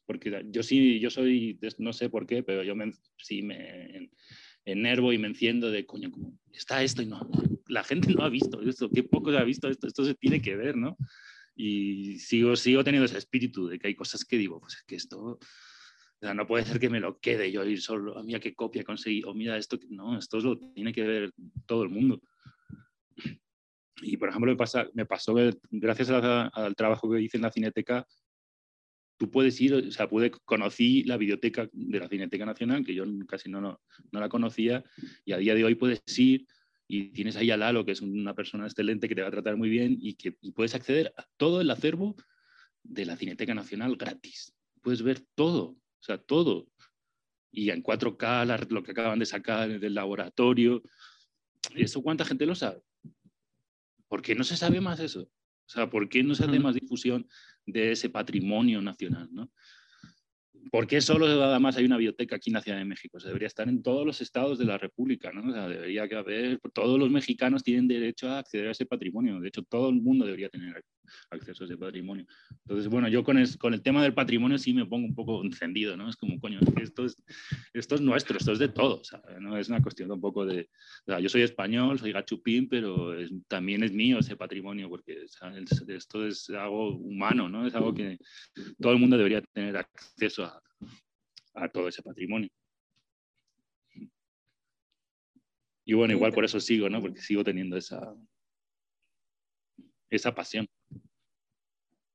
porque 0.07 0.45
yo 0.49 0.63
sí, 0.63 0.99
yo 0.99 1.11
soy, 1.11 1.59
no 1.77 1.93
sé 1.93 2.09
por 2.09 2.25
qué, 2.25 2.41
pero 2.41 2.63
yo 2.63 2.75
me, 2.75 2.91
sí 3.17 3.43
me 3.43 4.09
enervo 4.65 5.13
y 5.13 5.17
me 5.17 5.27
enciendo 5.27 5.69
de, 5.69 5.85
coño, 5.85 6.09
¿cómo 6.09 6.39
está 6.53 6.81
esto? 6.81 7.01
Y 7.01 7.05
no, 7.05 7.29
la 7.67 7.83
gente 7.83 8.13
no 8.13 8.23
ha 8.23 8.29
visto 8.29 8.61
esto, 8.61 8.89
qué 8.89 9.03
poco 9.03 9.29
ha 9.31 9.43
visto 9.43 9.67
esto, 9.67 9.85
esto 9.85 10.05
se 10.05 10.15
tiene 10.15 10.41
que 10.41 10.55
ver, 10.55 10.77
¿no? 10.77 10.97
Y 11.55 12.19
sigo, 12.19 12.55
sigo 12.55 12.83
teniendo 12.83 13.05
ese 13.05 13.17
espíritu 13.17 13.67
de 13.67 13.77
que 13.77 13.87
hay 13.87 13.95
cosas 13.95 14.23
que 14.23 14.37
digo, 14.37 14.59
pues 14.59 14.75
es 14.75 14.83
que 14.83 14.95
esto, 14.95 15.19
o 15.19 15.39
sea, 16.19 16.33
no 16.33 16.47
puede 16.47 16.65
ser 16.65 16.79
que 16.79 16.89
me 16.89 16.99
lo 16.99 17.19
quede 17.19 17.51
yo 17.51 17.65
ir 17.65 17.81
solo, 17.81 18.17
a 18.17 18.23
mí 18.23 18.33
a 18.33 18.39
qué 18.39 18.55
copia 18.55 18.83
conseguí, 18.83 19.23
o 19.25 19.33
mira, 19.33 19.57
esto, 19.57 19.77
no, 19.89 20.17
esto 20.17 20.39
lo 20.39 20.57
tiene 20.57 20.93
que 20.93 21.03
ver 21.03 21.33
todo 21.65 21.83
el 21.83 21.89
mundo. 21.89 22.21
Y, 24.01 24.15
por 24.17 24.29
ejemplo, 24.29 24.51
me, 24.51 24.57
pasa, 24.57 24.87
me 24.93 25.05
pasó 25.05 25.33
gracias 25.71 26.09
a, 26.11 26.47
al 26.47 26.75
trabajo 26.75 27.09
que 27.11 27.21
hice 27.21 27.37
en 27.37 27.43
la 27.43 27.51
Cineteca, 27.51 28.05
tú 29.17 29.29
puedes 29.29 29.59
ir, 29.59 29.73
o 29.73 29.91
sea, 29.91 30.07
pude, 30.07 30.31
conocí 30.31 31.03
la 31.03 31.17
biblioteca 31.17 31.69
de 31.71 31.99
la 31.99 32.07
Cineteca 32.07 32.45
Nacional, 32.45 32.85
que 32.85 32.93
yo 32.93 33.03
casi 33.27 33.49
no, 33.49 33.59
no, 33.59 33.81
no, 34.11 34.19
la 34.19 34.29
conocía, 34.29 34.83
y 35.25 35.33
a 35.33 35.37
día 35.37 35.55
de 35.55 35.63
hoy 35.63 35.75
puedes 35.75 36.01
ir 36.17 36.45
y 36.87 37.09
tienes 37.09 37.35
ahí 37.35 37.51
a 37.51 37.57
Lalo, 37.57 37.83
que 37.83 37.91
es 37.91 38.01
una 38.01 38.33
persona 38.33 38.65
excelente 38.65 39.09
que 39.09 39.15
te 39.15 39.21
va 39.21 39.27
a 39.27 39.31
tratar 39.31 39.57
muy 39.57 39.69
bien 39.69 39.97
y 39.99 40.13
que 40.13 40.37
y 40.41 40.51
puedes 40.51 40.75
acceder 40.75 41.13
a 41.17 41.25
todo 41.35 41.59
el 41.59 41.69
acervo 41.69 42.15
de 42.83 43.05
la 43.05 43.17
Cineteca 43.17 43.53
Nacional 43.53 43.97
gratis. 43.97 44.53
puedes 44.81 45.01
ver 45.01 45.19
todo, 45.35 45.63
o 45.71 46.03
sea, 46.03 46.17
todo. 46.17 46.69
Y 47.51 47.71
en 47.71 47.83
4K, 47.83 48.69
lo 48.69 48.83
que 48.83 48.91
acaban 48.91 49.19
de 49.19 49.25
sacar 49.25 49.79
del 49.79 49.93
laboratorio, 49.95 50.81
¿eso 51.75 52.01
cuánta 52.01 52.23
gente 52.23 52.45
lo 52.45 52.55
sabe? 52.55 52.81
¿Por 54.07 54.21
qué 54.21 54.35
no 54.35 54.43
se 54.43 54.55
sabe 54.55 54.79
más 54.79 54.99
eso? 54.99 55.23
O 55.23 55.69
sea, 55.69 55.89
¿por 55.89 56.07
qué 56.07 56.23
no 56.23 56.35
se 56.35 56.45
hace 56.45 56.59
más 56.59 56.75
difusión 56.75 57.27
de 57.67 57.91
ese 57.91 58.09
patrimonio 58.09 58.81
nacional? 58.81 59.29
¿no? 59.31 59.51
¿Por 60.71 60.87
qué 60.87 61.01
solo 61.01 61.25
además 61.43 61.77
hay 61.77 61.85
una 61.85 61.97
biblioteca 61.97 62.35
aquí 62.35 62.49
en 62.49 62.55
la 62.55 62.61
Ciudad 62.61 62.77
de 62.77 62.85
México? 62.85 63.19
Se 63.19 63.27
debería 63.27 63.47
estar 63.47 63.67
en 63.67 63.81
todos 63.81 64.05
los 64.05 64.21
estados 64.21 64.57
de 64.57 64.65
la 64.65 64.77
República, 64.77 65.31
¿no? 65.31 65.51
O 65.51 65.69
debería 65.69 66.03
haber, 66.03 66.59
todos 66.73 66.99
los 66.99 67.09
mexicanos 67.09 67.63
tienen 67.63 67.87
derecho 67.87 68.29
a 68.29 68.39
acceder 68.39 68.67
a 68.67 68.71
ese 68.71 68.85
patrimonio. 68.85 69.39
De 69.39 69.47
hecho, 69.47 69.63
todo 69.63 69.89
el 69.89 70.01
mundo 70.01 70.25
debería 70.25 70.49
tener 70.49 70.83
acceso 71.29 71.63
a 71.63 71.67
ese 71.67 71.77
patrimonio. 71.77 72.25
Entonces, 72.63 72.87
bueno, 72.87 73.07
yo 73.07 73.23
con 73.23 73.37
el, 73.37 73.57
con 73.57 73.73
el 73.73 73.81
tema 73.81 74.03
del 74.03 74.13
patrimonio 74.13 74.57
sí 74.57 74.73
me 74.73 74.85
pongo 74.85 75.07
un 75.07 75.15
poco 75.15 75.43
encendido, 75.43 75.95
¿no? 75.95 76.09
Es 76.09 76.15
como, 76.15 76.39
coño, 76.39 76.59
esto 76.81 77.05
es, 77.05 77.17
esto 77.73 77.95
es 77.95 78.01
nuestro, 78.01 78.37
esto 78.37 78.51
es 78.51 78.59
de 78.59 78.69
todos, 78.69 79.11
¿no? 79.39 79.57
Es 79.57 79.69
una 79.69 79.81
cuestión 79.81 80.11
un 80.11 80.21
poco 80.21 80.45
de, 80.45 80.69
o 81.07 81.19
yo 81.19 81.29
soy 81.29 81.41
español, 81.41 81.99
soy 81.99 82.11
gachupín, 82.11 82.67
pero 82.67 83.13
también 83.47 83.83
es 83.83 83.91
mío 83.91 84.19
ese 84.19 84.35
patrimonio, 84.35 84.89
porque 84.89 85.25
esto 85.87 86.25
es 86.25 86.49
algo 86.49 86.95
humano, 86.95 87.49
¿no? 87.49 87.65
Es 87.65 87.75
algo 87.75 87.93
que 87.93 88.17
todo 88.79 88.93
el 88.93 88.99
mundo 88.99 89.17
debería 89.17 89.41
tener 89.41 89.77
acceso 89.77 90.45
a, 90.45 90.56
a 91.57 91.69
todo 91.69 91.87
ese 91.87 92.01
patrimonio. 92.01 92.49
Y 95.85 95.93
bueno, 95.93 96.13
igual 96.13 96.33
por 96.33 96.43
eso 96.43 96.59
sigo, 96.59 96.89
¿no? 96.89 96.99
Porque 96.99 97.21
sigo 97.21 97.43
teniendo 97.43 97.77
esa, 97.77 98.13
esa 100.09 100.35
pasión. 100.35 100.67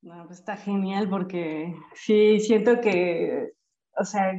No, 0.03 0.27
pues 0.27 0.41
está 0.41 0.57
genial 0.57 1.09
porque 1.09 1.75
sí, 1.95 2.41
siento 2.41 2.81
que, 2.81 3.53
o 3.97 4.05
sea, 4.05 4.33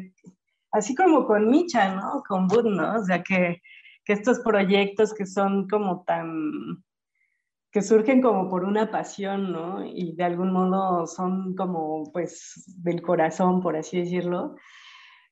así 0.71 0.93
como 0.93 1.25
con 1.25 1.49
Micha, 1.49 1.95
¿no? 1.95 2.21
Con 2.27 2.47
Bud, 2.47 2.65
¿no? 2.65 2.95
O 2.99 3.03
sea, 3.05 3.23
que, 3.23 3.61
que 4.03 4.13
estos 4.13 4.39
proyectos 4.41 5.13
que 5.13 5.25
son 5.25 5.67
como 5.67 6.03
tan, 6.03 6.83
que 7.71 7.81
surgen 7.81 8.21
como 8.21 8.49
por 8.49 8.65
una 8.65 8.91
pasión, 8.91 9.51
¿no? 9.51 9.83
Y 9.83 10.15
de 10.15 10.23
algún 10.25 10.53
modo 10.53 11.07
son 11.07 11.55
como, 11.55 12.11
pues, 12.11 12.65
del 12.83 13.01
corazón, 13.01 13.61
por 13.61 13.77
así 13.77 13.99
decirlo. 13.99 14.57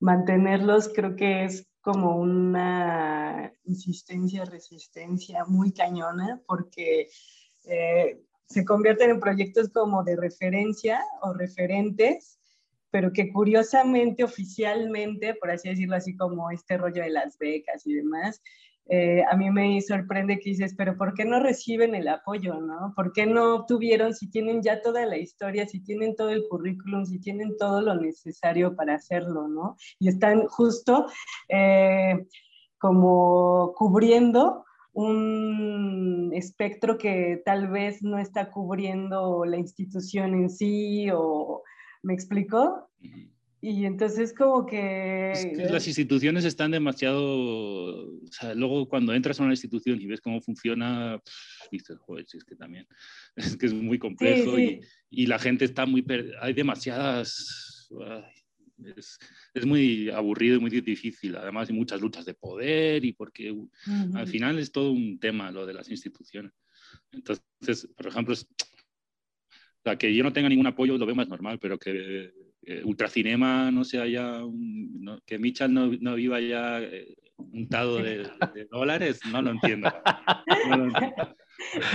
Mantenerlos 0.02 0.90
creo 0.94 1.16
que 1.16 1.46
es 1.46 1.68
como 1.80 2.18
una 2.18 3.54
insistencia, 3.66 4.46
resistencia 4.46 5.46
muy 5.46 5.72
cañona, 5.72 6.42
porque 6.48 7.08
eh, 7.66 8.20
se 8.48 8.66
convierten 8.66 9.12
en 9.12 9.20
proyectos 9.20 9.70
como 9.70 10.04
de 10.04 10.16
referencia 10.16 11.02
o 11.22 11.34
referentes, 11.34 12.40
pero 12.90 13.14
que 13.14 13.32
curiosamente, 13.32 14.24
oficialmente, 14.24 15.36
por 15.36 15.52
así 15.52 15.70
decirlo, 15.70 15.96
así 15.96 16.16
como 16.18 16.50
este 16.50 16.78
rollo 16.78 17.04
de 17.04 17.12
las 17.12 17.38
becas 17.38 17.86
y 17.86 17.94
demás, 17.94 18.42
eh, 18.94 19.24
a 19.32 19.38
mí 19.38 19.50
me 19.50 19.80
sorprende 19.82 20.38
que 20.38 20.50
dices, 20.50 20.76
pero 20.78 20.98
¿por 20.98 21.14
qué 21.14 21.24
no 21.24 21.40
reciben 21.40 21.96
el 21.96 22.10
apoyo, 22.10 22.60
no? 22.60 22.92
¿Por 22.94 23.14
qué 23.14 23.26
no 23.26 23.66
tuvieron, 23.66 24.14
si 24.14 24.30
tienen 24.30 24.62
ya 24.62 24.82
toda 24.82 25.06
la 25.06 25.18
historia, 25.18 25.66
si 25.66 25.80
tienen 25.82 26.14
todo 26.14 26.30
el 26.32 26.46
currículum, 26.50 27.06
si 27.06 27.18
tienen 27.22 27.56
todo 27.58 27.80
lo 27.80 27.96
necesario 27.96 28.76
para 28.76 28.96
hacerlo, 28.96 29.48
no? 29.48 29.78
Y 29.98 30.10
están 30.10 30.46
justo 30.48 31.06
eh, 31.48 32.28
como 32.78 33.74
cubriendo 33.78 34.66
un 34.92 36.32
espectro 36.34 36.98
que 36.98 37.42
tal 37.46 37.70
vez 37.70 38.04
no 38.04 38.18
está 38.18 38.52
cubriendo 38.52 39.46
la 39.46 39.56
institución 39.56 40.34
en 40.34 40.50
sí, 40.50 41.08
o 41.14 41.64
¿me 42.04 42.14
explico? 42.14 42.90
Y 43.64 43.86
entonces 43.86 44.34
como 44.34 44.66
que... 44.66 45.34
las 45.70 45.88
instituciones 45.88 46.46
están 46.46 46.72
demasiado... 46.72 48.08
O 48.08 48.28
sea, 48.32 48.56
luego 48.56 48.90
cuando 48.90 49.14
entras 49.14 49.40
a 49.40 49.44
una 49.44 49.54
institución 49.54 50.02
y 50.02 50.08
ves 50.08 50.20
cómo 50.20 50.42
funciona, 50.42 51.22
dices, 51.72 51.98
joder, 52.00 52.26
es 52.34 52.44
que 52.44 52.56
también, 52.56 52.88
es 53.36 53.56
que 53.56 53.68
es 53.68 53.74
muy 53.74 54.00
complejo 54.00 54.58
Y, 54.58 54.82
y, 55.12 55.28
la 55.28 55.38
gente 55.38 55.66
está 55.66 55.86
muy... 55.86 56.04
Hay 56.42 56.54
demasiadas... 56.54 57.88
es, 58.98 59.20
es, 59.54 59.66
muy 59.68 60.10
aburrido 60.10 60.56
y 60.56 60.60
muy 60.60 60.72
difícil. 60.72 61.36
Además 61.36 61.70
hay 61.70 61.76
muchas 61.76 62.02
luchas 62.02 62.26
de 62.26 62.34
poder 62.34 63.06
y 63.06 63.14
porque 63.14 63.56
al 64.16 64.28
final 64.28 64.58
es 64.58 64.72
todo 64.72 64.92
un 64.92 65.20
tema 65.20 65.52
lo 65.52 65.68
de 65.68 65.76
las 65.76 65.88
instituciones. 65.88 66.52
Entonces, 67.12 67.88
por 67.96 68.08
ejemplo, 68.08 68.34
la 69.84 69.98
que 70.00 70.16
yo 70.16 70.24
no 70.24 70.34
tenga 70.34 70.50
ningún 70.50 70.66
apoyo 70.66 70.98
lo 70.98 71.06
veo 71.06 71.16
más 71.16 71.28
normal, 71.28 71.60
pero 71.60 71.78
que 71.78 72.32
eh, 72.64 72.82
Ultracinema 72.84 73.72
no 73.72 73.84
sea 73.84 74.06
ya, 74.08 74.42
que 75.26 75.40
Mitchell 75.40 75.74
no, 75.74 75.92
no, 76.00 76.16
viva 76.16 76.40
ya 76.40 76.80
eh, 76.82 77.16
untado 77.38 77.98
de, 77.98 78.30
dólares, 78.70 79.20
no 79.32 79.42
lo 79.42 79.52
entiendo. 79.52 79.90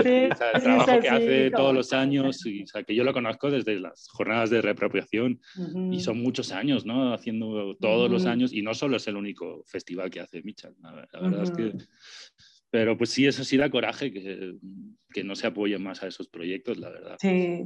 el 0.04 0.30
trabajo 0.30 1.00
que 1.00 1.08
hace 1.08 1.50
todos 1.50 1.74
los 1.74 1.92
años, 1.92 2.44
y, 2.46 2.64
o 2.64 2.66
sea, 2.66 2.82
que 2.82 2.94
yo 2.94 3.04
lo 3.04 3.12
conozco 3.12 3.50
desde 3.50 3.78
las 3.78 4.08
jornadas 4.08 4.50
de 4.50 4.62
reapropiación 4.62 5.40
y 5.90 6.00
son 6.00 6.20
muchos 6.20 6.52
años, 6.52 6.84
¿no? 6.84 7.12
Haciendo 7.12 7.76
todos 7.76 8.10
los 8.10 8.26
años 8.26 8.52
y 8.52 8.62
no 8.62 8.74
solo 8.74 8.96
es 8.96 9.06
el 9.06 9.16
único 9.16 9.62
festival 9.66 10.10
que 10.10 10.20
hace 10.20 10.42
Mitchell. 10.42 10.74
La, 10.82 10.92
verdad 10.92 11.42
es 11.42 11.50
que 11.50 11.72
pero 12.70 12.98
pues 12.98 13.10
sí, 13.10 13.26
eso 13.26 13.44
sí 13.44 13.56
da 13.56 13.70
coraje 13.70 14.12
que, 14.12 14.56
que, 15.12 15.24
no 15.24 15.34
se 15.36 15.46
apoyen 15.46 15.82
más 15.82 16.02
a 16.02 16.08
esos 16.08 16.28
proyectos, 16.28 16.76
la 16.76 16.90
verdad. 16.90 17.16
Sí. 17.18 17.64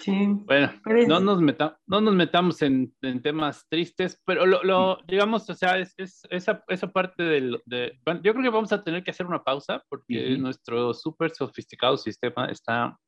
Sí. 0.00 0.26
Bueno, 0.28 0.72
no 1.08 1.20
nos, 1.20 1.42
no 1.86 2.00
nos 2.00 2.14
metamos 2.14 2.62
en, 2.62 2.94
en, 3.02 3.22
temas 3.22 3.66
tristes, 3.68 4.20
pero 4.24 4.46
lo, 4.46 4.62
lo 4.62 4.98
digamos, 5.06 5.48
o 5.50 5.54
sea, 5.54 5.78
es, 5.78 5.94
es 5.96 6.22
esa, 6.30 6.62
esa, 6.68 6.92
parte 6.92 7.22
del... 7.22 7.60
De, 7.66 7.98
bueno, 8.04 8.20
yo 8.22 8.32
creo 8.32 8.44
que 8.44 8.50
vamos 8.50 8.72
a 8.72 8.82
tener 8.82 9.02
que 9.02 9.10
hacer 9.10 9.26
una 9.26 9.42
pausa 9.42 9.82
porque 9.88 10.36
nuestro 10.38 10.94
súper 10.94 11.30
sofisticado 11.30 11.96
sistema 11.96 12.46
está 12.46 12.98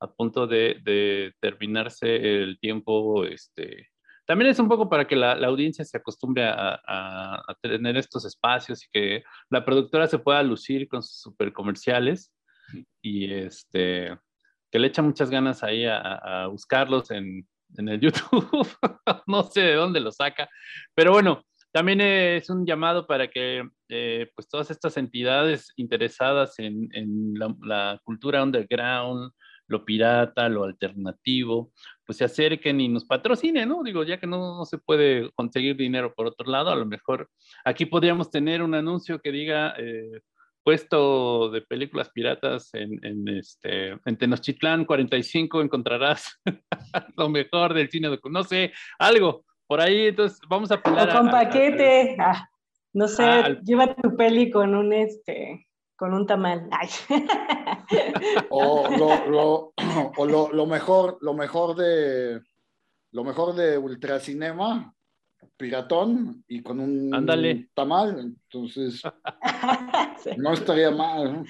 a 0.00 0.12
punto 0.12 0.46
de, 0.46 0.80
de, 0.82 1.32
terminarse 1.40 2.16
el 2.16 2.58
tiempo. 2.60 3.24
Este, 3.24 3.88
también 4.26 4.50
es 4.50 4.58
un 4.58 4.68
poco 4.68 4.88
para 4.88 5.06
que 5.06 5.16
la, 5.16 5.34
la 5.36 5.48
audiencia 5.48 5.84
se 5.84 5.96
acostumbre 5.96 6.44
a, 6.44 6.80
a, 6.86 7.36
a, 7.46 7.54
tener 7.60 7.96
estos 7.96 8.24
espacios 8.24 8.84
y 8.84 8.88
que 8.92 9.24
la 9.50 9.64
productora 9.64 10.06
se 10.06 10.18
pueda 10.18 10.42
lucir 10.42 10.88
con 10.88 11.02
sus 11.02 11.20
super 11.20 11.52
comerciales. 11.52 12.32
Y 13.02 13.32
este 13.32 14.16
que 14.72 14.78
le 14.78 14.88
echa 14.88 15.02
muchas 15.02 15.30
ganas 15.30 15.62
ahí 15.62 15.84
a, 15.86 16.46
buscarlos 16.50 17.10
en, 17.10 17.46
en, 17.76 17.88
el 17.88 18.00
YouTube. 18.00 18.68
no 19.26 19.42
sé 19.44 19.60
de 19.60 19.74
dónde 19.74 20.00
lo 20.00 20.10
saca, 20.10 20.48
pero 20.94 21.12
bueno, 21.12 21.44
también 21.72 22.00
es 22.00 22.50
un 22.50 22.66
llamado 22.66 23.06
para 23.06 23.28
que 23.28 23.68
eh, 23.88 24.30
pues 24.34 24.48
todas 24.48 24.70
estas 24.70 24.96
entidades 24.96 25.72
interesadas 25.76 26.58
en, 26.58 26.88
en 26.92 27.34
la, 27.34 28.00
cultura 28.04 28.42
underground, 28.42 29.30
lo 29.68 29.84
pirata, 29.84 30.48
lo 30.48 30.64
alternativo, 30.64 31.72
pues 32.04 32.18
se 32.18 32.24
acerquen 32.24 32.80
y 32.80 32.88
nos 32.88 33.04
patrocinen, 33.04 33.68
¿no? 33.68 33.82
Digo, 33.82 34.04
ya 34.04 34.18
que 34.18 34.26
no, 34.26 34.58
no, 34.58 34.64
se 34.66 34.78
puede 34.78 35.30
conseguir 35.34 35.76
dinero 35.76 36.12
por 36.14 36.26
otro 36.26 36.50
lado, 36.50 36.70
a 36.70 36.76
lo 36.76 36.84
mejor 36.84 37.30
aquí 37.64 37.86
podríamos 37.86 38.30
tener 38.30 38.62
un 38.62 38.74
anuncio 38.74 39.20
que 39.20 39.32
diga, 39.32 39.74
eh, 39.78 40.20
puesto 40.62 41.50
de 41.50 41.62
películas 41.62 42.10
piratas 42.10 42.70
en, 42.74 43.04
en, 43.04 43.28
este, 43.28 43.90
en 44.04 44.16
Tenochtitlán 44.16 44.84
45 44.84 45.62
encontrarás 45.62 46.40
lo 47.16 47.28
mejor 47.28 47.74
del 47.74 47.90
cine, 47.90 48.18
no 48.30 48.44
sé, 48.44 48.72
algo 48.98 49.44
por 49.66 49.80
ahí, 49.80 50.08
entonces 50.08 50.38
vamos 50.48 50.70
a 50.70 50.74
apelar 50.74 51.10
o 51.10 51.12
con 51.12 51.30
paquete, 51.30 52.16
ah, 52.18 52.48
no 52.92 53.08
sé, 53.08 53.24
ah, 53.24 53.58
lleva 53.64 53.94
tu 53.94 54.16
peli 54.16 54.50
con 54.50 54.74
un 54.74 54.92
este 54.92 55.66
con 55.96 56.14
un 56.14 56.26
tamal. 56.26 56.68
o, 58.50 58.88
lo, 58.98 59.30
lo, 59.30 59.72
o 60.16 60.26
lo, 60.26 60.52
lo, 60.52 60.66
mejor, 60.66 61.18
lo 61.20 61.32
mejor 61.32 61.76
de 61.76 62.40
lo 63.12 63.24
mejor 63.24 63.54
de 63.54 63.78
Ultracinema 63.78 64.92
piratón 65.56 66.44
y 66.48 66.62
con 66.62 66.80
un 66.80 67.14
Ándale. 67.14 67.68
tamal, 67.74 68.18
entonces 68.18 69.02
no 70.38 70.52
estaría 70.52 70.90
mal. 70.90 71.44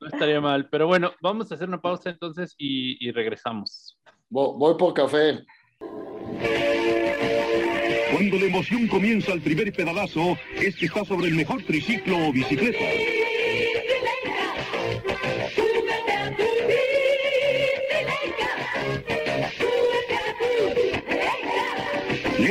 ¿no? 0.00 0.06
estaría 0.06 0.40
mal, 0.40 0.68
pero 0.70 0.86
bueno, 0.86 1.12
vamos 1.20 1.50
a 1.50 1.54
hacer 1.54 1.68
una 1.68 1.80
pausa 1.80 2.10
entonces 2.10 2.54
y, 2.58 3.06
y 3.06 3.12
regresamos. 3.12 3.98
Voy, 4.28 4.54
voy 4.58 4.74
por 4.76 4.94
café. 4.94 5.44
Cuando 8.12 8.38
la 8.38 8.46
emoción 8.46 8.86
comienza 8.88 9.32
al 9.32 9.40
primer 9.40 9.72
pedalazo, 9.72 10.36
es 10.54 10.76
que 10.76 10.86
está 10.86 11.04
sobre 11.04 11.28
el 11.28 11.34
mejor 11.34 11.62
triciclo 11.64 12.28
o 12.28 12.32
bicicleta. 12.32 12.78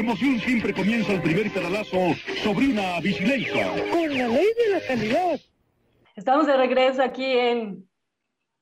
Emoción 0.05 0.39
siempre 0.39 0.71
comienza 0.71 1.13
el 1.13 1.21
primer 1.21 1.51
pedalazo 1.51 1.97
sobre 2.43 2.67
una 2.67 2.99
bicicleta. 3.01 3.71
Con 3.91 4.15
la 4.15 4.27
ley 4.27 4.47
de 4.55 4.69
la 4.71 4.81
calidad. 4.87 5.39
Estamos 6.15 6.45
de 6.45 6.55
regreso 6.55 7.01
aquí 7.01 7.25
en 7.25 7.89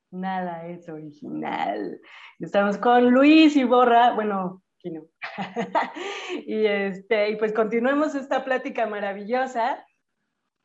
nada 0.09 0.65
es 0.67 0.87
original. 0.87 1.99
Estamos 2.39 2.77
con 2.77 3.11
Luis 3.11 3.57
Iborra, 3.57 4.13
bueno, 4.13 4.63
aquí 4.77 4.91
no. 4.91 5.03
y, 6.47 6.65
este, 6.65 7.31
y 7.31 7.35
pues 7.35 7.51
continuemos 7.51 8.15
esta 8.15 8.45
plática 8.45 8.87
maravillosa 8.87 9.85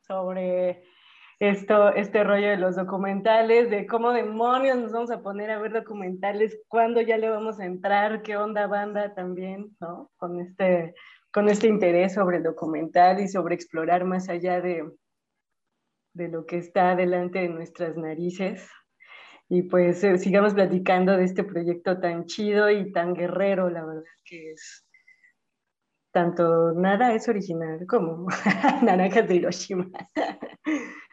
sobre 0.07 0.85
esto, 1.41 1.95
este 1.95 2.25
rollo 2.25 2.49
de 2.49 2.57
los 2.57 2.75
documentales, 2.77 3.71
de 3.71 3.87
cómo 3.87 4.13
demonios 4.13 4.79
nos 4.79 4.93
vamos 4.93 5.11
a 5.11 5.23
poner 5.23 5.51
a 5.51 5.61
ver 5.61 5.73
documentales, 5.73 6.59
cuándo 6.69 7.01
ya 7.01 7.17
le 7.17 7.31
vamos 7.31 7.61
a 7.61 7.65
entrar, 7.65 8.23
qué 8.23 8.37
onda 8.37 8.67
banda 8.67 9.15
también, 9.15 9.77
¿no? 9.81 10.11
Con 10.17 10.41
este, 10.41 10.95
con 11.33 11.49
este 11.49 11.69
interés 11.69 12.15
sobre 12.15 12.39
el 12.39 12.43
documental 12.43 13.21
y 13.21 13.29
sobre 13.29 13.55
explorar 13.55 14.05
más 14.05 14.29
allá 14.29 14.61
de, 14.61 14.91
de 16.15 16.29
lo 16.29 16.45
que 16.45 16.59
está 16.59 16.97
delante 16.97 17.39
de 17.41 17.49
nuestras 17.49 17.97
narices. 17.97 18.69
Y 19.49 19.63
pues 19.63 20.03
eh, 20.05 20.19
sigamos 20.19 20.55
platicando 20.55 21.17
de 21.17 21.25
este 21.25 21.45
proyecto 21.45 22.01
tan 22.01 22.27
chido 22.27 22.69
y 22.71 22.93
tan 22.93 23.15
guerrero, 23.15 23.71
la 23.71 23.85
verdad 23.85 24.03
que 24.25 24.53
es 24.53 24.85
tanto 26.11 26.73
nada 26.73 27.15
es 27.15 27.29
original 27.29 27.87
como 27.87 28.27
Naranjas 28.83 29.29
de 29.29 29.37
Hiroshima. 29.37 29.87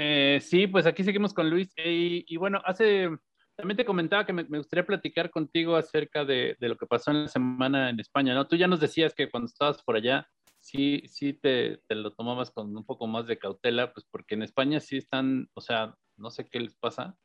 Eh, 0.00 0.38
sí, 0.40 0.68
pues 0.68 0.86
aquí 0.86 1.02
seguimos 1.02 1.34
con 1.34 1.50
Luis. 1.50 1.72
Y, 1.76 2.36
bueno, 2.36 2.62
hace, 2.64 3.08
también 3.56 3.76
te 3.76 3.84
comentaba 3.84 4.24
que 4.24 4.32
me, 4.32 4.44
gustaría 4.44 4.86
platicar 4.86 5.28
contigo 5.30 5.74
acerca 5.74 6.24
de, 6.24 6.56
lo 6.60 6.76
que 6.76 6.86
pasó 6.86 7.10
en 7.10 7.22
la 7.22 7.28
semana 7.28 7.90
en 7.90 7.98
España, 7.98 8.32
¿no? 8.32 8.46
Tú 8.46 8.54
ya 8.56 8.68
nos 8.68 8.78
decías 8.80 9.12
que 9.12 9.28
cuando 9.28 9.46
estabas 9.46 9.82
por 9.82 9.96
allá, 9.96 10.28
sí, 10.60 11.02
sí 11.06 11.32
te, 11.32 11.82
te, 11.88 11.96
lo 11.96 12.12
tomabas 12.12 12.52
con 12.52 12.76
un 12.76 12.84
poco 12.84 13.08
más 13.08 13.26
de 13.26 13.38
cautela, 13.38 13.92
pues 13.92 14.06
porque 14.08 14.36
en 14.36 14.44
España 14.44 14.78
sí 14.78 14.98
están, 14.98 15.48
o 15.54 15.60
sea, 15.60 15.94
no 16.16 16.30
sé 16.30 16.48
qué 16.48 16.60
les 16.60 16.76
pasa, 16.76 17.16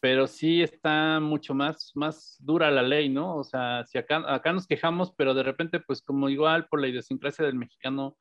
pero 0.00 0.26
sí 0.26 0.62
está 0.62 1.20
mucho 1.20 1.54
más, 1.54 1.92
más 1.94 2.36
dura 2.40 2.70
la 2.70 2.82
ley, 2.82 3.10
¿no? 3.10 3.36
O 3.36 3.44
sea, 3.44 3.84
si 3.84 3.98
acá, 3.98 4.24
acá 4.26 4.54
nos 4.54 4.66
quejamos, 4.66 5.12
pero 5.14 5.34
de 5.34 5.42
repente, 5.42 5.80
pues 5.80 6.00
como 6.00 6.30
igual 6.30 6.66
por 6.68 6.80
la 6.80 6.88
idiosincrasia 6.88 7.44
del 7.44 7.56
mexicano, 7.56 8.16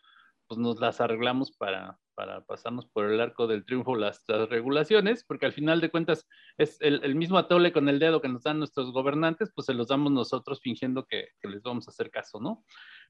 pues 0.47 0.57
nos 0.59 0.79
las 0.81 0.99
arreglamos 0.99 1.51
para, 1.51 1.97
para 2.19 2.41
pasarnos 2.41 2.85
por 2.85 3.09
el 3.09 3.21
arco 3.21 3.47
del 3.47 3.63
triunfo 3.63 3.95
las, 3.95 4.25
regulaciones, 4.27 5.23
porque 5.23 5.45
al 5.45 5.53
final 5.53 5.79
de 5.79 5.89
cuentas 5.89 6.27
es 6.57 6.75
el, 6.81 7.15
mismo 7.15 7.37
atole 7.37 7.71
con 7.71 7.87
el 7.87 7.97
dedo 7.97 8.19
que 8.19 8.27
nos 8.27 8.43
dan 8.43 8.59
nuestros 8.59 8.91
gobernantes, 8.91 9.53
pues 9.55 9.67
se 9.67 9.73
los 9.73 9.87
damos 9.87 10.11
nosotros 10.11 10.59
fingiendo 10.61 11.05
que, 11.05 11.29
les 11.43 11.63
vamos 11.63 11.87
a 11.87 11.91
hacer 11.91 12.11
caso, 12.11 12.41
¿no? 12.41 12.65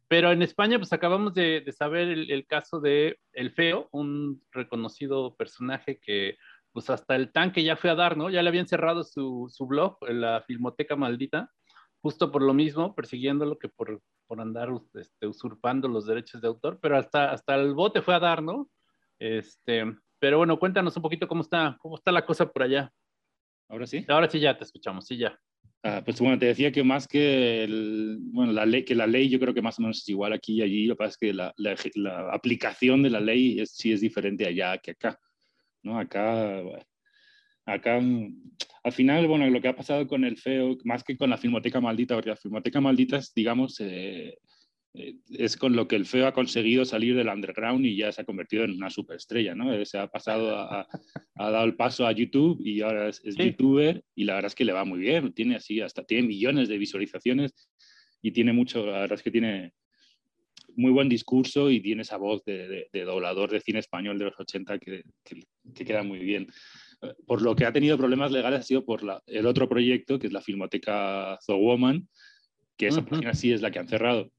Pero 0.08 0.32
en 0.32 0.44
España, 0.44 0.78
pues 0.78 0.94
acabamos 0.94 1.34
de, 1.34 1.66
saber 1.76 2.08
el, 2.08 2.46
caso 2.46 2.80
de 2.80 3.20
El 3.34 3.50
Feo, 3.50 3.90
un 3.92 4.44
reconocido 4.52 5.36
personaje 5.36 6.00
que 6.00 6.38
pues 6.72 6.92
hasta 6.92 7.16
el 7.16 7.32
tanque 7.32 7.64
ya 7.64 7.78
fue 7.78 7.90
a 7.90 7.96
dar, 7.96 8.16
¿no? 8.16 8.30
Ya 8.30 8.44
le 8.44 8.50
habían 8.50 8.68
cerrado 8.68 9.04
su, 9.04 9.52
su 9.52 9.66
blog, 9.66 9.98
la 10.08 10.44
Filmoteca 10.46 10.96
Maldita, 10.96 11.52
justo 12.04 12.32
por 12.32 12.44
lo 12.44 12.54
mismo, 12.54 12.94
persiguiéndolo 12.94 13.58
que 13.58 13.70
por, 13.70 14.04
por 14.28 14.40
andar 14.40 14.70
este, 14.94 15.26
usurpando 15.26 15.88
los 15.88 16.06
derechos 16.06 16.42
de 16.42 16.48
autor, 16.48 16.78
pero 16.80 16.96
hasta, 16.96 17.32
hasta 17.32 17.56
el 17.56 17.74
bote 17.74 18.04
fue 18.04 18.14
a 18.14 18.20
dar, 18.20 18.44
¿no? 18.44 18.70
Este, 19.20 19.84
pero 20.18 20.38
bueno, 20.38 20.58
cuéntanos 20.58 20.96
un 20.96 21.04
poquito 21.04 21.28
cómo 21.28 21.42
está, 21.42 21.78
cómo 21.80 21.96
está 21.96 22.12
la 22.12 22.26
cosa 22.26 22.50
por 22.50 22.64
allá. 22.64 22.92
Ahora 23.68 23.86
sí. 23.86 24.04
Ahora 24.08 24.30
sí 24.30 24.40
ya 24.40 24.58
te 24.58 24.64
escuchamos, 24.64 25.06
sí 25.06 25.18
ya. 25.18 25.38
Ah, 25.84 26.02
pues 26.04 26.20
bueno, 26.20 26.38
te 26.38 26.48
decía 26.48 26.74
que 26.74 26.84
más 26.84 27.08
que 27.08 27.66
bueno, 28.34 28.52
la 28.52 28.66
ley, 28.66 28.84
que 28.84 28.96
la 28.96 29.08
ley 29.08 29.30
yo 29.30 29.40
creo 29.40 29.54
que 29.54 29.62
más 29.62 29.80
o 29.80 29.82
menos 29.82 30.00
es 30.00 30.10
igual 30.10 30.34
aquí 30.34 30.56
y 30.56 30.62
allí, 30.62 30.86
lo 30.88 30.96
que 30.96 30.98
pasa 30.98 31.12
es 31.12 31.18
que 31.18 31.34
la, 31.34 31.54
la, 31.56 32.34
aplicación 32.34 33.02
de 33.02 33.10
la 33.10 33.22
ley 33.22 33.62
es, 33.62 33.72
sí 33.72 33.94
es 33.94 34.02
diferente 34.02 34.46
allá 34.46 34.78
que 34.78 34.92
acá, 34.92 35.18
¿no? 35.84 35.98
Acá, 35.98 36.62
acá, 37.66 38.02
al 38.84 38.92
final, 38.92 39.28
bueno, 39.28 39.50
lo 39.50 39.62
que 39.62 39.70
ha 39.70 39.76
pasado 39.76 40.06
con 40.06 40.26
el 40.26 40.38
FEO, 40.38 40.78
más 40.84 41.04
que 41.04 41.16
con 41.16 41.30
la 41.30 41.38
Filmoteca 41.38 41.80
Maldita, 41.80 42.16
porque 42.16 42.32
la 42.32 42.36
Filmoteca 42.36 42.82
Maldita 42.82 43.18
es, 43.18 43.34
digamos, 43.34 43.80
eh, 43.80 44.38
es 45.30 45.58
con 45.58 45.76
lo 45.76 45.88
que 45.88 45.96
el 45.96 46.06
feo 46.06 46.28
ha 46.28 46.34
conseguido 46.34 46.86
salir 46.86 47.16
del 47.16 47.30
underground 47.30 47.86
y 47.86 47.96
ya 47.96 48.12
se 48.12 48.22
ha 48.22 48.26
convertido 48.26 48.64
en 48.64 48.72
una 48.72 48.90
superestrella, 48.90 49.56
¿no? 49.56 49.86
Se 49.86 49.98
ha 49.98 50.08
pasado, 50.08 50.56
a, 50.58 50.88
ha 51.36 51.52
dado 51.52 51.66
el 51.66 51.76
paso 51.76 52.06
a 52.06 52.12
YouTube 52.12 52.60
y 52.64 52.82
ahora 52.82 53.10
es, 53.10 53.22
youtuber 53.24 54.04
y 54.16 54.26
la 54.26 54.36
verdad 54.36 54.48
es 54.48 54.56
que 54.56 54.66
le 54.66 54.74
va 54.74 54.86
muy 54.86 55.00
bien, 55.00 55.34
tiene 55.34 55.56
así, 55.56 55.82
hasta 55.82 56.04
tiene 56.04 56.28
millones 56.28 56.70
de 56.70 56.78
visualizaciones 56.78 57.54
y 58.22 58.32
tiene 58.32 58.54
mucho, 58.54 58.86
la 58.86 59.00
verdad 59.00 59.18
es 59.18 59.24
que 59.24 59.32
tiene 59.32 59.74
muy 60.76 60.92
buen 60.92 61.10
discurso 61.10 61.70
y 61.70 61.82
tiene 61.82 62.04
esa 62.04 62.18
voz 62.18 62.44
de, 62.46 62.88
doblador 62.94 63.52
de 63.52 63.62
cine 63.62 63.80
español 63.80 64.18
de 64.18 64.26
los 64.26 64.40
80 64.40 64.80
que, 64.80 65.04
que, 65.24 65.86
queda 65.86 66.04
muy 66.04 66.20
bien. 66.20 66.48
Por 67.26 67.42
lo 67.42 67.56
que 67.56 67.66
ha 67.66 67.74
tenido 67.74 67.98
problemas 67.98 68.32
legales 68.32 68.60
ha 68.60 68.64
sido 68.64 68.86
por 68.86 69.04
la, 69.04 69.22
el 69.26 69.46
otro 69.46 69.68
proyecto, 69.70 70.20
que 70.20 70.28
es 70.28 70.34
la 70.34 70.42
Filmoteca 70.42 71.40
The 71.46 71.54
Woman, 71.54 72.08
que 72.78 72.88
esa 72.88 73.06
página 73.06 73.34
sí 73.34 73.52
es 73.52 73.62
la 73.62 73.72
que 73.72 73.80
han 73.80 73.88
cerrado 73.88 74.32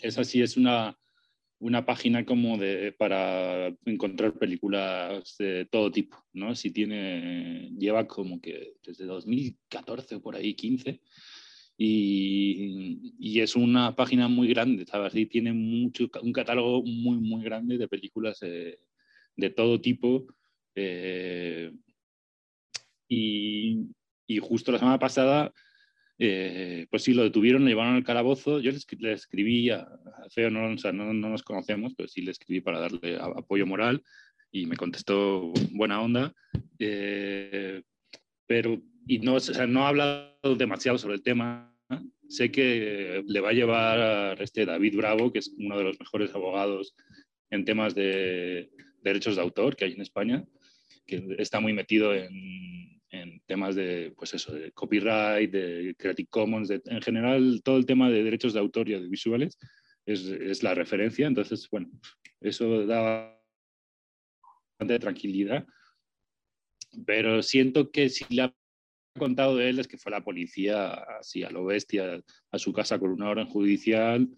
esa 0.00 0.24
sí 0.24 0.42
es 0.42 0.56
una, 0.56 0.98
una 1.58 1.86
página 1.86 2.24
como 2.24 2.58
de, 2.58 2.92
para 2.92 3.68
encontrar 3.84 4.38
películas 4.38 5.36
de 5.38 5.66
todo 5.66 5.90
tipo, 5.90 6.22
¿no? 6.32 6.54
Si 6.54 6.70
tiene, 6.70 7.70
lleva 7.78 8.06
como 8.06 8.40
que 8.40 8.74
desde 8.84 9.06
2014 9.06 10.16
o 10.16 10.22
por 10.22 10.36
ahí, 10.36 10.54
15, 10.54 11.00
y, 11.78 13.14
y, 13.18 13.40
es 13.40 13.54
una 13.54 13.94
página 13.94 14.28
muy 14.28 14.48
grande, 14.48 14.86
¿sabes? 14.86 15.14
Y 15.14 15.26
tiene 15.26 15.52
mucho, 15.52 16.08
un 16.22 16.32
catálogo 16.32 16.82
muy, 16.82 17.18
muy 17.18 17.42
grande 17.44 17.76
de 17.76 17.88
películas 17.88 18.40
de, 18.40 18.78
todo 19.50 19.80
tipo. 19.80 20.26
Eh, 20.74 21.72
y, 23.08 23.88
y, 24.26 24.38
justo 24.38 24.72
la 24.72 24.78
semana 24.78 24.98
pasada 24.98 25.52
eh, 26.18 26.86
pues 26.90 27.02
sí, 27.02 27.12
lo 27.12 27.24
detuvieron, 27.24 27.62
lo 27.62 27.68
llevaron 27.68 27.94
al 27.94 28.04
calabozo. 28.04 28.60
Yo 28.60 28.72
le, 28.72 29.12
escribí 29.12 29.70
a, 29.70 29.86
Feo, 30.30 30.50
no, 30.50 30.68
no, 30.68 31.12
nos 31.12 31.42
conocemos, 31.42 31.94
pero 31.94 32.08
sí 32.08 32.22
le 32.22 32.30
escribí 32.30 32.60
para 32.60 32.80
darle 32.80 33.18
apoyo 33.18 33.66
moral 33.66 34.02
y 34.50 34.66
me 34.66 34.76
contestó 34.76 35.52
buena 35.72 36.00
onda. 36.00 36.32
Eh, 36.78 37.82
pero, 38.46 38.80
y 39.06 39.18
no, 39.18 39.34
o 39.34 39.40
sea, 39.40 39.66
no 39.66 39.84
ha 39.84 39.88
hablado 39.88 40.56
demasiado 40.56 40.98
sobre 40.98 41.16
el 41.16 41.22
tema. 41.22 41.72
Sé 42.28 42.50
que 42.50 43.22
le 43.26 43.40
va 43.40 43.50
a 43.50 43.54
llevar 43.54 44.42
este 44.42 44.64
David 44.64 44.96
Bravo, 44.96 45.32
que 45.32 45.38
es 45.40 45.54
uno 45.58 45.78
de 45.78 45.84
los 45.84 46.00
mejores 46.00 46.34
abogados 46.34 46.94
en 47.50 47.64
temas 47.64 47.94
de 47.94 48.70
derechos 49.02 49.36
de 49.36 49.42
autor 49.42 49.76
que 49.76 49.84
hay 49.84 49.92
en 49.92 50.00
España, 50.00 50.44
que 51.06 51.36
está 51.38 51.60
muy 51.60 51.72
metido 51.72 52.12
en 52.14 52.95
en 53.22 53.40
temas 53.46 53.74
de, 53.74 54.12
pues 54.16 54.34
eso, 54.34 54.54
de 54.54 54.72
copyright, 54.72 55.50
de 55.50 55.94
Creative 55.98 56.28
Commons, 56.28 56.70
en 56.70 57.02
general 57.02 57.60
todo 57.64 57.76
el 57.76 57.86
tema 57.86 58.10
de 58.10 58.22
derechos 58.22 58.52
de 58.52 58.60
autor 58.60 58.88
y 58.88 58.94
audiovisuales 58.94 59.58
es, 60.04 60.24
es 60.24 60.62
la 60.62 60.74
referencia. 60.74 61.26
Entonces, 61.26 61.68
bueno, 61.70 61.90
eso 62.40 62.86
da 62.86 63.40
bastante 64.78 64.98
tranquilidad. 64.98 65.66
Pero 67.04 67.42
siento 67.42 67.90
que 67.90 68.08
si 68.08 68.24
le 68.34 68.42
ha 68.42 68.54
contado 69.18 69.56
de 69.56 69.70
él 69.70 69.78
es 69.78 69.88
que 69.88 69.98
fue 69.98 70.12
la 70.12 70.24
policía 70.24 70.92
así 71.18 71.42
a 71.42 71.50
lo 71.50 71.64
bestia 71.64 72.22
a 72.50 72.58
su 72.58 72.72
casa 72.72 72.98
con 72.98 73.10
una 73.10 73.30
orden 73.30 73.46
judicial, 73.46 74.28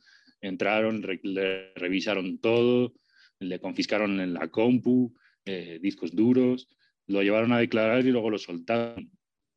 entraron, 0.40 1.04
le 1.22 1.72
revisaron 1.74 2.38
todo, 2.38 2.94
le 3.40 3.60
confiscaron 3.60 4.20
en 4.20 4.34
la 4.34 4.48
compu, 4.48 5.14
eh, 5.44 5.78
discos 5.80 6.14
duros, 6.14 6.68
lo 7.08 7.22
llevaron 7.22 7.52
a 7.52 7.58
declarar 7.58 8.06
y 8.06 8.10
luego 8.10 8.30
lo 8.30 8.38
soltaron. 8.38 9.10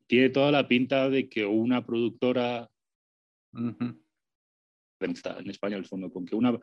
Tiene 0.08 0.30
toda 0.30 0.52
la 0.52 0.68
pinta 0.68 1.10
de 1.10 1.30
que 1.30 1.46
una 1.46 1.86
productora 1.86 2.70
en 3.54 5.50
España 5.50 5.78
el 5.78 5.86
fondo, 5.86 6.12
con 6.12 6.26
que 6.26 6.36
una, 6.36 6.58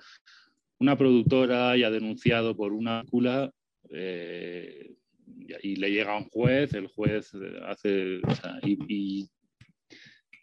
una 0.78 0.96
productora 0.96 1.70
haya 1.70 1.90
denunciado 1.90 2.56
por 2.56 2.72
una 2.72 3.04
cula 3.10 3.52
eh, 3.90 4.94
y 5.62 5.76
le 5.76 5.90
llega 5.90 6.14
a 6.14 6.18
un 6.18 6.28
juez, 6.28 6.72
el 6.74 6.88
juez 6.88 7.32
hace 7.66 8.20
y, 8.62 9.28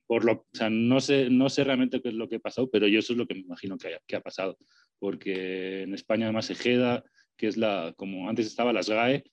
por 0.07 0.23
lo, 0.23 0.33
o 0.33 0.45
sea, 0.53 0.69
no 0.69 0.99
sé, 0.99 1.29
no 1.29 1.49
sé 1.49 1.63
realmente 1.63 2.01
qué 2.01 2.09
es 2.09 2.15
lo 2.15 2.29
que 2.29 2.35
ha 2.35 2.39
pasado, 2.39 2.69
pero 2.69 2.87
yo 2.87 2.99
eso 2.99 3.13
es 3.13 3.17
lo 3.17 3.25
que 3.25 3.33
me 3.33 3.41
imagino 3.41 3.77
que, 3.77 3.97
que 4.05 4.15
ha 4.15 4.21
pasado, 4.21 4.57
porque 4.99 5.81
en 5.83 5.93
España 5.95 6.25
además 6.25 6.49
Ejeda, 6.51 7.03
que 7.35 7.47
es 7.47 7.57
la, 7.57 7.93
como 7.97 8.29
antes 8.29 8.45
estaba 8.45 8.73
las 8.73 8.87
GAE, 8.87 9.23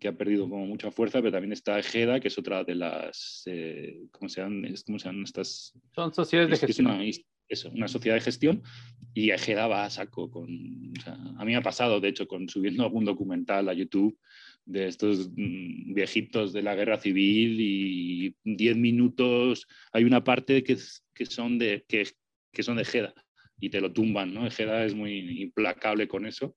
que 0.00 0.08
ha 0.08 0.16
perdido 0.16 0.48
como 0.48 0.66
mucha 0.66 0.90
fuerza, 0.90 1.20
pero 1.20 1.30
también 1.30 1.52
está 1.52 1.78
Ejeda, 1.78 2.20
que 2.20 2.28
es 2.28 2.38
otra 2.38 2.64
de 2.64 2.74
las, 2.74 3.42
eh, 3.44 4.00
¿cómo, 4.10 4.30
se 4.30 4.40
llaman, 4.40 4.74
¿cómo 4.86 4.98
se 4.98 5.08
llaman 5.08 5.24
estas? 5.24 5.78
Son 5.94 6.12
sociedades 6.14 6.58
de 6.58 6.66
gestión. 6.66 7.02
Es 7.48 7.64
una, 7.64 7.74
una, 7.74 7.88
sociedad 7.88 8.16
de 8.16 8.22
gestión 8.22 8.62
y 9.12 9.30
Ejeda 9.30 9.66
va 9.66 9.84
a 9.84 9.90
saco 9.90 10.30
con, 10.30 10.48
a 11.06 11.44
mí 11.44 11.52
me 11.52 11.56
ha 11.56 11.62
pasado, 11.62 12.00
de 12.00 12.08
hecho, 12.08 12.26
con 12.26 12.48
subiendo 12.48 12.82
algún 12.82 13.04
documental 13.04 13.68
a 13.68 13.74
YouTube 13.74 14.18
de 14.64 14.86
estos 14.86 15.28
mm, 15.36 15.92
viejitos 15.92 16.52
de 16.52 16.62
la 16.62 16.74
guerra 16.74 16.98
civil 16.98 17.60
y 17.60 18.36
10 18.44 18.76
minutos, 18.78 19.66
hay 19.92 20.04
una 20.04 20.24
parte 20.24 20.62
que, 20.64 20.78
que 21.12 21.26
son 21.26 21.58
de, 21.58 21.84
que, 21.86 22.08
que 22.52 22.62
son 22.62 22.76
de 22.76 22.82
Ejeda 22.82 23.12
y 23.58 23.68
te 23.68 23.82
lo 23.82 23.92
tumban, 23.92 24.32
¿no? 24.32 24.46
Ejeda 24.46 24.84
es 24.86 24.94
muy 24.94 25.42
implacable 25.42 26.08
con 26.08 26.24
eso 26.24 26.56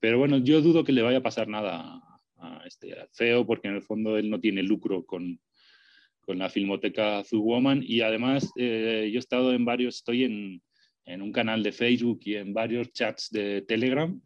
pero 0.00 0.18
bueno, 0.18 0.38
yo 0.38 0.62
dudo 0.62 0.84
que 0.84 0.92
le 0.92 1.02
vaya 1.02 1.18
a 1.18 1.22
pasar 1.22 1.48
nada 1.48 2.02
a 2.38 2.62
este, 2.66 2.94
feo 3.12 3.46
porque 3.46 3.68
en 3.68 3.74
el 3.74 3.82
fondo 3.82 4.16
él 4.16 4.30
no 4.30 4.40
tiene 4.40 4.62
lucro 4.62 5.04
con, 5.04 5.40
con 6.20 6.38
la 6.38 6.48
filmoteca 6.48 7.22
Zoo 7.24 7.40
Woman. 7.40 7.82
Y 7.86 8.00
además 8.00 8.50
eh, 8.56 9.08
yo 9.12 9.18
he 9.18 9.20
estado 9.20 9.52
en 9.52 9.64
varios, 9.64 9.96
estoy 9.96 10.24
en, 10.24 10.62
en, 11.04 11.22
un 11.22 11.32
canal 11.32 11.62
de 11.62 11.72
Facebook 11.72 12.20
y 12.24 12.36
en 12.36 12.54
varios 12.54 12.92
chats 12.92 13.30
de 13.30 13.62
Telegram 13.62 14.20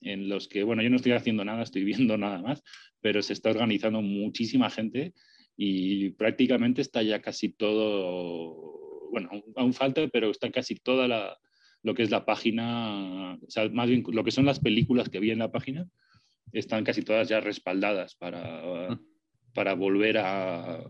en 0.00 0.28
los 0.28 0.48
que, 0.48 0.62
bueno, 0.62 0.82
yo 0.82 0.90
no 0.90 0.96
estoy 0.96 1.12
haciendo 1.12 1.44
nada, 1.44 1.62
estoy 1.62 1.84
viendo 1.84 2.16
nada 2.16 2.40
más, 2.40 2.62
pero 3.00 3.22
se 3.22 3.32
está 3.32 3.50
organizando 3.50 4.02
muchísima 4.02 4.70
gente 4.70 5.12
y 5.56 6.10
prácticamente 6.10 6.80
está 6.80 7.02
ya 7.02 7.20
casi 7.20 7.50
todo, 7.50 9.08
bueno, 9.10 9.30
aún 9.56 9.72
falta, 9.72 10.06
pero 10.08 10.30
está 10.30 10.50
casi 10.50 10.74
toda 10.74 11.06
la, 11.06 11.38
lo 11.84 11.94
que 11.94 12.02
es 12.02 12.10
la 12.10 12.24
página, 12.24 13.34
o 13.34 13.50
sea, 13.50 13.68
más 13.68 13.88
bien 13.88 14.02
lo 14.08 14.24
que 14.24 14.30
son 14.30 14.46
las 14.46 14.58
películas 14.58 15.10
que 15.10 15.20
vi 15.20 15.30
en 15.30 15.38
la 15.38 15.52
página, 15.52 15.86
están 16.50 16.82
casi 16.82 17.02
todas 17.02 17.28
ya 17.28 17.40
respaldadas 17.40 18.14
para, 18.14 18.98
para 19.54 19.74
volver 19.74 20.16
a, 20.16 20.82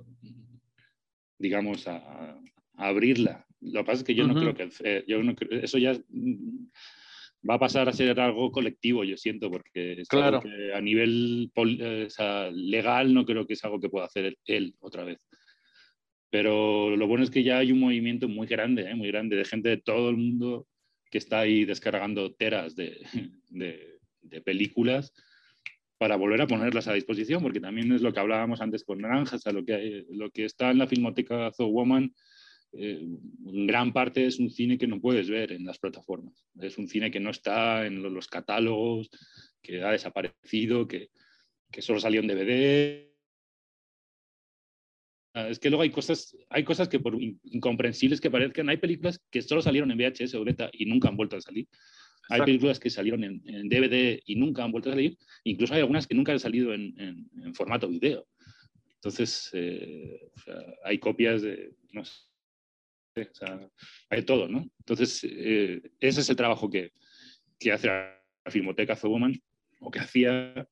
digamos, 1.37 1.89
a, 1.89 2.41
abrirla. 2.77 3.45
Lo 3.61 3.81
que 3.81 3.85
pasa 3.85 3.99
es 3.99 4.05
que 4.05 4.15
yo 4.15 4.27
no 4.27 4.35
creo 4.35 4.55
que, 4.55 4.69
eh, 4.85 5.05
yo 5.09 5.21
no 5.23 5.35
eso 5.51 5.79
ya 5.79 5.99
va 7.49 7.55
a 7.55 7.59
pasar 7.59 7.89
a 7.89 7.93
ser 7.93 8.21
algo 8.21 8.53
colectivo, 8.53 9.03
yo 9.03 9.17
siento, 9.17 9.51
porque 9.51 10.01
claro. 10.09 10.43
a 10.75 10.81
nivel 10.81 11.51
eh, 11.57 12.09
legal 12.53 13.13
no 13.13 13.25
creo 13.25 13.49
que 13.49 13.55
es 13.55 13.65
algo 13.65 13.81
que 13.81 13.89
pueda 13.89 14.07
hacer 14.07 14.37
él, 14.47 14.77
otra 14.79 15.03
vez. 15.03 15.19
Pero 16.31 16.97
lo 16.97 17.09
bueno 17.09 17.25
es 17.25 17.31
que 17.31 17.43
ya 17.43 17.59
hay 17.59 17.73
un 17.73 17.81
movimiento 17.81 18.29
muy 18.29 18.47
grande, 18.47 18.89
¿eh? 18.89 18.95
muy 18.95 19.09
grande, 19.09 19.35
de 19.35 19.45
gente 19.45 19.69
de 19.71 19.79
todo 19.79 20.11
el 20.11 20.17
mundo 20.17 20.69
que 21.15 21.19
está 21.19 21.39
ahí 21.39 21.65
descargando 21.65 22.35
teras 22.35 22.75
de, 22.77 23.07
de, 23.49 24.41
películas 24.41 25.13
para 25.97 26.17
volver 26.17 26.43
a 26.43 26.49
ponerlas 26.49 26.89
a 26.89 26.93
disposición, 26.93 27.41
porque 27.41 27.61
también 27.61 27.93
es 27.93 28.03
lo 28.03 28.13
que 28.13 28.19
hablábamos 28.19 28.61
antes 28.61 28.83
con 28.83 28.99
Naranjas, 28.99 29.47
a 29.47 29.53
lo 29.53 29.65
que, 29.65 30.05
lo 30.11 30.33
que 30.33 30.45
está 30.45 30.73
en 30.73 30.79
la 30.79 30.89
filmoteca 30.89 31.53
Zo 31.53 31.69
Woman, 31.69 32.13
eh, 32.73 33.01
gran 33.39 33.93
parte 33.93 34.27
es 34.27 34.41
un 34.41 34.51
cine 34.51 34.77
que 34.77 34.89
no 34.89 35.01
puedes 35.01 35.31
ver 35.31 35.53
en 35.53 35.65
las 35.65 35.79
plataformas. 35.79 36.49
Es 36.61 36.79
un 36.79 36.89
cine 36.89 37.13
que 37.13 37.21
no 37.21 37.31
está 37.31 37.87
en 37.87 38.03
los 38.03 38.27
catálogos, 38.27 39.09
que 39.63 39.85
ha 39.85 39.93
desaparecido, 39.93 40.89
que, 40.89 41.11
que 41.71 41.81
solo 41.81 42.01
salió 42.01 42.23
en 42.23 42.27
DVD 42.27 43.14
es 45.35 45.59
que 45.59 45.69
luego 45.69 45.83
hay 45.83 45.91
cosas, 45.91 46.37
hay 46.49 46.65
cosas 46.65 46.89
que 46.89 47.01
por 47.01 47.21
incomprensibles 47.21 48.21
que 48.21 48.31
parezcan, 48.31 48.69
hay 48.69 48.77
películas 48.77 49.21
que 49.31 49.43
solo 49.43 49.63
salieron 49.63 49.91
en 49.91 49.99
VHS 49.99 50.35
o 50.35 50.45
beta 50.45 50.71
y 50.73 50.87
nunca 50.87 51.09
han 51.09 51.17
vuelto 51.17 51.37
a 51.37 51.41
salir. 51.41 51.67
Hay 52.31 52.41
películas 52.41 52.81
que 52.81 52.89
salieron 52.89 53.23
en, 53.23 53.69
DVD 53.69 54.19
y 54.25 54.37
nunca 54.37 54.65
han 54.65 54.73
vuelto 54.73 54.89
a 54.89 54.93
salir. 54.93 55.19
Incluso 55.43 55.75
hay 55.75 55.81
algunas 55.81 56.07
que 56.07 56.15
nunca 56.15 56.33
han 56.33 56.41
salido 56.41 56.73
en, 56.73 56.95
en, 56.99 57.55
formato 57.55 57.89
video. 57.89 58.27
Entonces, 58.95 59.51
eh, 59.53 60.31
hay 60.85 60.99
copias 60.99 61.43
de, 61.43 61.75
no 61.93 62.03
sé, 62.05 62.23
o 63.17 63.35
sea, 63.35 63.71
hay 64.09 64.23
todo, 64.23 64.49
¿no? 64.49 64.67
Entonces, 64.79 65.23
eh, 65.25 65.83
ese 66.01 66.21
es 66.21 66.31
el 66.31 66.37
trabajo 66.37 66.71
que, 66.71 66.93
que 67.59 67.73
hace 67.73 67.89
la 67.89 68.17
Filmoteca 68.47 68.99
Woman, 69.03 69.39
o 69.81 69.91
que 69.91 70.01
hacía. 70.01 70.67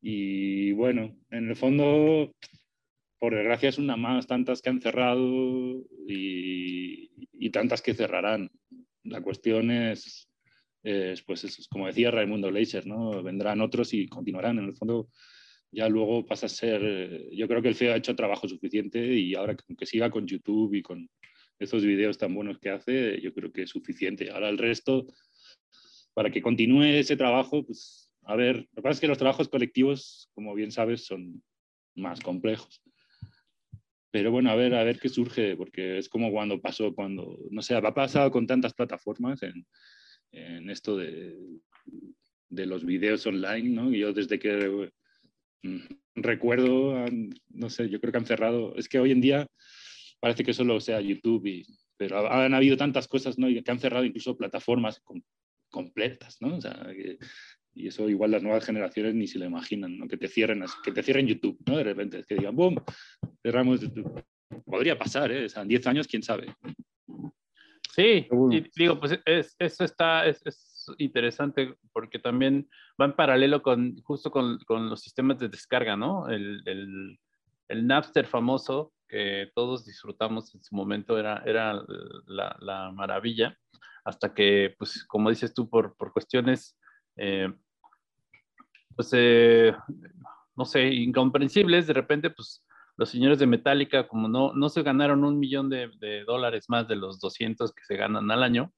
Y 0.00 0.72
bueno, 0.72 1.16
en 1.30 1.48
el 1.48 1.56
fondo, 1.56 2.34
por 3.18 3.34
desgracia 3.34 3.68
es 3.68 3.78
una 3.78 3.96
más, 3.96 4.26
tantas 4.26 4.62
que 4.62 4.70
han 4.70 4.80
cerrado 4.80 5.84
y, 6.06 7.50
tantas 7.50 7.82
que 7.82 7.94
cerrarán. 7.94 8.50
La 9.04 9.22
cuestión 9.22 9.70
es, 9.70 10.28
pues 11.26 11.44
es, 11.44 11.66
como 11.68 11.86
decía 11.86 12.10
Raimundo 12.10 12.50
Leiser, 12.50 12.86
¿no? 12.86 13.22
vendrán 13.22 13.60
otros 13.60 13.94
y 13.94 14.06
continuarán. 14.06 14.58
En 14.58 14.66
el 14.66 14.76
fondo 14.76 15.08
ya 15.72 15.88
luego 15.88 16.26
pasa 16.26 16.46
a 16.46 16.50
ser, 16.50 17.28
yo 17.32 17.48
creo 17.48 17.62
que 17.62 17.68
el 17.68 17.74
FEO 17.74 17.94
ha 17.94 17.96
hecho 17.96 18.14
trabajo 18.14 18.48
suficiente 18.48 19.14
y 19.14 19.34
ahora 19.34 19.56
que 19.56 19.86
siga 19.86 20.10
con 20.10 20.26
YouTube 20.26 20.74
y 20.74 20.82
con 20.82 21.08
esos 21.58 21.84
videos 21.84 22.18
tan 22.18 22.34
buenos 22.34 22.58
que 22.58 22.70
hace, 22.70 23.20
yo 23.20 23.34
creo 23.34 23.52
que 23.52 23.62
es 23.62 23.70
suficiente. 23.70 24.30
Ahora 24.30 24.48
el 24.48 24.58
resto, 24.58 25.06
para 26.14 26.30
que 26.30 26.42
continúe 26.42 26.84
ese 26.84 27.16
trabajo, 27.16 27.64
pues 27.64 28.12
a 28.22 28.36
ver, 28.36 28.56
lo 28.56 28.76
que 28.76 28.82
pasa 28.82 28.92
es 28.92 29.00
que 29.00 29.08
los 29.08 29.18
trabajos 29.18 29.48
colectivos, 29.48 30.28
como 30.34 30.54
bien 30.54 30.70
sabes, 30.70 31.06
son 31.06 31.42
más 31.94 32.20
complejos. 32.20 32.82
Pero 34.10 34.30
bueno, 34.30 34.50
a 34.50 34.54
ver, 34.54 34.74
a 34.74 34.84
ver 34.84 34.98
qué 34.98 35.08
surge, 35.08 35.56
porque 35.56 35.98
es 35.98 36.08
como 36.08 36.30
cuando 36.30 36.60
pasó, 36.60 36.94
cuando, 36.94 37.38
no 37.50 37.62
sé, 37.62 37.74
ha 37.74 37.94
pasado 37.94 38.30
con 38.30 38.46
tantas 38.46 38.72
plataformas 38.72 39.42
en, 39.42 39.66
en 40.32 40.70
esto 40.70 40.96
de, 40.96 41.36
de, 42.48 42.66
los 42.66 42.84
videos 42.84 43.26
online, 43.26 43.68
¿no? 43.68 43.90
Yo 43.90 44.12
desde 44.12 44.38
que 44.38 44.90
mm, 45.62 45.78
recuerdo, 46.14 47.04
no 47.50 47.70
sé, 47.70 47.90
yo 47.90 48.00
creo 48.00 48.12
que 48.12 48.18
han 48.18 48.26
cerrado, 48.26 48.74
es 48.76 48.88
que 48.88 48.98
hoy 48.98 49.10
en 49.12 49.20
día 49.20 49.46
parece 50.20 50.42
que 50.42 50.54
solo 50.54 50.80
sea 50.80 51.00
YouTube, 51.00 51.46
y, 51.46 51.66
pero 51.96 52.30
han 52.30 52.54
habido 52.54 52.76
tantas 52.76 53.08
cosas, 53.08 53.38
¿no? 53.38 53.48
Y 53.48 53.62
que 53.62 53.70
han 53.70 53.80
cerrado 53.80 54.04
incluso 54.04 54.36
plataformas 54.36 55.02
completas, 55.70 56.38
¿no? 56.40 56.56
O 56.56 56.60
sea, 56.60 56.88
que, 56.94 57.18
y 57.78 57.88
eso 57.88 58.08
igual 58.08 58.32
las 58.32 58.42
nuevas 58.42 58.64
generaciones 58.64 59.14
ni 59.14 59.26
se 59.26 59.38
lo 59.38 59.44
imaginan, 59.44 59.96
¿no? 59.98 60.08
que 60.08 60.16
te 60.16 60.28
cierren, 60.28 60.64
que 60.82 60.92
te 60.92 61.02
cierren 61.02 61.26
YouTube, 61.26 61.58
¿no? 61.66 61.76
De 61.76 61.84
repente, 61.84 62.24
que 62.26 62.34
digan, 62.34 62.56
¡boom! 62.56 62.82
Cerramos 63.42 63.80
YouTube. 63.80 64.24
Podría 64.64 64.98
pasar, 64.98 65.30
¿eh? 65.30 65.44
O 65.44 65.48
sea, 65.48 65.62
en 65.62 65.68
10 65.68 65.86
años, 65.86 66.08
quién 66.08 66.22
sabe. 66.22 66.54
Sí, 67.94 68.28
y 68.50 68.64
digo, 68.76 68.98
pues 68.98 69.18
es, 69.24 69.54
eso 69.58 69.84
está, 69.84 70.26
es, 70.26 70.40
es, 70.44 70.86
interesante 70.98 71.74
porque 71.92 72.18
también 72.18 72.68
va 73.00 73.04
en 73.04 73.14
paralelo 73.14 73.62
con, 73.62 74.00
justo 74.02 74.30
con, 74.30 74.58
con 74.60 74.88
los 74.88 75.00
sistemas 75.00 75.38
de 75.38 75.48
descarga, 75.48 75.96
¿no? 75.96 76.28
El, 76.28 76.62
el, 76.64 77.18
el, 77.68 77.86
Napster 77.86 78.26
famoso 78.26 78.92
que 79.06 79.50
todos 79.54 79.84
disfrutamos 79.84 80.54
en 80.54 80.62
su 80.62 80.74
momento 80.74 81.18
era, 81.18 81.42
era 81.44 81.74
la, 82.26 82.56
la 82.60 82.90
maravilla, 82.92 83.56
hasta 84.04 84.32
que, 84.32 84.74
pues, 84.78 85.04
como 85.04 85.30
dices 85.30 85.52
tú, 85.52 85.68
por, 85.68 85.96
por 85.96 86.12
cuestiones 86.12 86.78
eh, 87.16 87.52
pues, 88.98 89.10
eh, 89.12 89.72
no 90.56 90.64
sé, 90.64 90.88
incomprensibles, 90.88 91.86
de 91.86 91.92
repente, 91.92 92.30
pues 92.30 92.66
los 92.96 93.08
señores 93.08 93.38
de 93.38 93.46
Metallica, 93.46 94.08
como 94.08 94.26
no, 94.26 94.52
no 94.54 94.68
se 94.68 94.82
ganaron 94.82 95.22
un 95.22 95.38
millón 95.38 95.70
de, 95.70 96.24
dólares 96.26 96.64
más 96.66 96.88
de 96.88 96.96
los 96.96 97.20
200 97.20 97.72
que 97.72 97.84
se 97.84 97.94
ganan 97.94 98.28
al 98.28 98.42
año, 98.42 98.72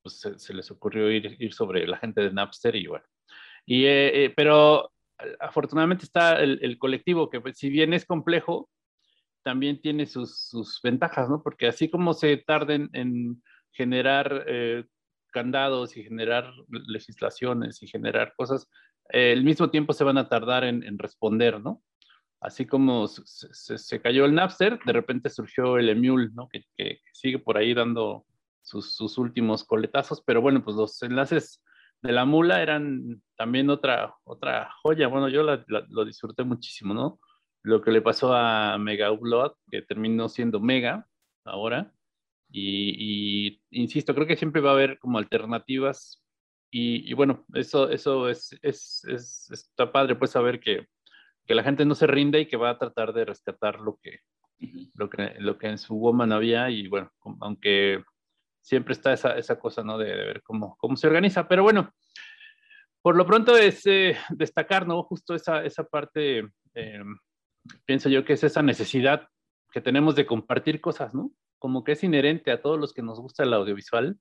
pues 0.00 0.20
se, 0.36 0.54
les 0.54 0.70
ocurrió 0.70 1.10
ir, 1.10 1.34
ir, 1.40 1.52
sobre 1.52 1.88
la 1.88 1.96
gente 1.96 2.20
de 2.20 2.32
Napster 2.32 2.76
y 2.76 2.86
bueno. 2.86 3.04
Y, 3.66 3.86
eh, 3.86 4.32
pero 4.36 4.92
afortunadamente 5.40 6.04
está 6.04 6.40
el, 6.40 6.78
colectivo, 6.78 7.28
que 7.28 7.40
pues, 7.40 7.58
si 7.58 7.68
bien 7.68 7.94
es 7.94 8.06
complejo, 8.06 8.70
también 9.42 9.80
tiene 9.80 10.06
sus, 10.06 10.50
sus, 10.50 10.80
ventajas, 10.84 11.28
¿no? 11.28 11.42
Porque 11.42 11.66
así 11.66 11.90
como 11.90 12.14
se 12.14 12.36
tarden 12.36 12.90
en 12.92 13.42
generar 13.72 14.46
candados 15.32 15.96
y 15.96 16.04
generar 16.04 16.48
legislaciones 16.68 17.82
y 17.82 17.88
generar 17.88 18.34
cosas, 18.36 18.68
eh, 19.12 19.32
al 19.32 19.44
mismo 19.44 19.70
tiempo 19.70 19.92
se 19.92 20.04
van 20.04 20.18
a 20.18 20.28
tardar 20.28 20.64
en, 20.64 20.98
responder, 20.98 21.60
¿no? 21.60 21.82
Así 22.40 22.66
como 22.66 23.06
se, 23.08 24.02
cayó 24.02 24.26
el 24.26 24.34
Napster, 24.34 24.78
de 24.84 24.92
repente 24.92 25.30
surgió 25.30 25.78
el 25.78 25.88
Emule, 25.88 26.30
¿no? 26.34 26.48
Que, 26.48 27.00
sigue 27.12 27.38
por 27.38 27.56
ahí 27.56 27.72
dando 27.74 28.26
sus, 28.62 29.18
últimos 29.18 29.64
coletazos, 29.64 30.22
pero 30.24 30.40
bueno, 30.40 30.62
pues 30.62 30.76
los 30.76 31.02
enlaces 31.02 31.62
de 32.02 32.12
la 32.12 32.24
mula 32.24 32.60
eran 32.62 33.22
también 33.36 33.70
otra, 33.70 34.14
otra 34.24 34.70
joya. 34.82 35.08
Bueno, 35.08 35.28
yo 35.28 35.42
lo 35.42 36.04
disfruté 36.04 36.44
muchísimo, 36.44 36.92
¿no? 36.92 37.18
Lo 37.62 37.80
que 37.80 37.90
le 37.90 38.02
pasó 38.02 38.34
a 38.34 38.76
Mega 38.78 39.10
Upload, 39.10 39.52
que 39.70 39.80
terminó 39.80 40.28
siendo 40.28 40.60
Mega 40.60 41.06
ahora, 41.46 41.94
y, 42.56 43.60
insisto, 43.70 44.14
creo 44.14 44.28
que 44.28 44.36
siempre 44.36 44.60
va 44.60 44.70
a 44.70 44.74
haber 44.74 44.98
como 45.00 45.18
alternativas 45.18 46.22
y, 46.76 47.12
bueno, 47.12 47.44
eso, 47.54 47.88
eso 47.88 48.28
es, 48.28 48.58
es, 48.60 49.04
es, 49.04 49.48
está 49.52 49.92
padre, 49.92 50.16
pues 50.16 50.32
saber 50.32 50.58
que, 50.58 50.88
que, 51.46 51.54
la 51.54 51.62
gente 51.62 51.84
no 51.84 51.94
se 51.94 52.08
rinde 52.08 52.40
y 52.40 52.46
que 52.46 52.56
va 52.56 52.70
a 52.70 52.78
tratar 52.78 53.12
de 53.12 53.24
rescatar 53.24 53.78
lo 53.78 53.96
que, 54.02 54.18
lo 54.94 55.08
que, 55.08 55.36
lo 55.38 55.56
que 55.56 55.68
en 55.68 55.78
su 55.78 55.94
woman 55.94 56.32
había 56.32 56.70
y 56.70 56.88
bueno, 56.88 57.12
aunque 57.42 58.02
siempre 58.60 58.92
está 58.92 59.12
esa, 59.12 59.38
esa 59.38 59.56
cosa, 59.56 59.84
¿no? 59.84 59.98
De, 59.98 60.06
ver 60.16 60.42
cómo, 60.42 60.76
cómo 60.76 60.96
se 60.96 61.06
organiza, 61.06 61.46
pero 61.46 61.62
bueno, 61.62 61.92
por 63.02 63.14
lo 63.14 63.24
pronto 63.24 63.56
es 63.56 63.86
eh, 63.86 64.16
destacar, 64.30 64.88
¿no? 64.88 65.04
Justo 65.04 65.36
esa, 65.36 65.64
esa 65.64 65.84
parte, 65.84 66.48
eh, 66.74 67.04
pienso 67.84 68.08
yo 68.08 68.24
que 68.24 68.32
es 68.32 68.42
esa 68.42 68.62
necesidad 68.62 69.28
que 69.70 69.80
tenemos 69.80 70.16
de 70.16 70.26
compartir 70.26 70.80
cosas, 70.80 71.14
¿no? 71.14 71.30
como 71.64 71.82
que 71.82 71.92
es 71.92 72.04
inherente 72.04 72.50
a 72.50 72.60
todos 72.60 72.78
los 72.78 72.92
que 72.92 73.00
nos 73.00 73.18
gusta 73.18 73.42
el 73.42 73.54
audiovisual, 73.54 74.18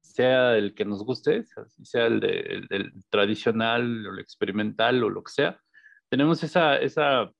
sea 0.00 0.56
el 0.56 0.74
que 0.74 0.84
nos 0.84 1.04
guste, 1.04 1.44
sea 1.82 2.06
el, 2.06 2.20
de, 2.20 2.90
tradicional 3.10 4.06
o 4.06 4.12
el 4.12 4.18
experimental 4.18 5.02
o 5.04 5.10
lo 5.10 5.22
que 5.22 5.32
sea, 5.32 5.60
tenemos 6.08 6.42
esa, 6.42 6.76
esa 6.76 7.30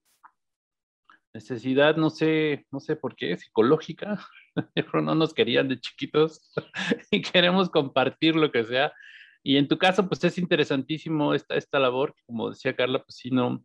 necesidad, 1.34 1.96
no 1.96 2.10
sé, 2.10 2.66
no 2.70 2.80
sé 2.80 2.96
por 2.96 3.16
qué, 3.16 3.36
psicológica, 3.36 4.24
no 4.94 5.14
nos 5.14 5.34
querían 5.34 5.68
de 5.68 5.80
chiquitos 5.80 6.52
y 7.10 7.22
queremos 7.22 7.70
compartir 7.70 8.36
lo 8.36 8.50
que 8.50 8.64
sea. 8.64 8.92
Y 9.42 9.56
en 9.56 9.68
tu 9.68 9.78
caso, 9.78 10.06
pues 10.06 10.22
es 10.24 10.38
interesantísimo 10.38 11.34
esta, 11.34 11.54
esta 11.54 11.78
labor, 11.78 12.14
como 12.26 12.50
decía 12.50 12.76
Carla, 12.76 13.02
pues 13.02 13.16
sí, 13.16 13.30
no, 13.30 13.64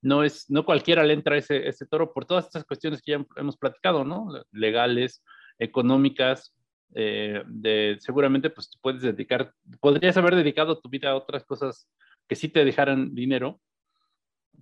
no 0.00 0.22
es, 0.22 0.48
no 0.48 0.64
cualquiera 0.64 1.02
le 1.02 1.14
entra 1.14 1.36
ese, 1.36 1.66
ese 1.66 1.86
toro 1.86 2.12
por 2.12 2.26
todas 2.26 2.46
estas 2.46 2.64
cuestiones 2.64 3.02
que 3.02 3.12
ya 3.12 3.26
hemos 3.36 3.56
platicado, 3.56 4.04
¿no? 4.04 4.28
Legales, 4.52 5.24
económicas, 5.58 6.54
eh, 6.94 7.42
de, 7.46 7.96
seguramente 8.00 8.50
pues 8.50 8.70
puedes 8.80 9.02
dedicar, 9.02 9.52
podrías 9.80 10.16
haber 10.16 10.36
dedicado 10.36 10.78
tu 10.78 10.88
vida 10.88 11.10
a 11.10 11.16
otras 11.16 11.44
cosas 11.44 11.88
que 12.28 12.36
sí 12.36 12.48
te 12.48 12.64
dejaran 12.64 13.14
dinero, 13.14 13.60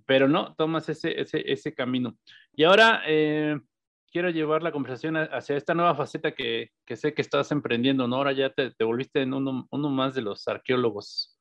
pero 0.05 0.27
no, 0.27 0.53
tomas 0.55 0.89
ese, 0.89 1.19
ese, 1.19 1.43
ese 1.51 1.73
camino. 1.73 2.17
Y 2.53 2.63
ahora 2.63 3.01
eh, 3.07 3.57
quiero 4.11 4.29
llevar 4.29 4.63
la 4.63 4.71
conversación 4.71 5.17
hacia 5.17 5.57
esta 5.57 5.73
nueva 5.73 5.95
faceta 5.95 6.31
que, 6.31 6.71
que, 6.85 6.95
sé 6.95 7.13
que 7.13 7.21
estás 7.21 7.51
emprendiendo, 7.51 8.07
¿no? 8.07 8.17
Ahora 8.17 8.33
ya 8.33 8.49
te, 8.49 8.71
te 8.71 8.83
volviste 8.83 9.21
en 9.21 9.33
uno, 9.33 9.67
uno, 9.69 9.89
más 9.89 10.13
de 10.15 10.21
los 10.21 10.47
arqueólogos 10.47 11.37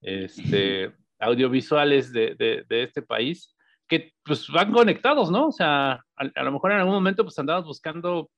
este, 0.00 0.92
audiovisuales 1.18 2.12
de, 2.12 2.34
de, 2.34 2.64
de, 2.68 2.82
este 2.82 3.02
país, 3.02 3.54
que 3.86 4.12
pues 4.24 4.48
van 4.48 4.72
conectados, 4.72 5.30
¿no? 5.30 5.48
O 5.48 5.52
sea, 5.52 5.92
a, 5.92 6.02
a, 6.16 6.42
lo 6.42 6.52
mejor 6.52 6.72
en 6.72 6.78
algún 6.78 6.94
momento 6.94 7.24
pues 7.24 7.38
andabas 7.38 7.64
buscando 7.64 8.30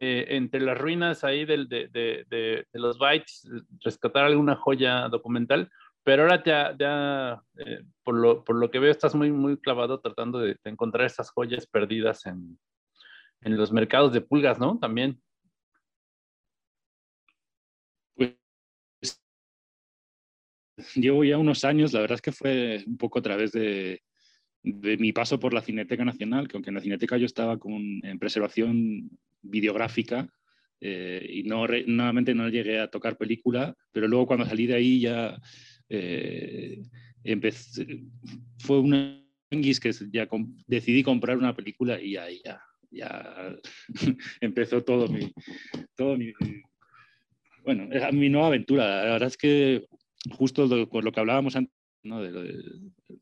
eh, 0.00 0.26
entre 0.30 0.60
las 0.60 0.78
ruinas 0.78 1.24
ahí 1.24 1.44
de, 1.44 1.64
de, 1.66 1.88
de, 2.28 2.66
los 2.72 2.98
bytes, 2.98 3.48
rescatar 3.80 4.24
alguna 4.24 4.56
joya 4.56 5.08
documental, 5.08 5.70
pero 6.02 6.22
ahora 6.22 6.42
ya, 6.44 6.76
ya 6.78 7.42
eh, 7.58 7.82
por, 8.02 8.14
lo, 8.14 8.44
por, 8.44 8.56
lo, 8.56 8.70
que 8.70 8.78
veo, 8.78 8.90
estás 8.90 9.14
muy, 9.14 9.32
muy 9.32 9.56
clavado 9.56 10.00
tratando 10.00 10.38
de, 10.38 10.56
encontrar 10.64 11.06
esas 11.06 11.30
joyas 11.30 11.66
perdidas 11.66 12.26
en, 12.26 12.58
en, 13.42 13.56
los 13.56 13.72
mercados 13.72 14.12
de 14.12 14.20
pulgas, 14.20 14.58
¿no? 14.58 14.78
También. 14.78 15.20
Pues 18.16 18.36
llevo 20.94 21.24
ya 21.24 21.38
unos 21.38 21.64
años, 21.64 21.92
la 21.92 22.00
verdad 22.00 22.16
es 22.16 22.22
que 22.22 22.32
fue 22.32 22.84
un 22.86 22.98
poco 22.98 23.20
a 23.20 23.22
través 23.22 23.52
de, 23.52 24.02
de 24.64 24.96
mi 24.96 25.12
paso 25.12 25.38
por 25.38 25.52
la 25.52 25.60
Cineteca 25.60 26.04
Nacional, 26.04 26.48
que 26.48 26.56
aunque 26.56 26.70
en 26.70 26.76
la 26.76 26.80
Cineteca 26.80 27.18
yo 27.18 27.26
estaba 27.26 27.58
con, 27.58 28.00
en 28.02 28.18
preservación 28.18 29.10
videográfica 29.42 30.28
eh, 30.80 31.26
y 31.30 31.42
no, 31.44 31.66
nuevamente 31.86 32.34
no 32.34 32.48
llegué 32.48 32.80
a 32.80 32.88
tocar 32.88 33.18
película, 33.18 33.76
pero 33.92 34.08
luego 34.08 34.26
cuando 34.26 34.46
salí 34.46 34.66
de 34.66 34.74
ahí 34.74 35.00
ya 35.00 35.38
eh, 35.90 36.82
empecé, 37.22 38.04
fue 38.58 38.80
una 38.80 39.20
que 39.50 39.92
ya 40.10 40.28
decidí 40.66 41.02
comprar 41.02 41.36
una 41.38 41.54
película 41.54 42.00
y 42.00 42.16
ahí 42.16 42.40
ya, 42.44 42.60
ya 42.90 43.56
empezó 44.40 44.82
todo 44.82 45.08
mi, 45.08 45.32
todo 45.94 46.16
mi, 46.16 46.32
bueno, 47.62 47.88
mi 48.12 48.28
nueva 48.28 48.48
aventura. 48.48 49.04
La 49.04 49.12
verdad 49.12 49.28
es 49.28 49.36
que 49.36 49.84
justo 50.30 50.88
por 50.88 51.04
lo 51.04 51.12
que 51.12 51.20
hablábamos 51.20 51.54
antes, 51.54 51.73
¿no? 52.04 52.22
de, 52.22 52.32
de, 52.32 52.62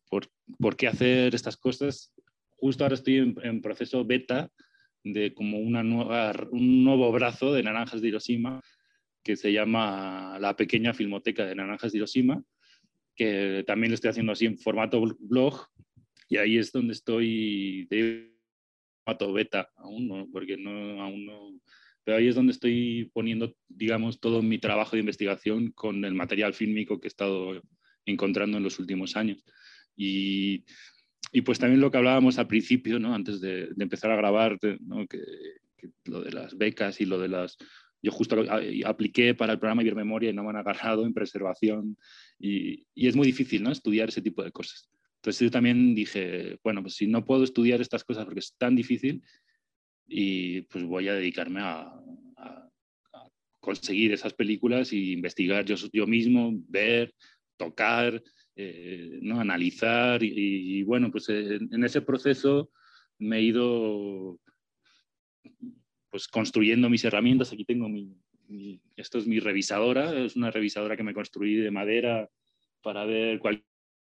por, 0.08 0.28
por, 0.58 0.76
qué 0.76 0.88
hacer 0.88 1.34
estas 1.34 1.56
cosas, 1.56 2.12
justo 2.56 2.84
ahora 2.84 2.94
estoy 2.94 3.16
en, 3.16 3.34
en 3.42 3.62
proceso 3.62 4.04
beta 4.04 4.50
de 5.04 5.34
como 5.34 5.58
una 5.58 5.82
nueva, 5.82 6.32
un 6.50 6.84
nuevo 6.84 7.10
brazo 7.12 7.52
de 7.52 7.62
Naranjas 7.62 8.00
de 8.02 8.08
Hiroshima 8.08 8.60
que 9.24 9.36
se 9.36 9.52
llama 9.52 10.38
La 10.40 10.56
Pequeña 10.56 10.94
Filmoteca 10.94 11.46
de 11.46 11.54
Naranjas 11.54 11.92
de 11.92 11.98
Hiroshima, 11.98 12.42
que 13.14 13.64
también 13.66 13.90
lo 13.90 13.94
estoy 13.94 14.10
haciendo 14.10 14.32
así 14.32 14.46
en 14.46 14.58
formato 14.58 15.02
blog 15.20 15.66
y 16.28 16.38
ahí 16.38 16.58
es 16.58 16.72
donde 16.72 16.92
estoy 16.92 17.86
de 17.88 18.34
formato 19.04 19.32
beta 19.32 19.70
aún, 19.76 20.08
¿no? 20.08 20.28
porque 20.32 20.56
no, 20.56 21.02
aún 21.02 21.26
no, 21.26 21.52
pero 22.04 22.16
ahí 22.16 22.28
es 22.28 22.34
donde 22.34 22.52
estoy 22.52 23.10
poniendo, 23.12 23.54
digamos, 23.68 24.18
todo 24.18 24.42
mi 24.42 24.58
trabajo 24.58 24.96
de 24.96 25.00
investigación 25.00 25.70
con 25.72 26.04
el 26.04 26.14
material 26.14 26.54
fílmico 26.54 27.00
que 27.00 27.06
he 27.06 27.08
estado 27.08 27.62
encontrando 28.06 28.58
en 28.58 28.64
los 28.64 28.78
últimos 28.78 29.16
años. 29.16 29.44
Y 29.96 30.64
y 31.32 31.40
pues 31.40 31.58
también 31.58 31.80
lo 31.80 31.90
que 31.90 31.96
hablábamos 31.96 32.38
al 32.38 32.46
principio, 32.46 32.98
¿no? 32.98 33.14
antes 33.14 33.40
de, 33.40 33.68
de 33.68 33.82
empezar 33.82 34.10
a 34.10 34.16
grabar, 34.16 34.58
¿no? 34.80 35.06
que, 35.06 35.20
lo 36.04 36.20
de 36.20 36.30
las 36.30 36.56
becas 36.56 37.00
y 37.00 37.06
lo 37.06 37.18
de 37.18 37.28
las... 37.28 37.56
Yo 38.02 38.12
justo 38.12 38.36
apliqué 38.84 39.34
para 39.34 39.52
el 39.52 39.58
programa 39.58 39.82
Ibermemoria 39.82 40.30
y 40.30 40.32
no 40.32 40.42
me 40.42 40.50
han 40.50 40.56
agarrado 40.56 41.06
en 41.06 41.14
preservación 41.14 41.96
y, 42.38 42.84
y, 42.94 43.06
es 43.06 43.16
muy 43.16 43.26
difícil 43.26 43.62
¿no? 43.62 43.70
estudiar 43.70 44.08
ese 44.08 44.22
tipo 44.22 44.42
de 44.42 44.52
cosas. 44.52 44.90
Entonces 45.16 45.40
yo 45.40 45.50
también 45.50 45.94
dije, 45.94 46.58
bueno, 46.64 46.82
pues 46.82 46.96
si 46.96 47.06
no 47.06 47.24
puedo 47.24 47.44
estudiar 47.44 47.80
estas 47.80 48.04
cosas 48.04 48.24
porque 48.24 48.40
es 48.40 48.54
tan 48.58 48.74
difícil, 48.74 49.22
y 50.06 50.62
pues 50.62 50.84
voy 50.84 51.08
a 51.08 51.14
dedicarme 51.14 51.60
a, 51.60 51.94
a, 52.36 52.68
conseguir 53.60 54.12
esas 54.12 54.34
películas 54.34 54.92
y 54.92 55.12
investigar 55.12 55.64
yo, 55.64 55.76
yo 55.92 56.06
mismo, 56.08 56.52
ver, 56.68 57.14
tocar, 57.64 58.22
eh, 58.56 59.18
¿no? 59.22 59.40
analizar 59.40 60.22
y, 60.22 60.82
bueno, 60.82 61.10
pues 61.10 61.28
en, 61.28 61.68
en, 61.72 61.84
ese 61.84 62.02
proceso 62.02 62.70
me 63.18 63.38
he 63.38 63.42
ido 63.42 64.38
pues 66.10 66.28
construyendo 66.28 66.90
mis 66.90 67.04
herramientas. 67.04 67.52
Aquí 67.52 67.64
tengo 67.64 67.88
mi, 67.88 68.14
mi, 68.48 68.80
esto 68.96 69.18
es 69.18 69.26
mi 69.26 69.38
revisadora, 69.38 70.18
es 70.18 70.36
una 70.36 70.50
revisadora 70.50 70.96
que 70.96 71.02
me 71.02 71.14
construí 71.14 71.56
de 71.56 71.70
madera 71.70 72.28
para 72.82 73.04
ver 73.04 73.38
cualquier 73.38 73.66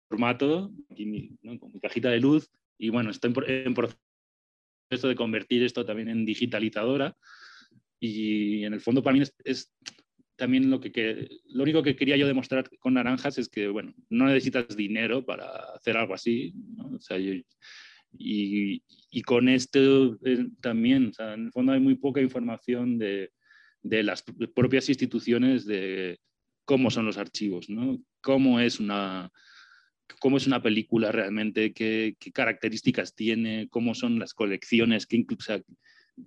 formato, 0.10 0.72
mi, 0.90 1.38
con 1.60 1.72
mi 1.74 1.80
cajita 1.80 2.10
de 2.10 2.20
luz 2.20 2.52
y 2.78 2.90
bueno, 2.90 3.10
estoy 3.10 3.34
en, 3.48 3.74
proceso 3.74 5.08
de 5.08 5.16
convertir 5.16 5.64
esto 5.64 5.86
también 5.86 6.10
en 6.10 6.26
digitalizadora 6.26 7.16
y 8.00 8.66
en 8.66 8.74
el 8.74 8.82
fondo 8.82 9.02
para 9.02 9.18
mí 9.18 9.24
es 9.44 9.74
también 10.36 10.70
lo 10.70 10.80
que, 10.80 11.30
lo 11.46 11.64
único 11.64 11.84
que 11.84 11.96
quería 11.96 12.18
yo 12.18 12.28
demostrar 12.28 12.70
con 12.80 12.96
naranjas 12.96 13.38
es 13.38 13.50
que, 13.50 13.68
bueno, 13.68 13.94
no 14.10 14.26
necesitas 14.26 14.76
dinero 14.76 15.26
para 15.26 15.46
hacer 15.76 15.98
algo 15.98 16.14
así, 16.14 16.54
o 16.94 17.00
sea, 17.00 17.18
y, 17.18 17.46
y, 18.18 19.22
con 19.24 19.50
esto 19.50 20.18
eh, 20.26 20.48
también, 20.62 21.08
o 21.08 21.14
sea, 21.14 21.34
en 21.34 21.46
el 21.46 21.52
fondo 21.52 21.74
hay 21.74 21.80
muy 21.80 21.96
poca 21.96 22.22
información 22.22 22.98
de, 22.98 23.32
de, 23.82 24.04
las 24.04 24.24
propias 24.54 24.90
instituciones 24.90 25.66
de 25.66 26.20
cómo 26.66 26.90
son 26.92 27.06
los 27.06 27.18
archivos, 27.18 27.70
¿no? 27.70 28.02
Cómo 28.22 28.60
es 28.60 28.80
una, 28.80 29.32
cómo 30.20 30.38
es 30.38 30.48
una 30.48 30.62
película 30.62 31.12
realmente, 31.12 31.74
qué, 31.74 32.16
características 32.34 33.16
tiene, 33.16 33.68
cómo 33.70 33.96
son 33.96 34.20
las 34.20 34.34
colecciones, 34.34 35.06
qué, 35.06 35.26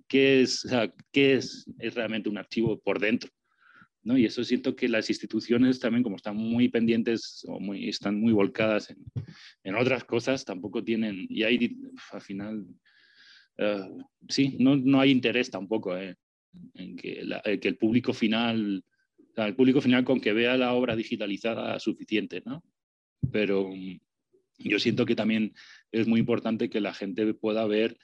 qué, 0.07 0.41
es, 0.41 0.67
qué 1.11 1.33
es, 1.33 1.65
es 1.79 1.95
realmente 1.95 2.29
un 2.29 2.37
archivo 2.37 2.79
por 2.79 2.99
dentro. 2.99 3.31
¿No? 4.09 4.17
Y 4.17 4.25
eso 4.25 4.43
siento 4.43 4.75
que 4.75 4.89
las 4.89 5.07
instituciones 5.11 5.79
también, 5.79 6.01
como 6.01 6.15
están 6.15 6.35
muy 6.35 6.67
pendientes 6.67 7.45
o 7.47 7.59
muy, 7.59 7.87
están 7.87 8.19
muy 8.19 8.33
volcadas 8.33 8.89
en, 8.89 8.97
en 9.63 9.75
otras 9.75 10.03
cosas, 10.03 10.43
tampoco 10.43 10.83
tienen, 10.83 11.27
y 11.29 11.43
ahí 11.43 11.77
al 12.11 12.21
final, 12.21 12.65
uh, 13.59 14.03
sí, 14.27 14.57
no, 14.59 14.75
no, 14.75 14.99
hay 14.99 15.11
interés 15.11 15.51
tampoco 15.51 15.95
eh, 15.95 16.15
en 16.73 16.95
que, 16.95 17.23
la, 17.23 17.39
que, 17.43 17.67
el 17.67 17.77
público 17.77 18.11
final, 18.11 18.83
o 19.15 19.35
sea, 19.35 19.45
el 19.45 19.55
público 19.55 19.79
final 19.79 20.03
con 20.03 20.19
que 20.19 20.33
vea 20.33 20.57
la 20.57 20.73
obra 20.73 20.95
digitalizada 20.95 21.79
suficiente, 21.79 22.41
¿no? 22.43 22.63
Pero 23.31 23.67
um, 23.67 23.99
yo 24.57 24.79
siento 24.79 25.05
que 25.05 25.15
también 25.15 25.53
es 25.91 26.07
muy 26.07 26.19
importante 26.19 26.67
que 26.67 26.81
la 26.81 26.95
gente 26.95 27.31
pueda 27.35 27.67
ver 27.67 27.95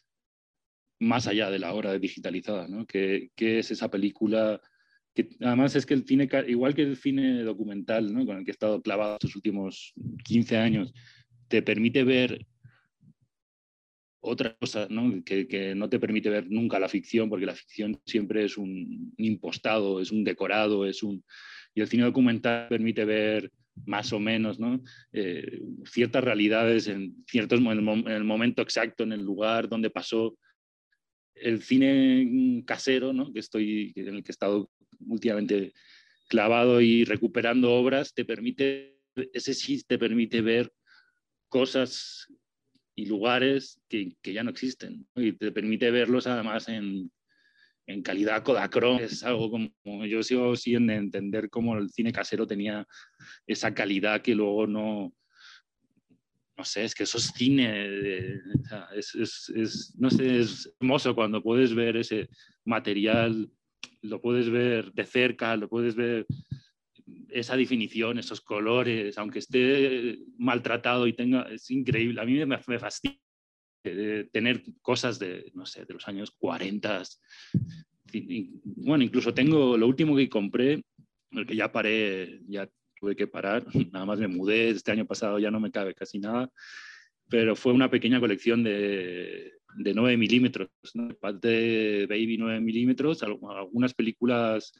más 0.99 1.25
allá 1.25 1.49
de 1.49 1.57
la 1.57 1.73
obra 1.73 1.97
digitalizada, 1.97 2.67
¿no? 2.67 2.85
¿Qué, 2.85 3.31
qué 3.35 3.57
es 3.57 3.71
esa 3.71 3.89
película? 3.89 4.61
Que 5.15 5.29
además 5.41 5.75
es 5.75 5.85
que 5.85 5.93
el 5.93 6.05
cine, 6.05 6.29
igual 6.47 6.75
que 6.75 6.83
el 6.83 6.97
cine 6.97 7.41
documental, 7.43 8.13
con 8.25 8.37
el 8.37 8.43
que 8.43 8.51
he 8.51 8.53
estado 8.53 8.81
clavado 8.81 9.15
estos 9.15 9.35
últimos 9.35 9.93
15 10.25 10.57
años, 10.57 10.93
te 11.47 11.61
permite 11.61 12.03
ver 12.03 12.45
otra 14.19 14.55
cosa, 14.59 14.87
¿no? 14.89 15.23
Que, 15.23 15.47
que, 15.47 15.73
no 15.73 15.87
te 15.87 15.99
permite 15.99 16.29
ver 16.29 16.49
nunca 16.49 16.79
la 16.79 16.89
ficción, 16.89 17.29
porque 17.29 17.45
la 17.45 17.55
ficción 17.55 17.99
siempre 18.05 18.43
es 18.43 18.57
un 18.57 19.13
impostado, 19.17 20.01
es 20.01 20.11
un 20.11 20.23
decorado, 20.23 20.85
es 20.85 21.01
un... 21.01 21.23
Y 21.73 21.81
el 21.81 21.87
cine 21.87 22.03
documental 22.03 22.67
permite 22.67 23.05
ver 23.05 23.51
más 23.85 24.11
o 24.13 24.19
menos, 24.19 24.59
¿no? 24.59 24.81
Eh, 25.13 25.61
ciertas 25.85 26.23
realidades 26.23 26.87
en, 26.87 27.23
ciertos, 27.27 27.59
en 27.59 28.07
el 28.07 28.23
momento 28.23 28.61
exacto, 28.61 29.03
en 29.03 29.13
el 29.13 29.21
lugar 29.21 29.69
donde 29.69 29.89
pasó. 29.89 30.37
El 31.35 31.61
cine 31.61 32.63
casero, 32.65 33.11
¿no? 33.11 33.33
que 33.33 33.39
estoy, 33.39 33.91
en 33.95 34.15
el 34.15 34.23
que 34.23 34.31
he 34.31 34.31
estado 34.31 34.69
últimamente 35.07 35.73
clavado 36.27 36.81
y 36.81 37.05
recuperando 37.05 37.73
obras, 37.73 38.13
te 38.13 38.25
permite, 38.25 38.99
ese 39.33 39.53
sí 39.53 39.83
te 39.83 39.97
permite 39.97 40.41
ver 40.41 40.71
cosas 41.49 42.27
y 42.95 43.05
lugares 43.05 43.81
que, 43.89 44.15
que 44.21 44.33
ya 44.33 44.43
no 44.43 44.51
existen 44.51 45.07
¿no? 45.15 45.21
y 45.21 45.33
te 45.33 45.51
permite 45.51 45.91
verlos 45.91 46.27
además 46.27 46.69
en, 46.69 47.11
en 47.87 48.01
calidad 48.01 48.43
Kodachrome. 48.43 49.03
Es 49.03 49.23
algo 49.23 49.51
como 49.51 50.05
yo 50.05 50.23
sigo 50.23 50.55
sin 50.55 50.89
entender 50.89 51.49
cómo 51.49 51.77
el 51.77 51.89
cine 51.89 52.11
casero 52.11 52.47
tenía 52.47 52.87
esa 53.45 53.73
calidad 53.73 54.21
que 54.21 54.35
luego 54.35 54.65
no, 54.67 55.13
no 56.57 56.63
sé, 56.63 56.85
es 56.85 56.95
que 56.95 57.03
eso 57.03 57.17
es 57.17 57.31
cine, 57.35 58.39
es, 58.95 59.15
es, 59.15 59.49
es, 59.55 59.95
no 59.97 60.09
sé, 60.09 60.39
es 60.39 60.73
hermoso 60.79 61.13
cuando 61.13 61.43
puedes 61.43 61.73
ver 61.75 61.97
ese 61.97 62.29
material 62.63 63.51
lo 64.01 64.21
puedes 64.21 64.49
ver 64.49 64.91
de 64.93 65.05
cerca, 65.05 65.55
lo 65.55 65.69
puedes 65.69 65.95
ver 65.95 66.25
esa 67.29 67.55
definición, 67.55 68.17
esos 68.17 68.41
colores, 68.41 69.17
aunque 69.17 69.39
esté 69.39 70.19
maltratado 70.37 71.07
y 71.07 71.13
tenga, 71.13 71.43
es 71.43 71.69
increíble. 71.71 72.21
A 72.21 72.25
mí 72.25 72.33
me, 72.33 72.45
me 72.45 72.79
fascina 72.79 73.17
tener 74.31 74.63
cosas 74.81 75.19
de, 75.19 75.51
no 75.53 75.65
sé, 75.65 75.85
de 75.85 75.93
los 75.93 76.07
años 76.07 76.31
40. 76.31 77.03
Bueno, 78.63 79.03
incluso 79.03 79.33
tengo 79.33 79.77
lo 79.77 79.87
último 79.87 80.15
que 80.15 80.29
compré, 80.29 80.83
el 81.31 81.45
que 81.45 81.55
ya 81.55 81.71
paré, 81.71 82.41
ya 82.47 82.69
tuve 82.99 83.15
que 83.15 83.27
parar, 83.27 83.65
nada 83.91 84.05
más 84.05 84.19
me 84.19 84.27
mudé, 84.27 84.69
este 84.69 84.91
año 84.91 85.05
pasado 85.05 85.39
ya 85.39 85.51
no 85.51 85.59
me 85.59 85.71
cabe 85.71 85.93
casi 85.93 86.19
nada, 86.19 86.49
pero 87.29 87.55
fue 87.55 87.73
una 87.73 87.89
pequeña 87.89 88.19
colección 88.19 88.63
de, 88.63 89.53
de 89.77 89.93
9 89.93 90.17
milímetros, 90.17 90.69
¿no? 90.93 91.09
de 91.41 92.05
Baby 92.09 92.37
9 92.37 92.61
milímetros, 92.61 93.23
algunas 93.23 93.93
películas 93.93 94.73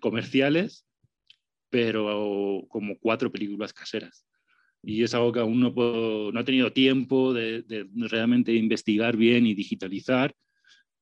comerciales, 0.00 0.86
pero 1.70 2.64
como 2.68 2.98
cuatro 2.98 3.30
películas 3.30 3.72
caseras. 3.72 4.24
Y 4.82 5.02
es 5.02 5.12
algo 5.14 5.32
que 5.32 5.40
aún 5.40 5.60
no, 5.60 5.72
no 6.32 6.40
he 6.40 6.44
tenido 6.44 6.72
tiempo 6.72 7.34
de, 7.34 7.62
de, 7.62 7.86
realmente 8.08 8.52
investigar 8.54 9.16
bien 9.16 9.46
y 9.46 9.54
digitalizar, 9.54 10.34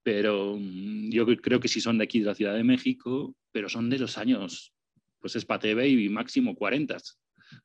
pero 0.02 0.56
mm, 0.58 1.10
yo 1.10 1.26
creo 1.26 1.60
que 1.60 1.68
sí 1.68 1.80
son 1.80 1.98
de 1.98 2.04
aquí, 2.04 2.20
de 2.20 2.26
la 2.26 2.34
Ciudad 2.34 2.54
de 2.54 2.64
México, 2.64 3.36
pero 3.52 3.68
son 3.68 3.90
de 3.90 3.98
los 3.98 4.16
años, 4.18 4.72
pues 5.20 5.36
es 5.36 5.44
Pate 5.44 5.74
Baby, 5.74 6.08
máximo 6.08 6.54
40. 6.54 6.96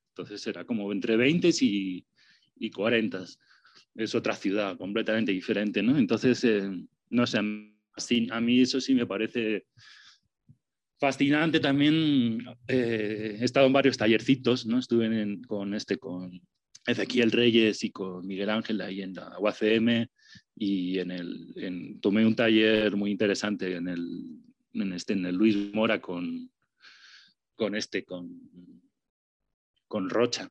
Entonces 0.10 0.46
era 0.48 0.66
como 0.66 0.92
entre 0.92 1.16
20 1.16 1.50
y, 1.62 2.06
y 2.62 2.70
40 2.70 3.26
es 3.96 4.16
otra 4.16 4.36
ciudad 4.36 4.78
completamente 4.78 5.32
diferente, 5.32 5.82
¿no? 5.82 5.98
Entonces, 5.98 6.44
eh, 6.44 6.70
no 7.10 7.28
sé, 7.28 7.40
a 7.40 8.42
mí 8.42 8.62
eso 8.62 8.80
sí 8.80 8.94
me 8.94 9.06
parece 9.06 9.66
fascinante 11.00 11.60
también. 11.60 12.46
Eh, 12.68 13.38
he 13.40 13.44
estado 13.44 13.68
en 13.68 13.74
varios 13.74 13.98
tallercitos, 13.98 14.66
¿no? 14.66 14.80
Estuve 14.80 15.40
con 15.48 15.74
este, 15.74 15.98
con 15.98 16.42
Ezequiel 16.86 17.32
Reyes 17.32 17.84
y 17.84 17.92
con 17.92 18.26
Miguel 18.26 18.50
Ángel 18.50 18.82
ahí 18.82 19.02
en 19.02 19.14
la 19.14 19.38
UACM 19.40 20.08
y 20.56 21.00
en 21.00 21.12
el, 21.12 21.98
tomé 22.02 22.26
un 22.26 22.36
taller 22.36 22.96
muy 22.96 23.12
interesante 23.12 23.76
en 23.76 23.88
el, 23.88 24.40
en 24.74 24.94
este, 24.94 25.14
en 25.14 25.26
el 25.26 25.36
Luis 25.36 25.74
Mora 25.74 26.00
con, 26.00 26.52
con 27.56 27.76
este, 27.76 28.04
con, 28.04 28.40
con 29.88 30.10
Rocha 30.10 30.50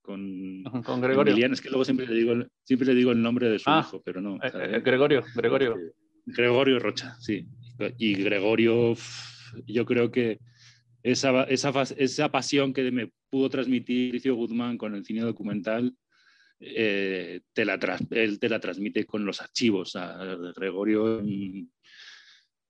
con, 0.00 0.64
con 0.84 1.00
Gregorio. 1.00 1.52
es 1.52 1.60
que 1.60 1.68
luego 1.68 1.84
siempre 1.84 2.06
le 2.06 2.14
digo, 2.14 2.34
siempre 2.64 2.88
le 2.88 2.94
digo 2.94 3.12
el 3.12 3.22
nombre 3.22 3.48
de 3.48 3.58
su 3.58 3.68
ah, 3.70 3.84
hijo, 3.86 4.02
pero 4.02 4.20
no. 4.20 4.36
Eh, 4.36 4.50
eh, 4.54 4.82
Gregorio, 4.84 5.22
Gregorio. 5.34 5.76
Gregorio 6.26 6.78
Rocha, 6.78 7.16
sí. 7.18 7.46
Y 7.98 8.14
Gregorio, 8.14 8.94
yo 9.66 9.84
creo 9.86 10.10
que 10.10 10.38
esa, 11.02 11.44
esa, 11.44 11.72
esa 11.96 12.30
pasión 12.30 12.72
que 12.72 12.90
me 12.90 13.10
pudo 13.30 13.48
transmitir 13.48 14.12
Licio 14.14 14.34
Guzmán 14.34 14.76
con 14.76 14.94
el 14.94 15.04
cine 15.04 15.22
documental, 15.22 15.94
eh, 16.60 17.40
te 17.54 17.64
la, 17.64 17.78
él 18.10 18.38
te 18.38 18.48
la 18.48 18.60
transmite 18.60 19.06
con 19.06 19.24
los 19.24 19.40
archivos. 19.40 19.96
A 19.96 20.36
Gregorio 20.56 21.22
mm, 21.22 21.68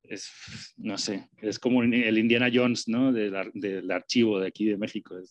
es, 0.02 0.30
no 0.76 0.98
sé, 0.98 1.28
es 1.38 1.58
como 1.58 1.82
el 1.82 2.18
Indiana 2.18 2.50
Jones, 2.52 2.88
¿no? 2.88 3.12
Del, 3.12 3.34
del 3.54 3.90
archivo 3.90 4.40
de 4.40 4.48
aquí 4.48 4.64
de 4.64 4.76
México. 4.76 5.16
Es, 5.18 5.30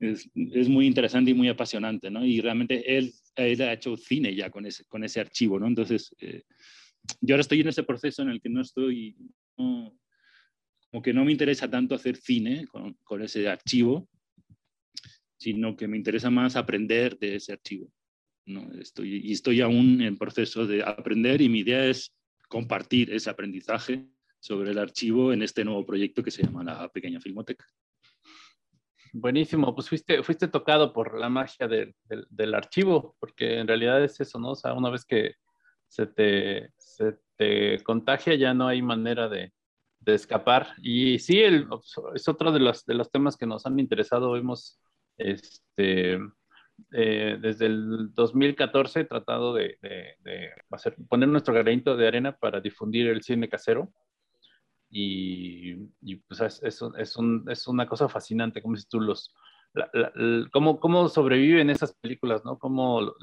es, 0.00 0.30
es, 0.34 0.68
muy 0.68 0.86
interesante 0.86 1.30
y 1.30 1.34
muy 1.34 1.48
apasionante, 1.48 2.10
¿no? 2.10 2.24
Y 2.24 2.40
realmente 2.40 2.96
él, 2.96 3.12
él, 3.36 3.62
ha 3.62 3.72
hecho 3.72 3.96
cine 3.96 4.34
ya 4.34 4.50
con 4.50 4.66
ese, 4.66 4.84
con 4.84 5.04
ese 5.04 5.20
archivo, 5.20 5.58
¿no? 5.58 5.66
Entonces, 5.66 6.14
eh, 6.20 6.42
yo 7.20 7.34
ahora 7.34 7.42
estoy 7.42 7.60
en 7.60 7.68
ese 7.68 7.84
proceso 7.84 8.22
en 8.22 8.30
el 8.30 8.40
que 8.40 8.48
no 8.48 8.60
estoy, 8.60 9.16
como 9.56 11.02
que 11.02 11.12
no 11.12 11.24
me 11.24 11.32
interesa 11.32 11.70
tanto 11.70 11.94
hacer 11.94 12.16
cine 12.16 12.66
con, 12.66 12.94
con 13.04 13.22
ese 13.22 13.48
archivo, 13.48 14.08
sino 15.38 15.76
que 15.76 15.86
me 15.86 15.96
interesa 15.96 16.30
más 16.30 16.56
aprender 16.56 17.18
de 17.18 17.36
ese 17.36 17.52
archivo. 17.52 17.92
¿no? 18.46 18.72
Estoy, 18.80 19.20
y 19.24 19.32
estoy 19.32 19.60
aún 19.60 20.00
en 20.00 20.16
proceso 20.16 20.66
de 20.66 20.82
aprender 20.82 21.40
y 21.40 21.48
mi 21.48 21.60
idea 21.60 21.86
es 21.86 22.12
compartir 22.48 23.12
ese 23.12 23.30
aprendizaje 23.30 24.06
sobre 24.38 24.70
el 24.70 24.78
archivo 24.78 25.32
en 25.32 25.42
este 25.42 25.64
nuevo 25.64 25.84
proyecto 25.84 26.22
que 26.22 26.30
se 26.30 26.42
llama 26.42 26.64
la 26.64 26.88
Pequeña 26.88 27.20
Filmoteca. 27.20 27.66
Buenísimo, 29.12 29.74
pues 29.74 29.88
fuiste, 29.88 30.22
fuiste 30.22 30.48
tocado 30.48 30.92
por 30.92 31.18
la 31.18 31.28
magia 31.28 31.66
del, 31.66 31.94
del, 32.04 32.54
archivo, 32.54 33.16
porque 33.18 33.58
en 33.58 33.66
realidad 33.66 34.02
es 34.04 34.20
eso, 34.20 34.38
¿no? 34.38 34.50
O 34.50 34.54
sea, 34.54 34.74
una 34.74 34.90
vez 34.90 35.04
que 35.04 35.34
se 35.88 36.06
te, 36.06 36.72
se 36.76 37.18
te 37.36 37.82
contagia 37.82 38.34
ya 38.34 38.52
no 38.52 38.68
hay 38.68 38.82
manera 38.82 39.28
de, 39.28 39.52
de 40.00 40.14
escapar. 40.14 40.68
Y 40.82 41.18
sí, 41.18 41.40
el, 41.40 41.66
es 42.14 42.28
otro 42.28 42.52
de 42.52 42.60
los, 42.60 42.84
de 42.84 42.94
los 42.94 43.10
temas 43.10 43.36
que 43.36 43.46
nos 43.46 43.64
han 43.66 43.78
interesado. 43.78 44.36
Hemos 44.36 44.80
este, 45.16 46.18
eh, 46.92 47.38
desde 47.40 47.66
el 47.66 48.14
2014 48.14 49.00
he 49.00 49.04
tratado 49.04 49.54
de, 49.54 49.78
hacer, 50.70 50.96
poner 51.08 51.28
nuestro 51.28 51.54
granito 51.54 51.96
de 51.96 52.06
arena 52.06 52.36
para 52.36 52.60
difundir 52.60 53.08
el 53.08 53.22
cine 53.22 53.48
casero. 53.48 53.92
Y, 54.88 55.74
pues 56.28 56.40
es, 56.40 56.62
es, 56.62 57.16
un, 57.16 57.44
es, 57.50 57.66
una 57.66 57.86
cosa 57.86 58.08
fascinante, 58.08 58.62
como 58.62 58.76
dices 58.76 58.88
tú, 58.88 59.00
los, 59.00 59.34
cómo, 60.52 60.80
cómo, 60.80 61.08
sobreviven 61.08 61.70
esas 61.70 61.92
películas, 61.94 62.44
¿no? 62.44 62.58
Cómo 62.58 63.14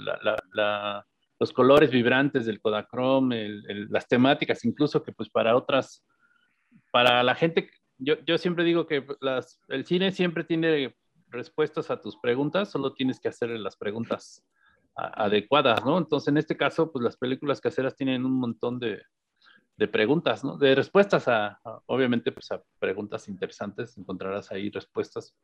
los 1.40 1.54
colores 1.54 1.90
vibrantes 1.90 2.46
del 2.46 2.62
Kodachrome, 2.62 3.62
las 3.90 4.08
temáticas, 4.08 4.64
incluso 4.66 5.02
que 5.02 5.14
pues 5.14 5.30
para 5.30 5.56
otras, 5.56 6.06
para 6.92 7.24
la 7.24 7.34
gente, 7.34 7.72
yo, 7.98 8.16
yo 8.26 8.38
siempre 8.38 8.64
digo 8.64 8.86
que 8.86 9.06
las, 9.22 9.60
el 9.70 9.86
cine 9.86 10.12
siempre 10.12 10.44
tiene 10.44 10.96
respuestas 11.34 11.92
a 11.92 12.00
tus 12.00 12.18
preguntas, 12.18 12.70
solo 12.70 12.94
tienes 12.94 13.20
que 13.20 13.28
hacer 13.28 13.50
las 13.50 13.76
preguntas 13.76 14.44
adecuadas, 14.96 15.84
¿no? 15.84 15.98
Entonces, 15.98 16.28
en 16.28 16.38
este 16.38 16.56
caso, 16.56 16.92
pues 16.92 17.04
las 17.04 17.18
películas 17.18 17.60
caseras 17.60 17.96
tienen 17.96 18.26
un 18.26 18.40
montón 18.40 18.80
de, 18.80 19.02
de 19.78 19.88
preguntas, 19.88 20.44
¿no? 20.44 20.58
De 20.58 20.76
respuestas 20.76 21.28
a, 21.28 21.60
obviamente, 21.88 22.32
pues 22.32 22.52
a 22.52 22.62
preguntas 22.80 23.28
interesantes, 23.28 23.98
encontrarás 23.98 24.52
ahí 24.52 24.70
respuestas. 24.70 25.36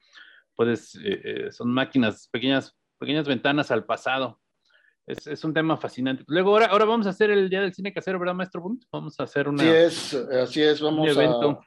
Puedes, 0.55 0.95
eh, 0.95 1.21
eh, 1.23 1.51
son 1.51 1.71
máquinas, 1.71 2.27
pequeñas, 2.31 2.75
pequeñas 2.99 3.27
ventanas 3.27 3.71
al 3.71 3.85
pasado. 3.85 4.39
Es, 5.07 5.25
es, 5.25 5.43
un 5.43 5.53
tema 5.53 5.75
fascinante. 5.77 6.23
Luego, 6.27 6.51
ahora, 6.51 6.67
ahora 6.67 6.85
vamos 6.85 7.07
a 7.07 7.09
hacer 7.09 7.31
el 7.31 7.49
Día 7.49 7.61
del 7.61 7.73
Cine 7.73 7.91
Casero, 7.91 8.19
¿verdad, 8.19 8.35
maestro 8.35 8.61
Bunt? 8.61 8.83
Vamos 8.91 9.19
a 9.19 9.23
hacer 9.23 9.47
una, 9.49 9.63
así 9.63 9.71
es, 9.71 10.13
así 10.13 10.61
es, 10.61 10.79
vamos 10.81 10.99
un 10.99 11.09
evento. 11.09 11.49
A 11.49 11.65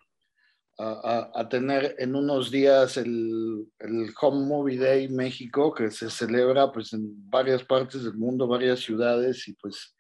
a, 0.83 1.49
tener 1.49 1.95
en 1.99 2.15
unos 2.15 2.51
días 2.51 2.97
el, 2.97 3.67
el, 3.79 4.13
Home 4.21 4.47
Movie 4.47 4.79
Day 4.79 5.09
México, 5.09 5.73
que 5.73 5.91
se 5.91 6.11
celebra 6.11 6.73
pues 6.73 6.93
en 6.93 7.31
varias 7.31 7.63
partes 7.63 8.05
del 8.05 8.15
mundo, 8.15 8.49
varias 8.49 8.81
ciudades, 8.81 9.47
y 9.49 9.55
pues 9.55 9.95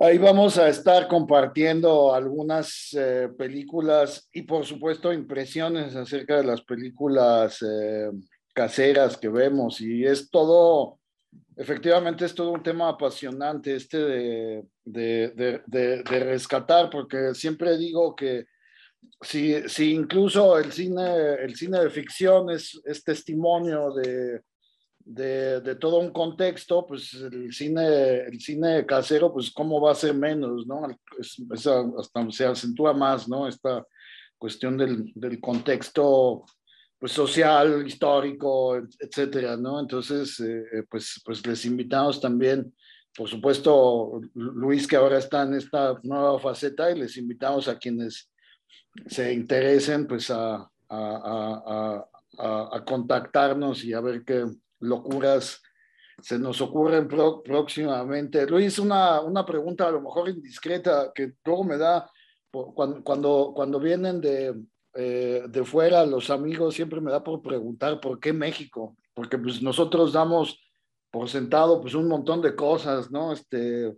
ahí 0.00 0.18
vamos 0.18 0.58
a 0.58 0.68
estar 0.68 1.08
compartiendo 1.08 2.14
algunas 2.14 2.94
eh, 2.98 3.28
películas 3.38 4.28
y 4.32 4.42
por 4.42 4.66
supuesto 4.66 5.12
impresiones 5.12 5.94
acerca 5.96 6.36
de 6.36 6.44
las 6.44 6.62
películas 6.62 7.62
eh, 7.62 8.10
caseras 8.52 9.16
que 9.16 9.28
vemos, 9.28 9.80
y 9.80 10.04
es 10.04 10.30
todo... 10.30 10.98
Efectivamente 11.56 12.24
es 12.24 12.34
todo 12.34 12.50
un 12.50 12.64
tema 12.64 12.88
apasionante 12.88 13.76
este 13.76 13.98
de, 13.98 14.64
de, 14.84 15.62
de, 15.66 16.02
de 16.02 16.20
rescatar, 16.20 16.90
porque 16.90 17.32
siempre 17.34 17.76
digo 17.76 18.14
que 18.16 18.46
si, 19.20 19.68
si 19.68 19.92
incluso 19.92 20.58
el 20.58 20.72
cine, 20.72 21.34
el 21.34 21.54
cine 21.56 21.80
de 21.80 21.90
ficción 21.90 22.50
es, 22.50 22.80
es 22.84 23.02
testimonio 23.02 23.92
de, 23.92 24.42
de, 24.98 25.60
de, 25.60 25.76
todo 25.76 25.98
un 25.98 26.10
contexto, 26.10 26.86
pues 26.86 27.14
el 27.14 27.52
cine, 27.52 28.20
el 28.26 28.40
cine 28.40 28.86
casero, 28.86 29.32
pues 29.32 29.50
cómo 29.50 29.80
va 29.80 29.92
a 29.92 29.96
ser 29.96 30.14
menos, 30.14 30.66
¿no? 30.66 30.86
Es, 31.18 31.42
hasta 31.50 32.30
se 32.30 32.46
acentúa 32.46 32.92
más, 32.92 33.28
¿no? 33.28 33.46
Esta 33.46 33.86
cuestión 34.38 34.76
del, 34.76 35.12
del 35.14 35.40
contexto 35.40 36.44
pues, 36.98 37.12
social, 37.12 37.86
histórico, 37.86 38.76
etcétera, 38.76 39.56
¿no? 39.56 39.80
Entonces, 39.80 40.40
eh, 40.40 40.84
pues, 40.88 41.20
pues 41.24 41.46
les 41.46 41.64
invitamos 41.66 42.20
también, 42.20 42.74
por 43.16 43.28
supuesto, 43.28 44.20
Luis, 44.34 44.86
que 44.86 44.96
ahora 44.96 45.18
está 45.18 45.42
en 45.42 45.54
esta 45.54 46.00
nueva 46.02 46.38
faceta, 46.38 46.90
y 46.90 46.98
les 46.98 47.16
invitamos 47.16 47.68
a 47.68 47.78
quienes 47.78 48.30
se 49.06 49.32
interesen 49.32 50.06
pues 50.06 50.30
a, 50.30 50.70
a, 50.88 52.06
a, 52.38 52.84
contactarnos 52.84 53.84
y 53.84 53.92
a 53.92 54.00
ver 54.00 54.24
qué 54.24 54.44
locuras 54.80 55.62
se 56.20 56.38
nos 56.38 56.60
ocurren 56.60 57.08
próximamente. 57.08 58.46
Luis, 58.46 58.78
una, 58.78 59.20
una 59.20 59.44
pregunta 59.44 59.88
a 59.88 59.90
lo 59.90 60.00
mejor 60.00 60.28
indiscreta 60.28 61.10
que 61.14 61.34
luego 61.44 61.64
me 61.64 61.76
da 61.76 62.08
cuando, 62.50 63.02
cuando, 63.02 63.52
cuando 63.54 63.80
vienen 63.80 64.20
de, 64.20 64.54
eh, 64.94 65.42
de 65.48 65.64
fuera 65.64 66.06
los 66.06 66.30
amigos, 66.30 66.74
siempre 66.74 67.00
me 67.00 67.10
da 67.10 67.22
por 67.22 67.42
preguntar 67.42 68.00
por 68.00 68.20
qué 68.20 68.32
México, 68.32 68.96
porque 69.12 69.38
pues 69.38 69.60
nosotros 69.60 70.12
damos 70.12 70.60
por 71.10 71.28
sentado 71.28 71.80
pues 71.80 71.94
un 71.94 72.06
montón 72.06 72.40
de 72.42 72.54
cosas, 72.54 73.10
¿no? 73.10 73.32
Este, 73.32 73.96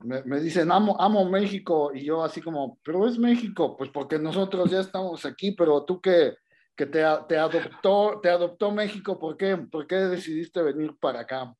me, 0.00 0.40
dicen, 0.40 0.70
amo, 0.70 0.96
amo 1.00 1.28
México, 1.28 1.92
y 1.94 2.04
yo 2.04 2.22
así 2.22 2.40
como, 2.40 2.78
pero 2.84 3.06
es 3.06 3.18
México, 3.18 3.76
pues 3.76 3.90
porque 3.90 4.18
nosotros 4.18 4.70
ya 4.70 4.80
estamos 4.80 5.24
aquí, 5.26 5.52
pero 5.52 5.84
tú 5.84 6.00
qué, 6.00 6.34
que 6.78 6.86
te, 6.86 7.02
te, 7.28 7.36
adoptó, 7.36 8.20
te 8.22 8.28
adoptó 8.28 8.70
México. 8.70 9.18
¿Por 9.18 9.36
qué? 9.36 9.56
¿Por 9.56 9.88
qué 9.88 9.96
decidiste 9.96 10.62
venir 10.62 10.94
para 11.00 11.20
acá? 11.20 11.52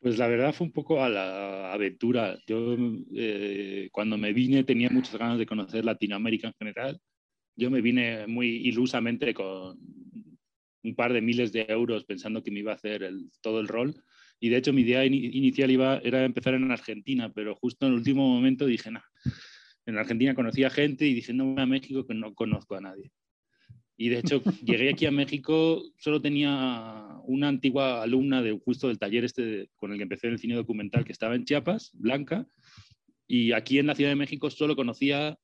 Pues 0.00 0.18
la 0.18 0.26
verdad 0.26 0.52
fue 0.52 0.66
un 0.66 0.72
poco 0.72 1.02
a 1.02 1.08
la 1.08 1.72
aventura. 1.72 2.36
Yo 2.46 2.76
eh, 3.14 3.88
cuando 3.92 4.18
me 4.18 4.32
vine 4.32 4.64
tenía 4.64 4.90
muchas 4.90 5.16
ganas 5.16 5.38
de 5.38 5.46
conocer 5.46 5.84
Latinoamérica 5.84 6.48
en 6.48 6.54
general. 6.58 7.00
Yo 7.56 7.70
me 7.70 7.80
vine 7.80 8.26
muy 8.26 8.48
ilusamente 8.48 9.32
con 9.32 9.78
un 10.82 10.94
par 10.96 11.12
de 11.12 11.20
miles 11.20 11.52
de 11.52 11.66
euros 11.68 12.04
pensando 12.04 12.42
que 12.42 12.50
me 12.50 12.60
iba 12.60 12.72
a 12.72 12.76
hacer 12.76 13.04
el, 13.04 13.30
todo 13.40 13.60
el 13.60 13.68
rol. 13.68 13.94
Y 14.40 14.48
de 14.50 14.56
hecho 14.56 14.72
mi 14.72 14.82
idea 14.82 15.04
inicial 15.04 15.70
iba, 15.70 15.98
era 15.98 16.24
empezar 16.24 16.54
en 16.54 16.70
Argentina, 16.70 17.32
pero 17.32 17.56
justo 17.56 17.86
en 17.86 17.92
el 17.92 17.98
último 17.98 18.28
momento 18.28 18.66
dije, 18.66 18.90
no, 18.90 19.02
en 19.86 19.98
Argentina 19.98 20.34
conocía 20.34 20.70
gente 20.70 21.06
y 21.06 21.14
dije, 21.14 21.32
no 21.32 21.54
voy 21.54 21.62
a 21.62 21.66
México 21.66 22.06
que 22.06 22.14
no 22.14 22.34
conozco 22.34 22.76
a 22.76 22.80
nadie. 22.80 23.10
Y 23.96 24.10
de 24.10 24.20
hecho, 24.20 24.40
llegué 24.64 24.90
aquí 24.90 25.06
a 25.06 25.10
México, 25.10 25.82
solo 25.96 26.22
tenía 26.22 27.18
una 27.24 27.48
antigua 27.48 28.02
alumna 28.02 28.42
de 28.42 28.52
justo 28.52 28.86
del 28.88 28.98
taller 28.98 29.24
este 29.24 29.70
con 29.74 29.90
el 29.90 29.96
que 29.96 30.04
empecé 30.04 30.28
el 30.28 30.38
cine 30.38 30.54
documental 30.54 31.04
que 31.04 31.12
estaba 31.12 31.34
en 31.34 31.44
Chiapas, 31.44 31.90
Blanca, 31.94 32.46
y 33.26 33.52
aquí 33.52 33.78
en 33.78 33.88
la 33.88 33.94
Ciudad 33.94 34.10
de 34.10 34.16
México 34.16 34.50
solo 34.50 34.76
conocía 34.76 35.36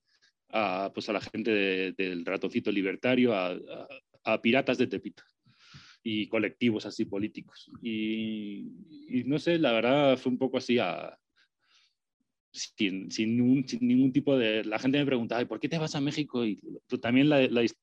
a, 0.51 0.93
pues 0.95 1.09
a 1.09 1.13
la 1.13 1.21
gente 1.21 1.93
del 1.97 2.25
ratoncito 2.25 2.71
libertario, 2.71 3.35
a, 3.35 3.59
a, 4.25 4.41
piratas 4.41 4.79
de 4.79 4.87
Tepito 4.87 5.25
y 6.05 6.29
colectivos 6.29 6.87
así 6.87 7.07
políticos. 7.07 7.71
Y, 7.83 8.69
y, 9.09 9.25
no 9.25 9.39
sé, 9.39 9.59
la 9.59 9.73
verdad 9.73 10.17
fue 10.19 10.31
un 10.31 10.39
poco 10.39 10.59
así 10.59 10.79
a, 10.79 11.19
sin, 12.55 13.11
sin, 13.11 13.37
ningún 13.81 14.13
tipo 14.13 14.37
de... 14.37 14.65
La 14.65 14.79
gente 14.79 14.99
me 14.99 15.07
preguntaba, 15.07 15.45
¿por 15.47 15.59
qué 15.59 15.69
te 15.69 15.79
vas 15.79 15.95
a 15.95 16.01
México? 16.01 16.45
Y 16.45 16.61
tú 16.87 16.99
también 16.99 17.31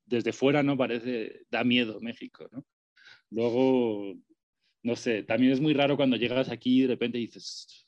desde 0.06 0.32
fuera 0.32 0.62
no 0.62 0.78
parece, 0.78 1.42
da 1.50 1.64
miedo 1.64 2.00
México, 2.00 2.48
¿no? 2.52 2.64
Luego, 3.30 4.14
no 4.82 4.96
sé, 4.96 5.24
también 5.24 5.52
es 5.52 5.60
muy 5.60 5.74
raro 5.74 5.96
cuando 5.96 6.16
llegas 6.16 6.48
aquí 6.48 6.78
y 6.78 6.82
de 6.82 6.88
repente 6.88 7.18
dices, 7.18 7.86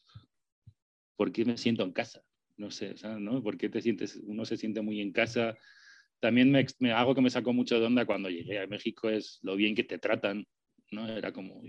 ¿por 1.17 1.33
qué 1.33 1.45
me 1.45 1.57
siento 1.57 1.85
en 1.85 1.93
casa? 1.93 2.23
No 2.57 2.71
sé, 2.71 2.95
¿no? 3.21 3.43
¿Por 3.43 3.57
qué 3.57 3.69
te 3.69 3.81
sientes, 3.81 4.21
uno 4.25 4.45
se 4.45 4.57
siente 4.57 4.81
muy 4.81 5.01
en 5.01 5.13
casa? 5.13 5.57
También 6.21 6.51
me, 6.51 6.67
me, 6.79 6.93
algo 6.93 7.15
que 7.15 7.21
me 7.21 7.31
sacó 7.31 7.53
mucho 7.53 7.79
de 7.79 7.87
onda 7.87 8.07
cuando 8.07 8.31
llegué 8.31 8.59
a 8.59 8.67
México 8.67 9.11
es 9.11 9.39
lo 9.43 9.57
bien 9.57 9.75
que 9.75 9.85
te 9.85 9.99
tratan, 9.99 10.47
¿no? 10.91 11.09
Era 11.09 11.33
como, 11.33 11.63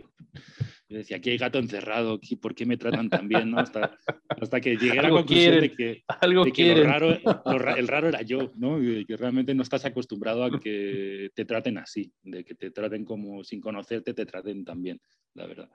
yo 0.87 0.97
decía, 0.99 1.17
aquí 1.17 1.31
hay 1.31 1.37
gato 1.37 1.57
encerrado, 1.57 2.19
¿por 2.39 2.53
qué 2.53 2.65
me 2.65 2.77
tratan 2.77 3.09
tan 3.09 3.27
bien? 3.27 3.49
¿no? 3.49 3.59
Hasta, 3.59 3.97
hasta 4.27 4.61
que 4.61 4.77
llegué 4.77 4.99
a 4.99 5.03
la 5.03 5.09
conclusión 5.09 5.59
de 5.59 5.73
que, 5.73 6.03
algo 6.21 6.45
de 6.45 6.51
que 6.51 6.75
lo 6.75 6.83
raro, 6.83 7.09
el 7.77 7.87
raro 7.87 8.07
era 8.07 8.21
yo, 8.21 8.51
¿no? 8.55 8.79
que 8.79 9.17
realmente 9.17 9.55
no 9.55 9.63
estás 9.63 9.83
acostumbrado 9.85 10.43
a 10.43 10.59
que 10.59 11.31
te 11.33 11.45
traten 11.45 11.79
así, 11.79 12.13
de 12.21 12.43
que 12.43 12.53
te 12.53 12.69
traten 12.69 13.03
como 13.03 13.43
sin 13.43 13.61
conocerte, 13.61 14.13
te 14.13 14.27
traten 14.27 14.63
tan 14.63 14.83
bien, 14.83 15.01
la 15.33 15.47
verdad. 15.47 15.69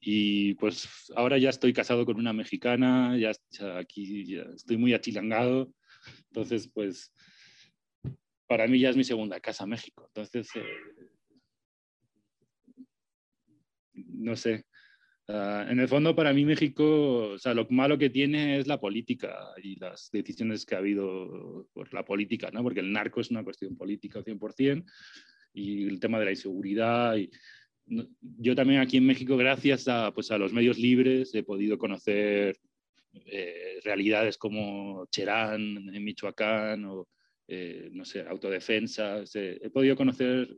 Y 0.00 0.54
pues 0.54 1.10
ahora 1.16 1.38
ya 1.38 1.48
estoy 1.48 1.72
casado 1.72 2.04
con 2.04 2.18
una 2.18 2.34
mexicana, 2.34 3.16
ya, 3.16 3.32
aquí 3.78 4.26
ya 4.26 4.42
estoy 4.54 4.76
muy 4.76 4.92
achilangado, 4.92 5.72
entonces 6.28 6.68
pues 6.68 7.10
para 8.46 8.66
mí 8.66 8.78
ya 8.78 8.90
es 8.90 8.96
mi 8.96 9.04
segunda 9.04 9.40
casa 9.40 9.66
México, 9.66 10.04
entonces... 10.08 10.48
Eh, 10.54 10.62
no 13.94 14.36
sé. 14.36 14.64
en 15.28 15.80
el 15.80 15.88
fondo, 15.88 16.14
para 16.14 16.32
mí 16.32 16.44
México, 16.44 17.30
o 17.34 17.38
sea, 17.38 17.54
lo 17.54 17.66
malo 17.70 17.96
que 17.96 18.10
tiene 18.10 18.58
es 18.58 18.66
la 18.66 18.80
política 18.80 19.36
y 19.62 19.76
las 19.76 20.10
decisiones 20.10 20.66
que 20.66 20.74
ha 20.74 20.78
habido 20.78 21.68
por 21.72 21.92
la 21.94 22.04
política, 22.04 22.50
¿no? 22.52 22.62
Porque 22.62 22.80
el 22.80 22.92
narco 22.92 23.20
es 23.20 23.30
una 23.30 23.44
cuestión 23.44 23.76
política 23.76 24.20
100% 24.20 24.84
y 25.54 25.86
el 25.86 26.00
tema 26.00 26.18
de 26.18 26.24
la 26.26 26.30
inseguridad. 26.32 27.16
Y, 27.16 27.30
yo 27.86 28.54
también 28.54 28.80
aquí 28.80 28.96
en 28.96 29.06
México, 29.06 29.36
gracias 29.36 29.88
a, 29.88 30.12
pues, 30.12 30.30
a 30.30 30.38
los 30.38 30.52
medios 30.52 30.78
libres, 30.78 31.34
he 31.34 31.42
podido 31.42 31.78
conocer 31.78 32.58
eh, 33.26 33.78
realidades 33.84 34.38
como 34.38 35.06
Cherán 35.10 35.60
en 35.94 36.04
Michoacán 36.04 36.84
o, 36.86 37.06
eh, 37.48 37.90
no 37.92 38.04
sé, 38.04 38.22
autodefensa. 38.22 39.22
he 39.34 39.70
podido 39.70 39.96
conocer 39.96 40.56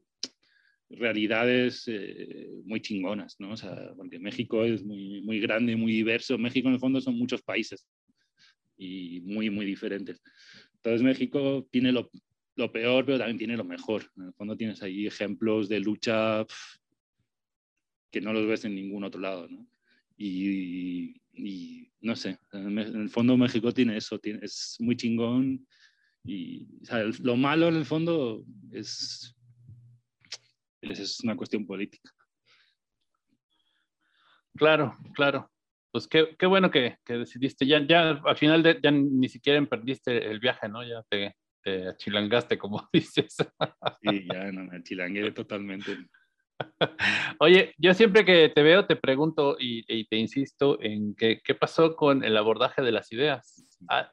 realidades 0.89 1.85
eh, 1.89 2.49
muy 2.65 2.81
chingonas, 2.81 3.37
¿no? 3.41 3.53
O 3.53 3.57
sea, 3.57 3.93
porque 3.97 4.19
México 4.19 4.65
es 4.65 4.85
muy, 4.85 5.21
muy 5.23 5.41
grande, 5.41 5.77
muy 5.77 5.93
diverso. 5.93 6.39
México 6.39 6.69
en 6.69 6.75
el 6.75 6.81
fondo 6.81 7.01
son 7.01 7.19
muchos 7.19 7.43
países 7.43 7.89
y 8.77 9.21
muy, 9.23 9.51
muy 9.51 9.67
diferentes. 9.67 10.23
Entonces 10.77 11.03
México 11.03 11.67
tiene 11.71 11.91
lo, 11.91 12.11
lo 12.55 12.71
peor, 12.71 13.05
pero 13.05 13.19
también 13.19 13.39
tiene 13.39 13.57
lo 13.57 13.65
mejor. 13.65 14.05
En 14.17 14.27
el 14.27 14.33
fondo 14.35 14.57
tienes 14.57 14.83
ahí 14.83 15.07
ejemplos 15.07 15.69
de 15.69 15.81
lucha 15.81 16.47
que 18.11 18.21
no 18.21 18.33
los 18.33 18.47
ves 18.47 18.65
en 18.65 18.75
ningún 18.75 19.05
otro 19.05 19.21
lado, 19.21 19.49
¿no? 19.49 19.67
Y, 20.17 21.21
y, 21.35 21.91
no 22.01 22.17
sé, 22.17 22.39
en 22.53 22.79
el 22.79 23.11
fondo 23.11 23.37
México 23.37 23.73
tiene 23.73 23.97
eso, 23.99 24.19
tiene, 24.19 24.39
es 24.43 24.77
muy 24.79 24.97
chingón 24.97 25.67
y 26.27 26.67
o 26.83 26.85
sea, 26.85 27.05
lo 27.21 27.37
malo 27.37 27.69
en 27.69 27.77
el 27.77 27.85
fondo 27.85 28.45
es 28.73 29.37
es 30.83 31.21
una 31.21 31.37
cuestión 31.37 31.67
política. 31.67 32.11
Claro, 34.57 34.97
claro. 35.15 35.51
Pues 35.91 36.09
qué, 36.09 36.37
qué 36.39 36.47
bueno 36.47 36.71
que, 36.71 36.99
que, 37.05 37.15
decidiste. 37.15 37.67
Ya, 37.67 37.87
ya 37.87 38.11
al 38.11 38.37
final 38.37 38.63
de, 38.63 38.79
ya 38.83 38.91
ni 38.91 39.29
siquiera 39.29 39.65
perdiste 39.65 40.31
el 40.31 40.41
viaje, 40.41 40.69
¿no? 40.69 40.85
Ya 40.85 41.03
te, 41.09 41.35
te 41.63 41.89
achilangaste, 41.89 42.59
como 42.59 42.89
dices. 42.93 43.37
Sí, 44.03 44.27
ya 44.33 44.53
no, 44.53 44.65
me 44.65 44.79
achilangué 44.79 45.31
totalmente. 45.33 45.97
Oye, 47.39 47.75
yo 47.79 47.93
siempre 47.95 48.25
que 48.25 48.49
te 48.49 48.63
veo 48.63 48.87
te 48.87 48.97
pregunto 48.97 49.57
y, 49.59 49.85
y 49.89 50.07
te 50.07 50.17
insisto 50.17 50.81
en 50.83 51.15
que, 51.15 51.41
qué 51.43 51.55
pasó 51.55 51.97
con 51.97 52.25
el 52.25 52.37
abordaje 52.37 52.83
de 52.83 52.93
las 52.93 53.13
ideas. 53.13 53.79
Ah, 53.89 54.11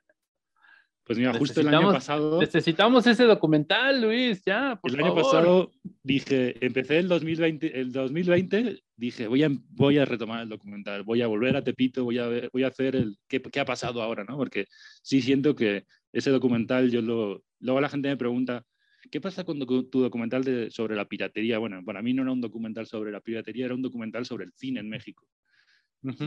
pues 1.05 1.19
mira, 1.19 1.33
justo 1.33 1.59
el 1.59 1.67
año 1.67 1.91
pasado. 1.91 2.39
Necesitamos 2.39 3.05
ese 3.07 3.25
documental, 3.25 4.01
Luis, 4.01 4.41
ya. 4.45 4.79
el 4.83 5.03
año 5.03 5.13
pasado 5.13 5.71
dije, 6.01 6.55
empecé 6.65 6.99
el 6.99 7.09
2020, 7.09 7.79
el 7.79 7.91
2020 7.91 8.81
dije, 8.95 9.27
voy 9.27 9.43
a, 9.43 9.49
voy 9.71 9.97
a 9.97 10.05
retomar 10.05 10.43
el 10.43 10.49
documental, 10.49 11.03
voy 11.03 11.21
a 11.21 11.27
volver 11.27 11.57
a 11.57 11.63
Tepito, 11.63 12.05
voy 12.05 12.19
a, 12.19 12.27
ver, 12.27 12.49
voy 12.53 12.63
a 12.63 12.67
hacer 12.67 12.95
el 12.95 13.17
qué, 13.27 13.41
qué, 13.41 13.59
ha 13.59 13.65
pasado 13.65 14.01
ahora, 14.01 14.23
¿no? 14.23 14.37
Porque 14.37 14.67
sí 15.01 15.21
siento 15.21 15.55
que 15.55 15.85
ese 16.13 16.29
documental, 16.29 16.89
yo 16.89 17.01
lo. 17.01 17.43
Luego 17.59 17.81
la 17.81 17.89
gente 17.89 18.07
me 18.07 18.17
pregunta, 18.17 18.65
¿qué 19.11 19.19
pasa 19.19 19.43
con 19.43 19.59
tu 19.59 20.01
documental 20.01 20.43
de, 20.45 20.71
sobre 20.71 20.95
la 20.95 21.05
piratería? 21.05 21.57
Bueno, 21.57 21.83
para 21.83 22.01
mí 22.01 22.13
no 22.13 22.21
era 22.21 22.31
un 22.31 22.41
documental 22.41 22.87
sobre 22.87 23.11
la 23.11 23.19
piratería, 23.19 23.65
era 23.65 23.75
un 23.75 23.81
documental 23.81 24.25
sobre 24.25 24.45
el 24.45 24.53
cine 24.53 24.79
en 24.79 24.89
México. 24.89 25.27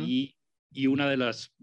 y, 0.05 0.37
y 0.71 0.87
una 0.87 1.09
de 1.09 1.17
las 1.17 1.55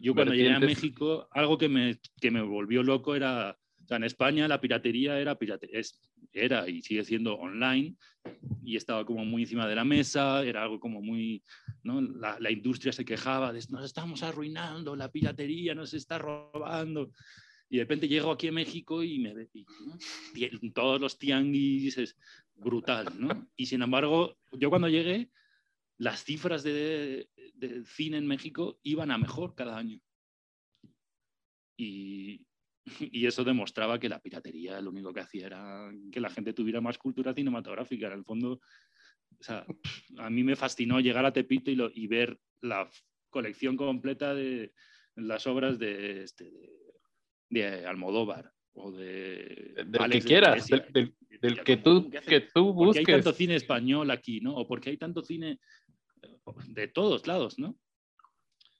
yo 0.00 0.14
cuando 0.14 0.34
llegué 0.34 0.52
a 0.52 0.60
México, 0.60 1.28
algo 1.30 1.58
que 1.58 1.68
me, 1.68 1.98
que 2.20 2.30
me 2.30 2.42
volvió 2.42 2.82
loco 2.82 3.14
era, 3.14 3.58
o 3.82 3.86
sea, 3.86 3.96
en 3.96 4.04
España 4.04 4.48
la 4.48 4.60
piratería 4.60 5.18
era, 5.18 5.38
pirate, 5.38 5.68
es, 5.72 6.00
era 6.32 6.68
y 6.68 6.82
sigue 6.82 7.04
siendo 7.04 7.34
online 7.34 7.96
y 8.62 8.76
estaba 8.76 9.04
como 9.04 9.24
muy 9.24 9.42
encima 9.42 9.66
de 9.66 9.74
la 9.74 9.84
mesa, 9.84 10.44
era 10.44 10.62
algo 10.62 10.78
como 10.78 11.00
muy, 11.00 11.42
¿no? 11.82 12.00
la, 12.00 12.38
la 12.38 12.50
industria 12.50 12.92
se 12.92 13.04
quejaba 13.04 13.52
de, 13.52 13.64
nos 13.70 13.84
estamos 13.84 14.22
arruinando, 14.22 14.94
la 14.94 15.10
piratería 15.10 15.74
nos 15.74 15.94
está 15.94 16.18
robando. 16.18 17.10
Y 17.70 17.76
de 17.76 17.82
repente 17.82 18.08
llego 18.08 18.30
aquí 18.30 18.48
a 18.48 18.52
México 18.52 19.02
y 19.02 19.18
me 19.18 19.34
ve, 19.34 19.50
todos 20.74 21.00
los 21.00 21.18
tianguis, 21.18 21.98
es 21.98 22.16
brutal, 22.54 23.08
¿no? 23.18 23.48
Y 23.56 23.66
sin 23.66 23.82
embargo, 23.82 24.38
yo 24.52 24.70
cuando 24.70 24.88
llegué, 24.88 25.30
las 25.98 26.24
cifras 26.24 26.62
de, 26.62 27.28
cine 27.84 28.18
en 28.18 28.26
México 28.26 28.78
iban 28.82 29.10
a 29.10 29.18
mejor 29.18 29.54
cada 29.54 29.76
año. 29.76 30.00
Y, 31.76 32.44
eso 33.12 33.44
demostraba 33.44 33.98
que 33.98 34.08
la 34.08 34.18
piratería 34.18 34.80
lo 34.80 34.88
único 34.88 35.12
que 35.12 35.20
hacía 35.20 35.46
era 35.46 35.92
que 36.10 36.20
la 36.20 36.30
gente 36.30 36.54
tuviera 36.54 36.80
más 36.80 36.96
cultura 36.96 37.34
cinematográfica. 37.34 38.06
En 38.06 38.14
el 38.14 38.24
fondo, 38.24 38.60
a 40.16 40.30
mí 40.30 40.42
me 40.42 40.56
fascinó 40.56 40.98
llegar 40.98 41.26
a 41.26 41.32
Tepito 41.32 41.70
y, 41.70 41.78
y 41.94 42.06
ver 42.06 42.40
la 42.62 42.90
colección 43.28 43.76
completa 43.76 44.34
de 44.34 44.72
las 45.16 45.46
obras 45.46 45.78
de, 45.78 46.22
este, 46.22 46.50
de, 47.50 47.86
Almodóvar 47.86 48.52
o 48.72 48.92
de... 48.92 49.74
Del 49.86 50.10
que 50.10 50.20
quieras, 50.20 50.66
del, 50.68 51.62
que, 51.62 51.76
tú, 51.76 52.10
que 52.10 52.40
tú 52.40 52.72
busques. 52.72 53.02
Porque 53.02 53.12
hay 53.12 53.20
tanto 53.20 53.32
cine 53.32 53.56
español 53.56 54.10
aquí, 54.10 54.40
¿no? 54.40 54.56
O 54.56 54.66
porque 54.66 54.90
hay 54.90 54.96
tanto 54.96 55.22
cine 55.22 55.58
de 56.66 56.88
todos 56.88 57.26
lados, 57.26 57.58
¿no? 57.58 57.78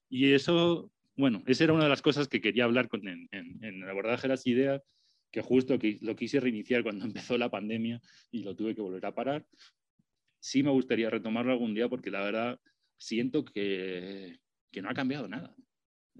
Y 0.09 0.33
eso, 0.33 0.91
bueno, 1.17 1.43
esa 1.47 1.65
era 1.65 1.73
una 1.73 1.85
de 1.85 1.91
las 1.91 2.03
cosas 2.03 2.29
que 2.29 2.41
quería 2.41 2.65
hablar 2.65 2.89
con, 2.89 3.07
en, 3.07 3.29
en, 3.31 3.63
el 3.63 3.89
abordaje 3.89 4.23
de 4.23 4.29
las 4.29 4.47
ideas, 4.47 4.83
que 5.31 5.43
justo 5.43 5.79
que 5.79 5.99
lo 6.01 6.17
quise 6.17 6.41
reiniciar 6.41 6.83
cuando 6.83 7.05
empezó 7.05 7.37
la 7.37 7.51
pandemia 7.51 8.01
y 8.31 8.43
lo 8.43 8.57
tuve 8.57 8.75
que 8.75 8.83
volver 8.83 9.05
a 9.07 9.15
parar. 9.15 9.47
Sí 10.41 10.63
me 10.63 10.71
gustaría 10.71 11.11
retomarlo 11.11 11.53
algún 11.53 11.75
día 11.75 11.89
porque 11.89 12.11
la 12.11 12.23
verdad 12.23 12.61
siento 12.97 13.45
que, 13.45 14.39
que 14.71 14.83
no 14.83 14.89
ha 14.89 14.95
cambiado 14.95 15.29
nada. 15.29 15.55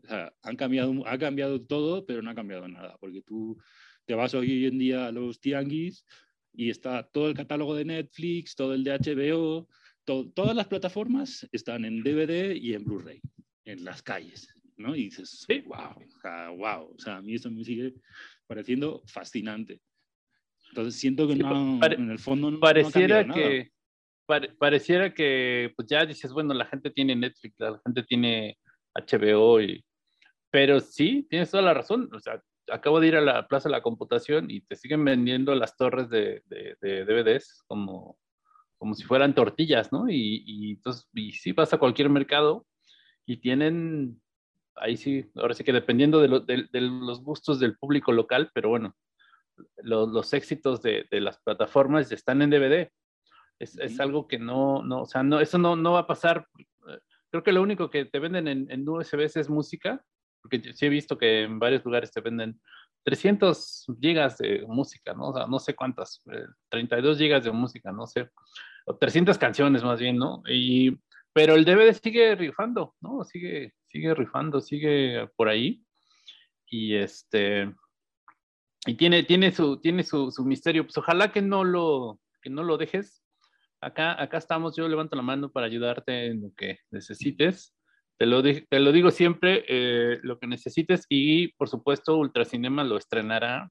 O 0.03 0.07
sea, 0.07 0.33
han 0.43 0.57
cambiado, 0.57 1.07
ha 1.07 1.19
cambiado 1.19 1.61
todo, 1.65 2.07
pero 2.07 2.23
no 2.23 2.31
ha 2.31 2.35
cambiado 2.35 2.69
nada, 2.69 2.97
porque 3.01 3.23
tú 3.23 3.59
te 4.05 4.15
vas 4.15 4.35
hoy 4.35 4.67
en 4.67 4.79
día 4.79 5.07
a 5.07 5.13
los 5.13 5.41
tianguis 5.41 6.05
y 6.53 6.71
está 6.71 7.03
todo 7.03 7.29
el 7.29 7.35
catálogo 7.35 7.75
de 7.75 7.85
Netflix, 7.85 8.55
todo 8.55 8.75
el 8.75 8.85
de 8.85 8.93
HBO, 8.93 9.69
todas 10.35 10.55
las 10.55 10.67
plataformas 10.67 11.47
están 11.53 11.85
en 11.85 12.03
DVD 12.03 12.55
y 12.55 12.75
en 12.75 12.85
Blu-ray, 12.85 13.21
en 13.65 13.85
las 13.85 14.03
calles, 14.03 14.49
¿no? 14.77 14.97
Y 14.97 15.05
dices, 15.05 15.45
sí. 15.47 15.61
wow, 15.61 15.95
o 15.97 16.21
sea, 16.21 16.49
wow, 16.51 16.95
o 16.95 16.99
sea, 16.99 17.17
a 17.17 17.23
mí 17.23 17.35
eso 17.35 17.51
me 17.51 17.65
sigue 17.65 17.95
pareciendo 18.47 19.03
fascinante. 19.07 19.81
Entonces 20.71 21.01
siento 21.01 21.27
que 21.29 21.37
no, 21.37 21.81
en 21.83 22.11
el 22.11 22.19
fondo 22.19 22.51
no 22.51 22.61
pareciera 22.61 23.27
que 23.27 23.71
pareciera 24.59 25.15
que 25.15 25.73
pues 25.75 25.89
ya 25.89 26.05
dices, 26.05 26.33
bueno, 26.33 26.53
la 26.53 26.67
gente 26.67 26.91
tiene 26.91 27.17
Netflix, 27.17 27.55
la 27.59 27.81
gente 27.85 28.03
tiene 28.03 28.59
HBO 28.95 29.61
y 29.63 29.83
pero 30.51 30.81
sí, 30.81 31.27
tienes 31.29 31.51
toda 31.51 31.63
la 31.63 31.75
razón, 31.75 32.09
o 32.13 32.21
sea, 32.21 32.43
acabo 32.71 33.01
de 33.01 33.09
ir 33.09 33.17
a 33.17 33.21
la 33.21 33.47
Plaza 33.49 33.69
de 33.69 33.75
la 33.75 33.83
Computación 33.83 34.51
y 34.51 34.61
te 34.63 34.77
siguen 34.77 35.05
vendiendo 35.05 35.55
las 35.55 35.77
torres 35.77 36.09
de, 36.09 36.43
de, 36.47 37.05
DVDs 37.05 37.65
como, 37.67 38.19
como 38.79 38.95
si 38.95 39.05
fueran 39.05 39.35
tortillas, 39.35 39.93
¿no? 39.93 40.09
Y, 40.09 40.45
y 40.47 40.71
entonces, 40.73 41.09
y 41.13 41.33
sí 41.33 41.53
vas 41.53 41.73
a 41.73 41.79
cualquier 41.79 42.11
mercado 42.11 42.67
y 43.27 43.39
tienen, 43.39 44.21
ahí 44.77 44.97
sí, 44.97 45.31
ahora 45.35 45.55
sí 45.55 45.65
que 45.65 45.73
dependiendo 45.73 46.21
de, 46.21 46.69
de 46.71 46.81
los 46.81 47.23
gustos 47.23 47.61
del 47.61 47.77
público 47.77 48.13
local, 48.13 48.51
pero 48.55 48.69
bueno, 48.69 48.97
los, 49.83 50.09
los 50.09 50.33
éxitos 50.33 50.81
de, 50.83 51.07
las 51.11 51.39
plataformas 51.39 52.11
están 52.13 52.43
en 52.43 52.51
DVD. 52.51 52.91
Es, 53.59 53.77
es, 53.77 53.99
algo 53.99 54.29
que 54.29 54.39
no, 54.39 54.85
no, 54.85 55.03
o 55.03 55.07
sea, 55.07 55.25
no, 55.25 55.41
eso 55.41 55.59
no, 55.59 55.75
no 55.75 55.93
va 55.93 56.01
a 56.01 56.07
pasar. 56.07 56.47
Creo 57.31 57.43
que 57.43 57.51
lo 57.51 57.61
único 57.61 57.91
que 57.91 58.05
te 58.05 58.21
venden 58.21 58.47
en, 58.47 58.71
en 58.71 58.89
USBs 58.89 59.37
es 59.37 59.51
música 59.51 60.01
porque 60.41 60.73
sí 60.75 60.87
he 60.87 60.89
visto 60.89 61.19
que 61.19 61.43
en 61.43 61.59
varios 61.59 61.85
lugares 61.85 62.11
te 62.11 62.21
venden 62.21 62.61
300 63.05 63.87
gigas 64.01 64.39
de 64.39 64.65
música, 64.67 65.15
¿no? 65.15 65.29
O 65.29 65.35
sea, 65.35 65.47
no 65.47 65.59
sé 65.59 65.75
cuántas, 65.75 66.23
32 66.69 67.17
eh, 67.17 67.25
gigas 67.25 67.45
de 67.45 67.53
música, 67.53 67.93
no 67.93 68.07
sé, 68.07 68.29
o 68.89 68.97
300 68.97 69.39
canciones 69.39 69.85
más 69.85 70.01
bien, 70.01 70.17
¿no? 70.17 70.43
Y, 70.49 70.99
pero 71.33 71.55
el 71.55 71.65
DVD 71.65 71.93
sigue 71.93 72.35
rifando, 72.35 72.95
¿no? 73.01 73.23
Sigue, 73.25 73.75
sigue 73.85 74.15
rifando, 74.15 74.61
sigue 74.61 75.29
por 75.37 75.49
ahí. 75.49 75.85
Y 76.71 76.95
este, 76.95 77.73
y 78.87 78.95
tiene, 78.95 79.23
tiene, 79.23 79.53
su, 79.53 79.79
tiene 79.81 80.03
su, 80.03 80.31
su 80.31 80.45
misterio. 80.45 80.85
Pues 80.85 80.97
ojalá 80.97 81.33
que 81.33 81.43
no 81.43 81.65
lo, 81.65 82.19
que 82.43 82.51
no 82.51 82.63
lo 82.63 82.79
dejes. 82.79 83.23
Acá, 83.81 84.21
acá 84.21 84.39
estamos, 84.39 84.75
yo 84.77 84.89
levanto 84.89 85.17
la 85.17 85.23
mano 85.23 85.53
para 85.53 85.67
ayudarte 85.67 86.27
en 86.27 86.43
lo 86.43 86.53
que 86.57 86.81
necesites. 86.91 87.75
Te 88.19 88.27
lo, 88.27 88.43
te 88.43 88.81
lo 88.81 88.91
digo 88.91 89.11
siempre, 89.11 89.65
eh, 89.69 90.19
lo 90.23 90.41
que 90.41 90.49
necesites 90.49 91.07
y 91.09 91.49
por 91.53 91.69
supuesto 91.69 92.17
Ultracinema 92.17 92.83
lo 92.83 92.97
estrenará 92.97 93.71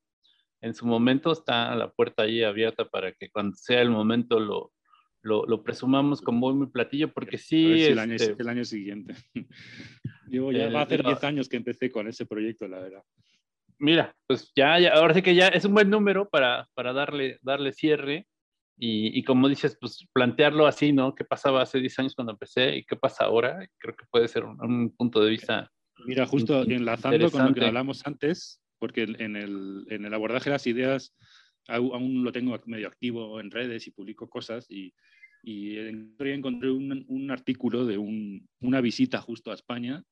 en 0.62 0.74
su 0.74 0.88
momento, 0.88 1.34
está 1.34 1.76
la 1.76 1.92
puerta 1.92 2.24
ahí 2.24 2.44
abierta 2.44 2.86
para 2.86 3.12
que 3.12 3.30
cuando 3.30 3.58
sea 3.58 3.82
el 3.82 3.90
momento 3.90 4.40
lo, 4.40 4.72
lo, 5.28 5.46
lo 5.46 5.62
presumamos 5.62 6.22
con 6.22 6.36
muy, 6.36 6.54
muy 6.54 6.68
platillo, 6.68 7.12
porque 7.12 7.38
sí... 7.38 7.84
el, 7.84 8.00
año, 8.00 8.14
este 8.14 8.36
el 8.40 8.50
año 8.50 8.64
siguiente. 8.64 9.14
Yo 10.30 10.52
ya 10.52 10.70
va 10.70 10.82
a 10.82 10.84
hacer 10.84 11.04
10 11.04 11.24
años 11.24 11.50
que 11.50 11.58
empecé 11.58 11.92
con 11.92 12.08
ese 12.08 12.26
proyecto, 12.26 12.68
la 12.68 12.80
verdad. 12.80 13.04
Mira, 13.80 14.16
pues 14.26 14.52
ya, 14.56 14.80
ya, 14.80 14.94
ahora 14.94 15.14
sí 15.14 15.22
que 15.22 15.36
ya 15.36 15.50
es 15.50 15.64
un 15.66 15.74
buen 15.74 15.90
número 15.90 16.28
para, 16.28 16.68
para 16.74 16.94
darle, 16.94 17.40
darle 17.42 17.72
cierre. 17.72 18.26
Y, 18.80 19.24
como 19.24 19.50
dices, 19.50 19.76
pues 19.82 20.06
plantearlo 20.14 20.68
así, 20.68 20.94
¿no? 20.94 21.16
¿Qué 21.16 21.24
pasaba 21.24 21.64
hace 21.64 21.80
10 21.80 22.00
años 22.00 22.16
cuando 22.16 22.34
empecé 22.34 22.78
y 22.78 22.84
qué 22.84 22.96
pasa 22.96 23.26
ahora? 23.26 23.68
Creo 23.80 23.96
que 23.96 24.06
puede 24.12 24.28
ser 24.28 24.44
un, 24.44 24.96
punto 24.96 25.24
de 25.24 25.32
vista. 25.32 25.72
Mira, 26.06 26.28
justo 26.28 26.62
enlazando 26.62 27.32
con 27.32 27.48
lo 27.48 27.54
que 27.56 27.66
hablamos 27.66 28.06
antes, 28.06 28.62
porque 28.78 29.04
en 29.04 29.36
el, 29.36 29.88
en 29.90 30.06
el 30.06 30.14
abordaje 30.14 30.52
de 30.52 30.56
las 30.56 30.68
ideas 30.68 31.16
aún 31.68 32.24
lo 32.24 32.32
tengo 32.32 32.60
medio 32.66 32.88
activo 32.88 33.40
en 33.40 33.52
redes 33.52 33.88
y 33.88 33.92
publico 33.92 34.30
cosas 34.30 34.70
y, 34.70 34.94
y 35.48 35.78
encontré 35.78 36.70
un, 36.70 37.06
un 37.08 37.32
artículo 37.32 37.86
de 37.86 37.98
un, 37.98 38.50
una 38.60 38.82
visita 38.82 39.22
justo 39.22 39.50
a 39.50 39.54
España 39.54 40.04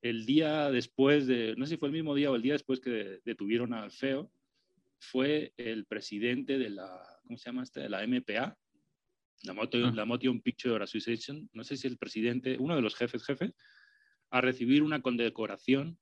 el 0.00 0.24
día 0.24 0.70
después 0.70 1.26
de, 1.26 1.54
no 1.58 1.66
sé 1.66 1.74
si 1.74 1.76
fue 1.76 1.88
el 1.88 1.92
mismo 1.92 2.14
día 2.14 2.30
o 2.30 2.36
el 2.36 2.40
día 2.40 2.54
después 2.54 2.80
que 2.80 3.20
detuvieron 3.26 3.74
al 3.74 3.90
FEO, 3.90 4.32
fue 4.98 5.52
el 5.58 5.84
presidente 5.84 6.56
de 6.56 6.70
la, 6.70 6.88
¿cómo 7.24 7.36
se 7.36 7.50
llama 7.50 7.62
este? 7.62 7.80
De 7.80 7.90
la 7.90 8.06
MPA, 8.06 8.56
la, 9.42 9.52
Motion, 9.52 9.94
la 9.94 10.06
Motion 10.06 10.40
Picture 10.40 10.82
Association, 10.82 11.50
no 11.52 11.62
sé 11.62 11.76
si 11.76 11.86
el 11.86 11.98
presidente, 11.98 12.56
uno 12.58 12.74
de 12.74 12.80
los 12.80 12.94
jefes 12.94 13.22
jefes, 13.22 13.52
a 14.30 14.40
recibir 14.40 14.82
una 14.82 15.02
condecoración 15.02 15.98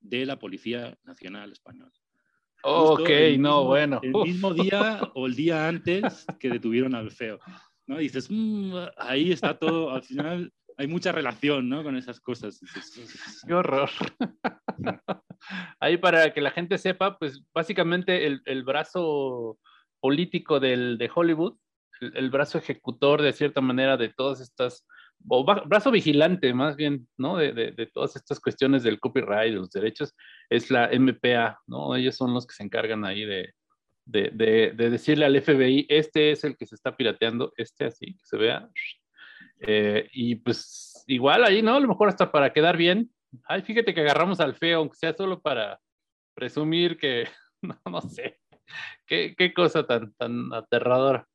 de 0.00 0.26
la 0.26 0.40
Policía 0.40 0.98
Nacional 1.04 1.52
Española. 1.52 1.92
Ok, 2.62 3.10
no, 3.38 3.64
bueno. 3.64 4.00
El 4.02 4.12
mismo 4.12 4.52
día 4.54 5.00
o 5.14 5.26
el 5.26 5.34
día 5.34 5.68
antes 5.68 6.26
que 6.38 6.48
detuvieron 6.50 6.94
al 6.94 7.10
feo. 7.10 7.38
¿no? 7.86 8.00
Y 8.00 8.04
dices, 8.04 8.28
mm, 8.30 8.74
ahí 8.96 9.32
está 9.32 9.58
todo, 9.58 9.90
al 9.90 10.02
final 10.02 10.52
hay 10.76 10.86
mucha 10.86 11.12
relación, 11.12 11.68
¿no? 11.68 11.82
Con 11.82 11.96
esas 11.96 12.20
cosas. 12.20 12.60
Qué 13.46 13.54
horror. 13.54 13.90
Ahí 15.80 15.96
para 15.96 16.32
que 16.32 16.40
la 16.40 16.50
gente 16.50 16.78
sepa, 16.78 17.18
pues 17.18 17.44
básicamente 17.52 18.26
el, 18.26 18.42
el 18.46 18.62
brazo 18.64 19.58
político 20.00 20.60
del, 20.60 20.98
de 20.98 21.10
Hollywood, 21.14 21.56
el, 22.00 22.30
brazo 22.30 22.58
ejecutor 22.58 23.22
de 23.22 23.32
cierta 23.32 23.60
manera 23.60 23.96
de 23.96 24.08
todas 24.08 24.40
estas, 24.40 24.86
o 25.28 25.44
brazo 25.44 25.90
vigilante 25.90 26.52
más 26.54 26.76
bien, 26.76 27.08
¿no? 27.16 27.36
De, 27.36 27.52
de, 27.52 27.72
de, 27.72 27.86
todas 27.86 28.16
estas 28.16 28.40
cuestiones 28.40 28.82
del 28.82 29.00
copyright, 29.00 29.52
de 29.52 29.58
los 29.58 29.70
derechos, 29.70 30.14
es 30.48 30.70
la 30.70 30.90
MPA, 30.92 31.60
¿no? 31.66 31.94
Ellos 31.96 32.16
son 32.16 32.34
los 32.34 32.46
que 32.46 32.54
se 32.54 32.62
encargan 32.62 33.04
ahí 33.04 33.24
de, 33.24 33.54
de, 34.04 34.72
decirle 34.76 35.24
al 35.24 35.40
FBI, 35.40 35.86
este 35.88 36.32
es 36.32 36.44
el 36.44 36.56
que 36.56 36.66
se 36.66 36.74
está 36.74 36.96
pirateando, 36.96 37.52
este 37.56 37.86
así, 37.86 38.14
que 38.14 38.24
se 38.24 38.36
vea. 38.36 38.68
Eh, 39.60 40.08
y 40.12 40.36
pues 40.36 41.04
igual 41.06 41.44
ahí, 41.44 41.62
¿no? 41.62 41.76
A 41.76 41.80
lo 41.80 41.88
mejor 41.88 42.08
hasta 42.08 42.32
para 42.32 42.52
quedar 42.52 42.76
bien, 42.76 43.10
Ay, 43.44 43.62
fíjate 43.62 43.94
que 43.94 44.00
agarramos 44.00 44.40
al 44.40 44.54
feo, 44.54 44.80
aunque 44.80 44.96
sea 44.96 45.14
solo 45.14 45.40
para 45.40 45.80
presumir 46.34 46.98
que, 46.98 47.28
no, 47.62 47.78
no 47.90 48.00
sé, 48.02 48.38
qué, 49.06 49.34
qué, 49.36 49.54
cosa 49.54 49.86
tan, 49.86 50.12
tan 50.14 50.52
aterradora. 50.52 51.26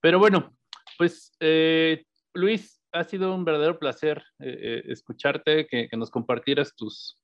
Pero 0.00 0.18
bueno, 0.18 0.56
pues 0.98 1.34
eh, 1.40 2.04
Luis, 2.34 2.82
ha 2.94 3.04
sido 3.04 3.34
un 3.34 3.44
verdadero 3.44 3.78
placer 3.78 4.22
eh, 4.38 4.56
eh, 4.62 4.82
escucharte, 4.86 5.66
que, 5.66 5.88
nos 5.96 6.10
compartieras 6.10 6.74
tus, 6.76 7.18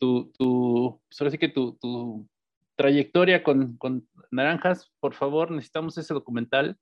tu, 0.00 0.32
tu, 0.38 1.00
pues 1.16 1.32
sí 1.32 1.38
que 1.38 1.50
tu, 1.50 1.76
tu 1.76 2.26
trayectoria 2.74 3.42
con, 3.42 3.76
con, 3.76 4.08
Naranjas. 4.30 4.90
Por 5.00 5.14
favor, 5.14 5.50
necesitamos 5.50 5.98
ese 5.98 6.14
documental. 6.14 6.78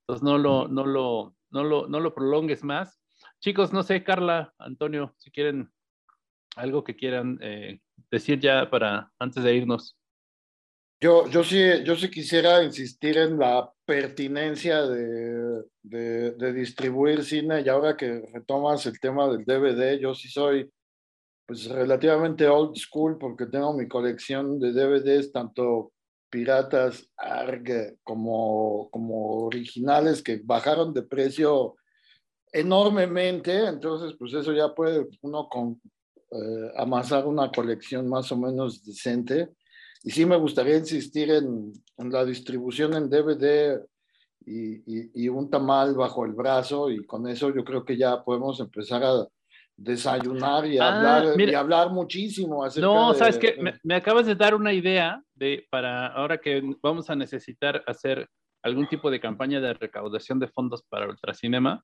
Entonces 0.00 0.22
no 0.22 0.36
lo, 0.36 0.68
no 0.68 0.84
lo, 0.84 1.34
no 1.50 1.64
lo, 1.64 1.88
no 1.88 2.00
lo 2.00 2.14
prolongues 2.14 2.62
más. 2.62 3.00
Chicos, 3.40 3.72
no 3.72 3.82
sé, 3.82 4.04
Carla, 4.04 4.52
Antonio, 4.58 5.14
si 5.16 5.30
quieren 5.30 5.72
algo 6.56 6.84
que 6.84 6.94
quieran 6.94 7.38
eh, 7.40 7.80
decir 8.10 8.38
ya 8.38 8.70
para 8.70 9.10
antes 9.18 9.42
de 9.42 9.54
irnos. 9.54 9.96
Yo, 11.00 11.28
yo, 11.28 11.44
sí, 11.44 11.60
yo 11.84 11.96
sí 11.96 12.10
quisiera 12.10 12.62
insistir 12.62 13.18
en 13.18 13.38
la 13.38 13.70
pertinencia 13.84 14.86
de, 14.86 15.62
distribuir 16.54 17.24
cine 17.24 17.60
y 17.60 17.68
ahora 17.68 17.96
que 17.96 18.22
retomas 18.32 18.86
el 18.86 18.98
tema 18.98 19.28
del 19.28 19.44
DVD, 19.44 19.98
yo 20.00 20.14
sí 20.14 20.28
soy 20.28 20.70
pues 21.46 21.66
relativamente 21.66 22.48
old 22.48 22.74
school 22.76 23.18
porque 23.18 23.46
tengo 23.46 23.74
mi 23.74 23.86
colección 23.86 24.58
de 24.58 24.72
DVDs 24.72 25.30
tanto 25.30 25.92
piratas 26.30 27.06
ARG 27.16 27.98
como, 28.02 28.88
como 28.90 29.44
originales 29.44 30.22
que 30.22 30.40
bajaron 30.42 30.94
de 30.94 31.02
precio 31.02 31.76
enormemente, 32.50 33.66
entonces 33.66 34.16
pues 34.18 34.32
eso 34.32 34.52
ya 34.52 34.74
puede 34.74 35.06
uno 35.20 35.48
eh, 36.30 36.72
amasar 36.76 37.26
una 37.26 37.50
colección 37.50 38.08
más 38.08 38.32
o 38.32 38.36
menos 38.36 38.84
decente. 38.84 39.50
Y 40.04 40.10
sí 40.10 40.26
me 40.26 40.36
gustaría 40.36 40.76
insistir 40.76 41.30
en, 41.30 41.72
en 41.96 42.12
la 42.12 42.24
distribución 42.24 42.94
en 42.94 43.08
DVD 43.08 43.80
y, 44.46 45.24
y, 45.24 45.28
un 45.30 45.48
tamal 45.48 45.94
bajo 45.94 46.26
el 46.26 46.32
brazo 46.32 46.90
y 46.90 47.06
con 47.06 47.26
eso 47.26 47.54
yo 47.54 47.64
creo 47.64 47.82
que 47.82 47.96
ya 47.96 48.22
podemos 48.22 48.60
empezar 48.60 49.02
a 49.02 49.26
desayunar 49.74 50.66
y, 50.66 50.78
ah, 50.78 51.22
hablar, 51.22 51.40
y 51.40 51.54
hablar 51.54 51.90
muchísimo. 51.90 52.66
No, 52.76 53.14
sabes 53.14 53.38
que 53.38 53.56
me, 53.58 53.74
me, 53.82 53.94
acabas 53.94 54.26
de 54.26 54.34
dar 54.34 54.54
una 54.54 54.74
idea 54.74 55.22
de 55.34 55.66
para 55.70 56.08
ahora 56.08 56.36
que 56.36 56.62
vamos 56.82 57.08
a 57.08 57.16
necesitar 57.16 57.82
hacer 57.86 58.28
algún 58.62 58.86
tipo 58.88 59.10
de 59.10 59.20
campaña 59.20 59.60
de 59.60 59.74
recaudación 59.74 60.38
de 60.38 60.48
fondos 60.48 60.82
para 60.82 61.08
Ultracinema. 61.08 61.82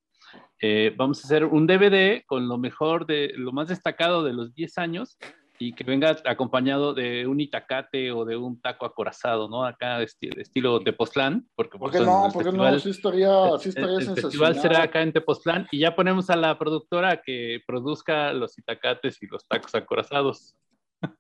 Eh, 0.60 0.94
vamos 0.96 1.22
a 1.22 1.26
hacer 1.26 1.44
un 1.44 1.66
DVD 1.66 2.22
con 2.26 2.48
lo 2.48 2.58
mejor 2.58 3.06
de 3.06 3.32
lo 3.36 3.52
más 3.52 3.68
destacado 3.68 4.22
de 4.24 4.32
los 4.32 4.54
10 4.54 4.78
años 4.78 5.18
y 5.62 5.74
que 5.74 5.84
venga 5.84 6.16
acompañado 6.24 6.94
de 6.94 7.26
un 7.26 7.38
itacate 7.38 8.10
o 8.12 8.24
de 8.24 8.34
un 8.34 8.58
taco 8.62 8.86
acorazado, 8.86 9.46
¿no? 9.46 9.66
Acá 9.66 9.98
de, 9.98 10.08
estilo 10.38 10.80
Tepoztlán. 10.80 11.46
Porque, 11.54 11.76
¿Por 11.76 11.90
qué 11.90 12.00
no? 12.00 12.30
¿Por 12.32 12.44
qué 12.44 12.50
no? 12.50 12.78
Sí 12.78 12.88
estaría, 12.88 13.58
sí 13.58 13.68
estaría 13.68 13.98
el, 13.98 14.08
el 14.08 14.14
festival 14.14 14.58
será 14.58 14.84
acá 14.84 15.02
en 15.02 15.12
Tepoztlán 15.12 15.68
y 15.70 15.80
ya 15.80 15.94
ponemos 15.94 16.30
a 16.30 16.36
la 16.36 16.58
productora 16.58 17.20
que 17.20 17.60
produzca 17.66 18.32
los 18.32 18.58
itacates 18.58 19.22
y 19.22 19.26
los 19.26 19.46
tacos 19.46 19.74
acorazados. 19.74 20.56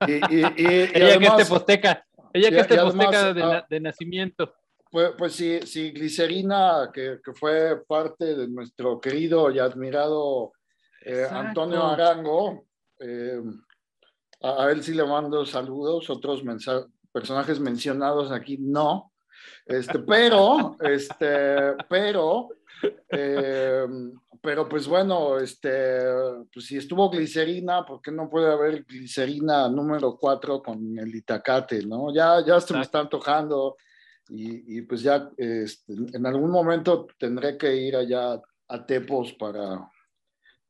Y, 0.08 0.12
y, 0.12 0.40
y, 0.56 0.66
Ella 0.94 1.18
que 1.18 1.26
es 1.26 1.36
teposteca. 1.36 2.06
Ella 2.32 2.48
que 2.48 2.60
es 2.60 2.68
teposteca 2.68 3.34
de, 3.34 3.42
ah, 3.42 3.66
de, 3.68 3.80
nacimiento. 3.80 4.54
Pues, 4.90 5.12
pues 5.18 5.34
sí, 5.34 5.60
sí, 5.66 5.90
Glicerina, 5.90 6.90
que, 6.94 7.18
que, 7.22 7.34
fue 7.34 7.84
parte 7.86 8.34
de 8.34 8.48
nuestro 8.48 8.98
querido 9.02 9.50
y 9.50 9.58
admirado 9.58 10.52
eh, 11.04 11.26
Antonio 11.30 11.84
Arango, 11.84 12.64
eh, 12.98 13.42
a, 14.42 14.70
él 14.70 14.82
sí 14.82 14.94
le 14.94 15.04
mando 15.04 15.44
saludos, 15.44 16.10
otros 16.10 16.42
personajes 17.12 17.60
mencionados 17.60 18.30
aquí 18.30 18.58
no, 18.58 19.12
este, 19.66 19.98
pero, 20.06 20.76
este, 20.80 21.74
pero, 21.88 22.48
eh, 23.08 23.86
pero 24.42 24.68
pues 24.68 24.86
bueno, 24.86 25.38
este, 25.38 26.00
pues 26.52 26.66
si 26.66 26.76
estuvo 26.78 27.10
glicerina, 27.10 27.84
¿por 27.84 28.00
qué 28.00 28.10
no 28.10 28.28
puede 28.28 28.50
haber 28.50 28.84
glicerina 28.84 29.68
número 29.68 30.16
4 30.18 30.62
con 30.62 30.98
el 30.98 31.14
itacate, 31.14 31.84
no? 31.86 32.12
Ya, 32.12 32.44
ya 32.44 32.60
se 32.60 32.74
me 32.74 32.82
está 32.82 33.00
antojando 33.00 33.76
y, 34.28 34.78
y 34.78 34.82
pues 34.82 35.02
ya 35.02 35.30
este, 35.36 35.92
en 35.92 36.26
algún 36.26 36.50
momento 36.50 37.06
tendré 37.18 37.58
que 37.58 37.74
ir 37.74 37.96
allá 37.96 38.40
a 38.68 38.86
Tepos 38.86 39.32
para, 39.34 39.90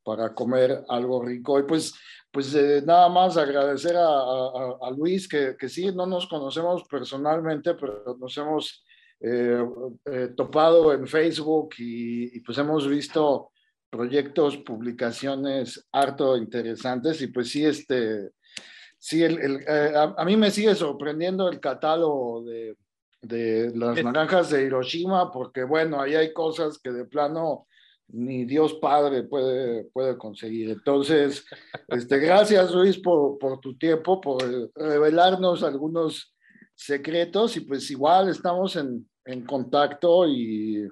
para 0.02 0.34
comer 0.34 0.84
algo 0.88 1.22
rico. 1.22 1.58
Y 1.58 1.64
pues, 1.64 1.94
pues 2.30 2.54
eh, 2.54 2.82
nada 2.84 3.08
más 3.08 3.36
agradecer 3.36 3.96
a, 3.96 4.06
a, 4.08 4.90
Luis, 4.96 5.28
que, 5.28 5.56
que, 5.58 5.68
sí, 5.68 5.92
no 5.92 6.06
nos 6.06 6.26
conocemos 6.28 6.84
personalmente, 6.88 7.74
pero 7.74 8.16
nos 8.18 8.36
hemos 8.38 8.84
eh, 9.20 9.64
eh, 10.04 10.28
topado 10.36 10.92
en 10.92 11.06
Facebook 11.06 11.74
y, 11.78 12.36
y, 12.36 12.40
pues 12.40 12.56
hemos 12.58 12.88
visto 12.88 13.50
proyectos, 13.90 14.58
publicaciones 14.58 15.88
harto 15.90 16.36
interesantes 16.36 17.20
y 17.20 17.26
pues 17.26 17.50
sí, 17.50 17.64
este, 17.64 18.30
sí, 18.96 19.24
el, 19.24 19.38
el, 19.38 19.96
a, 19.96 20.14
a, 20.16 20.24
mí 20.24 20.36
me 20.36 20.52
sigue 20.52 20.74
sorprendiendo 20.76 21.48
el 21.48 21.58
catálogo 21.58 22.44
de, 22.44 22.76
de 23.22 23.72
las 23.74 24.02
naranjas 24.02 24.50
de 24.50 24.64
Hiroshima, 24.64 25.32
porque 25.32 25.64
bueno, 25.64 26.00
ahí 26.00 26.14
hay 26.14 26.32
cosas 26.32 26.78
que 26.78 26.90
de 26.90 27.04
plano 27.04 27.66
ni 28.12 28.44
Dios 28.44 28.74
Padre 28.74 29.24
puede, 29.24 29.84
puede 29.84 30.16
conseguir. 30.16 30.70
Entonces, 30.70 31.44
este, 31.88 32.18
gracias 32.18 32.72
Luis 32.72 32.98
por, 32.98 33.38
por 33.38 33.60
tu 33.60 33.76
tiempo, 33.76 34.20
por 34.20 34.42
revelarnos 34.74 35.62
algunos 35.62 36.34
secretos 36.74 37.56
y 37.56 37.60
pues 37.60 37.90
igual 37.90 38.28
estamos 38.28 38.76
en, 38.76 39.08
en 39.24 39.44
contacto 39.44 40.26
y, 40.26 40.88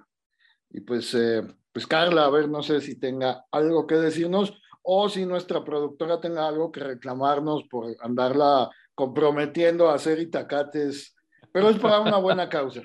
y 0.71 0.81
pues, 0.81 1.15
eh, 1.15 1.43
pues 1.73 1.87
Carla, 1.87 2.27
a 2.27 2.31
ver, 2.31 2.49
no 2.49 2.63
sé 2.63 2.81
si 2.81 2.99
tenga 2.99 3.45
algo 3.51 3.87
que 3.87 3.97
decirnos 3.97 4.53
o 4.83 5.09
si 5.09 5.27
nuestra 5.27 5.65
productora 5.65 6.21
tenga 6.21 6.47
algo 6.47 6.73
que 6.73 6.81
reclamarnos 6.81 7.65
por 7.71 7.95
andarla 8.01 8.71
comprometiendo 8.95 9.89
a 9.89 9.95
hacer 9.95 10.19
itacates, 10.19 11.15
pero 11.53 11.71
es 11.71 11.79
para 11.79 12.01
una 12.01 12.17
buena 12.19 12.49
causa. 12.49 12.83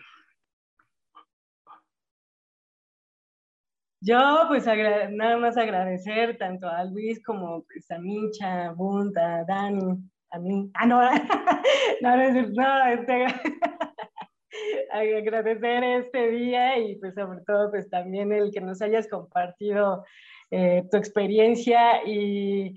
Yo, 4.05 4.17
pues, 4.49 4.65
nada 4.65 5.37
más 5.37 5.55
agradecer 5.55 6.37
tanto 6.37 6.67
a 6.67 6.83
Luis 6.83 7.23
como 7.23 7.63
pues, 7.63 7.89
a 7.89 7.97
Mincha, 7.99 8.65
a 8.65 8.73
Bunt, 8.73 9.15
a 9.17 9.45
Dani, 9.45 9.97
a 10.31 10.39
mí. 10.39 10.69
Ah, 10.73 10.85
no, 10.85 11.01
no, 12.01 12.17
no, 12.17 12.47
no 12.49 12.85
este, 12.87 13.25
agradecer 14.91 15.83
este 15.85 16.31
día 16.31 16.77
y, 16.79 16.97
pues, 16.97 17.13
sobre 17.15 17.39
todo, 17.47 17.71
pues, 17.71 17.89
también 17.89 18.33
el 18.33 18.51
que 18.51 18.59
nos 18.59 18.81
hayas 18.81 19.07
compartido 19.07 20.03
eh, 20.51 20.83
tu 20.91 20.97
experiencia 20.97 22.05
y, 22.05 22.75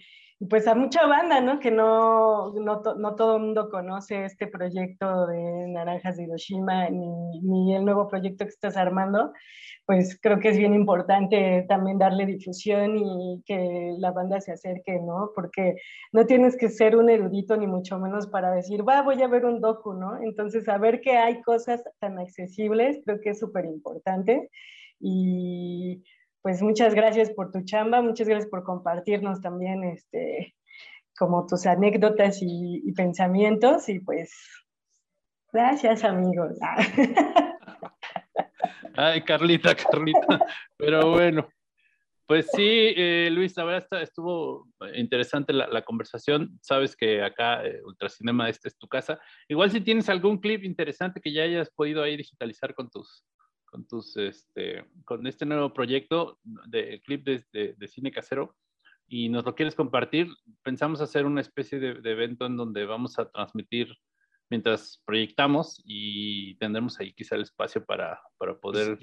pues 0.51 0.67
a 0.69 0.75
mucha 0.75 1.07
banda, 1.07 1.41
¿no? 1.41 1.59
Que 1.59 1.71
no, 1.71 2.53
no, 2.53 2.83
no, 2.99 3.15
todo 3.15 3.37
el 3.37 3.43
mundo 3.43 3.71
conoce 3.71 4.25
este 4.25 4.47
proyecto 4.47 5.27
de 5.27 5.69
Naranjas 5.69 6.17
de 6.17 6.25
Hiroshima 6.25 6.91
ni, 6.91 7.41
ni, 7.41 7.75
el 7.75 7.85
nuevo 7.85 8.09
proyecto 8.09 8.45
que 8.45 8.51
estás 8.51 8.77
armando 8.77 9.33
pues 9.87 10.19
creo 10.21 10.41
que 10.41 10.49
es 10.49 10.59
bien 10.59 10.75
importante 10.75 11.65
también 11.69 11.97
darle 11.99 12.27
difusión 12.27 12.97
y 12.97 13.43
que 13.47 13.95
la 13.99 14.11
banda 14.11 14.41
se 14.41 14.53
acerque, 14.53 14.99
¿no? 15.01 15.31
Porque 15.35 15.77
no 16.13 16.27
tienes 16.27 16.57
que 16.57 16.69
ser 16.69 16.97
un 16.97 17.09
erudito 17.09 17.57
ni 17.57 17.69
mucho 17.69 17.99
menos 17.99 18.27
para 18.27 18.51
decir, 18.51 18.87
va, 18.87 19.03
voy 19.03 19.23
a 19.23 19.29
ver 19.29 19.45
un 19.45 19.61
docu, 19.61 19.95
¿no? 19.95 20.21
Entonces, 20.21 20.65
saber 20.65 21.01
que 21.01 21.13
hay 21.17 21.41
cosas 21.43 21.85
tan 22.01 22.19
accesibles 22.19 23.01
creo 23.05 23.21
que 23.21 23.31
es 23.31 23.39
súper 23.39 23.65
importante. 23.65 24.51
Y 24.99 26.03
pues 26.47 26.63
muchas 26.63 26.95
gracias 26.95 27.31
por 27.31 27.51
tu 27.51 27.65
chamba, 27.65 28.01
muchas 28.03 28.29
gracias 28.29 28.49
por 28.49 28.63
compartirnos 28.63 29.41
también 29.41 29.83
este, 29.83 30.55
como 31.19 31.45
tus 31.45 31.67
anécdotas 31.67 32.39
y, 32.41 32.93
pensamientos 32.93 33.89
y 33.89 33.99
pues 33.99 34.33
gracias 35.53 36.05
amigos. 36.05 36.53
Ay, 38.95 39.23
Carlita, 39.23 39.75
Carlita. 39.75 40.39
Pero 40.77 41.11
bueno, 41.11 41.49
pues 42.27 42.47
sí, 42.55 42.95
eh, 42.97 43.29
Luis, 43.33 43.57
la 43.57 43.65
verdad 43.65 44.03
estuvo 44.03 44.69
interesante 44.95 45.53
la, 45.53 45.83
conversación. 45.83 46.61
Sabes 46.63 46.95
que 46.95 47.25
acá 47.25 47.67
eh, 47.67 47.81
Ultracinema 47.85 48.49
este 48.49 48.69
es 48.69 48.79
tu 48.79 48.87
casa. 48.87 49.19
Igual 49.49 49.73
si 49.73 49.81
tienes 49.81 50.09
algún 50.09 50.39
clip 50.39 50.63
interesante 50.63 51.21
que 51.21 51.33
ya 51.33 51.43
hayas 51.43 51.71
podido 51.71 52.05
ahí 52.05 52.17
digitalizar 52.17 52.73
con 52.73 52.89
tus, 52.89 53.25
con 53.77 53.87
tus, 53.87 54.17
este, 54.17 54.87
con 55.05 55.27
este 55.27 55.45
nuevo 55.45 55.75
proyecto 55.75 56.39
de 56.67 57.03
clip 57.05 57.27
de, 57.27 57.75
de, 57.77 57.89
cine 57.89 58.11
casero 58.11 58.57
y 59.07 59.29
nos 59.29 59.45
lo 59.45 59.55
quieres 59.55 59.75
compartir, 59.75 60.29
pensamos 60.63 61.03
hacer 61.03 61.27
una 61.27 61.43
especie 61.43 61.79
de, 61.79 61.95
de 62.01 62.11
evento 62.11 62.47
en 62.47 62.57
donde 62.57 62.87
vamos 62.87 63.19
a 63.19 63.29
transmitir 63.29 63.95
mientras 64.49 65.03
proyectamos 65.05 65.83
y 65.85 66.55
tendremos 66.57 66.99
ahí 66.99 67.13
quizá 67.13 67.37
el 67.37 67.43
espacio 67.43 67.85
para, 67.85 68.19
para 68.39 68.59
poder 68.59 68.99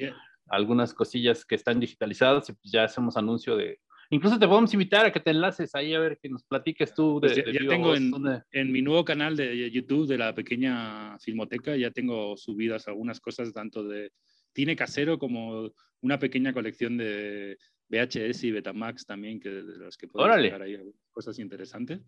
algunas 0.47 0.91
cosillas 0.93 1.45
que 1.45 1.53
están 1.53 1.80
digitalizadas 1.80 2.49
y 2.49 2.53
pues 2.53 2.71
ya 2.71 2.86
hacemos 2.86 3.15
anuncio 3.15 3.55
de... 3.55 3.80
Incluso 4.09 4.39
te 4.39 4.47
podemos 4.47 4.74
invitar 4.74 5.05
a 5.05 5.11
que 5.11 5.19
te 5.19 5.32
enlaces 5.32 5.76
ahí 5.76 5.93
a 5.93 5.99
ver 5.99 6.17
que 6.19 6.30
nos 6.30 6.43
platiques 6.43 6.95
tú 6.95 7.19
de... 7.19 7.28
Pues 7.28 7.53
ya, 7.53 7.67
tengo 7.69 7.95
en, 7.95 8.11
en, 8.51 8.71
mi 8.71 8.82
nuevo 8.82 9.05
canal 9.05 9.36
de 9.36 9.69
YouTube 9.69 10.07
de 10.07 10.17
la 10.17 10.34
pequeña 10.34 11.19
filmoteca, 11.19 11.76
ya 11.76 11.91
tengo 11.91 12.36
subidas 12.38 12.88
algunas 12.88 13.19
cosas 13.19 13.53
tanto 13.53 13.84
de 13.84 14.11
cine 14.53 14.75
casero 14.75 15.19
como 15.19 15.71
una 16.01 16.19
pequeña 16.19 16.53
colección 16.53 16.97
de 16.97 17.57
VHS 17.89 18.43
y 18.45 18.51
Betamax 18.51 19.05
también, 19.05 19.39
que 19.39 19.49
de 19.49 19.77
los 19.77 19.97
que 19.97 20.07
puedo 20.07 20.27
sacar 20.27 20.61
ahí 20.61 20.77
cosas 21.11 21.39
interesantes. 21.39 22.01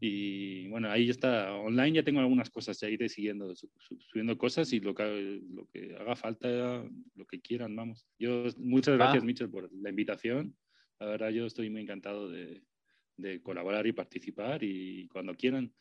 Y 0.00 0.68
bueno, 0.68 0.90
ahí 0.90 1.06
ya 1.06 1.12
está 1.12 1.54
online, 1.54 1.92
ya 1.92 2.02
tengo 2.02 2.20
algunas 2.20 2.50
cosas, 2.50 2.78
ya 2.78 2.90
iré 2.90 3.08
siguiendo, 3.08 3.54
subiendo 3.54 4.36
cosas 4.36 4.70
y 4.72 4.80
lo 4.80 4.94
que, 4.94 5.40
lo 5.50 5.66
que 5.66 5.96
haga 5.98 6.14
falta, 6.14 6.84
lo 7.14 7.26
que 7.26 7.40
quieran, 7.40 7.74
vamos. 7.74 8.06
Yo, 8.18 8.44
muchas 8.58 8.96
gracias, 8.96 9.22
ah. 9.22 9.26
Mitchell, 9.26 9.48
por 9.48 9.72
la 9.72 9.90
invitación. 9.90 10.54
La 11.00 11.06
verdad, 11.06 11.30
yo 11.30 11.46
estoy 11.46 11.70
muy 11.70 11.82
encantado 11.82 12.28
de, 12.28 12.62
de 13.16 13.42
colaborar 13.42 13.86
y 13.86 13.92
participar 13.92 14.62
y 14.62 15.08
cuando 15.08 15.34
quieran. 15.34 15.72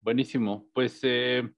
Buenísimo. 0.00 0.68
Pues 0.72 1.00
eh, 1.02 1.48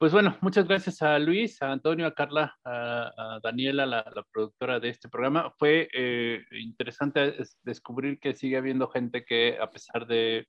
pues 0.00 0.12
bueno, 0.12 0.38
muchas 0.40 0.66
gracias 0.66 1.02
a 1.02 1.18
Luis, 1.18 1.60
a 1.60 1.72
Antonio, 1.72 2.06
a 2.06 2.14
Carla, 2.14 2.58
a, 2.64 3.38
Daniela, 3.42 3.84
la, 3.84 4.02
productora 4.32 4.80
de 4.80 4.88
este 4.88 5.10
programa. 5.10 5.52
Fue 5.58 5.90
eh, 5.92 6.42
interesante 6.52 7.36
descubrir 7.62 8.18
que 8.18 8.34
sigue 8.34 8.56
habiendo 8.56 8.88
gente 8.88 9.26
que 9.26 9.58
a 9.60 9.70
pesar 9.70 10.06
de, 10.06 10.48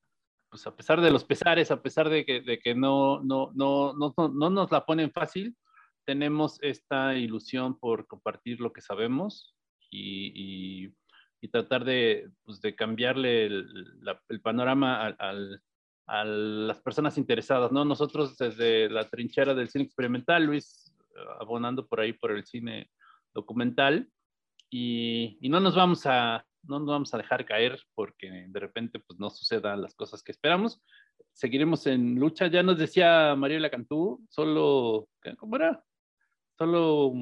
pues 0.49 0.65
a 0.67 0.73
pesar 0.73 1.01
de 1.01 1.11
los 1.11 1.25
pesares, 1.25 1.69
a 1.69 1.81
pesar 1.81 2.07
de 2.07 2.23
que, 2.23 2.39
de 2.39 2.59
que 2.59 2.75
no, 2.75 3.21
no, 3.25 3.51
no, 3.53 3.91
no, 3.91 4.13
no 4.15 4.49
nos 4.49 4.71
la 4.71 4.85
ponen 4.85 5.11
fácil, 5.11 5.57
tenemos 6.05 6.57
esta 6.61 7.17
ilusión 7.17 7.77
por 7.77 8.07
compartir 8.07 8.61
lo 8.61 8.71
que 8.71 8.79
sabemos 8.79 9.53
y, 9.89 10.31
y, 10.33 10.95
y 11.41 11.49
tratar 11.49 11.83
de, 11.83 12.31
pues 12.45 12.61
de 12.61 12.73
cambiarle 12.73 13.47
el, 13.47 13.67
el 14.29 14.41
panorama 14.41 15.07
al 15.07 15.61
a 16.11 16.25
las 16.25 16.81
personas 16.81 17.17
interesadas, 17.17 17.71
¿no? 17.71 17.85
Nosotros 17.85 18.37
desde 18.37 18.89
la 18.89 19.07
trinchera 19.07 19.53
del 19.53 19.69
cine 19.69 19.85
experimental, 19.85 20.43
Luis 20.43 20.93
abonando 21.39 21.87
por 21.87 22.01
ahí 22.01 22.11
por 22.11 22.31
el 22.31 22.45
cine 22.45 22.91
documental, 23.33 24.09
y, 24.69 25.37
no 25.43 25.61
nos 25.61 25.73
vamos 25.73 26.05
a 26.05 26.45
no 26.63 26.79
nos 26.79 26.89
vamos 26.89 27.13
a 27.13 27.17
dejar 27.17 27.45
caer 27.45 27.81
porque 27.95 28.45
de 28.47 28.59
repente 28.59 28.99
pues 28.99 29.19
no 29.19 29.29
sucedan 29.29 29.81
las 29.81 29.95
cosas 29.95 30.21
que 30.21 30.33
esperamos. 30.33 30.81
Seguiremos 31.33 31.87
en 31.87 32.15
lucha. 32.15 32.47
Ya 32.47 32.61
nos 32.61 32.77
decía 32.77 33.33
Mariela 33.35 33.69
Cantú, 33.69 34.23
solo, 34.29 35.07
¿cómo 35.37 35.55
era? 35.55 35.81
Solo 36.57 37.13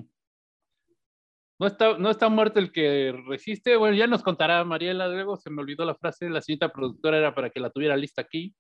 no 1.59 1.67
está, 1.67 1.97
no 1.97 2.09
está 2.09 2.27
muerto 2.27 2.59
el 2.59 2.71
que 2.71 3.13
resiste. 3.27 3.77
Bueno, 3.77 3.95
ya 3.95 4.07
nos 4.07 4.23
contará 4.23 4.63
Mariela, 4.65 5.07
luego 5.07 5.37
se 5.37 5.51
me 5.51 5.61
olvidó 5.61 5.85
la 5.85 5.95
frase, 5.95 6.29
la 6.29 6.41
señorita 6.41 6.73
productora 6.73 7.17
era 7.19 7.35
para 7.35 7.51
que 7.51 7.59
la 7.59 7.69
tuviera 7.69 7.95
lista 7.95 8.23
aquí 8.23 8.55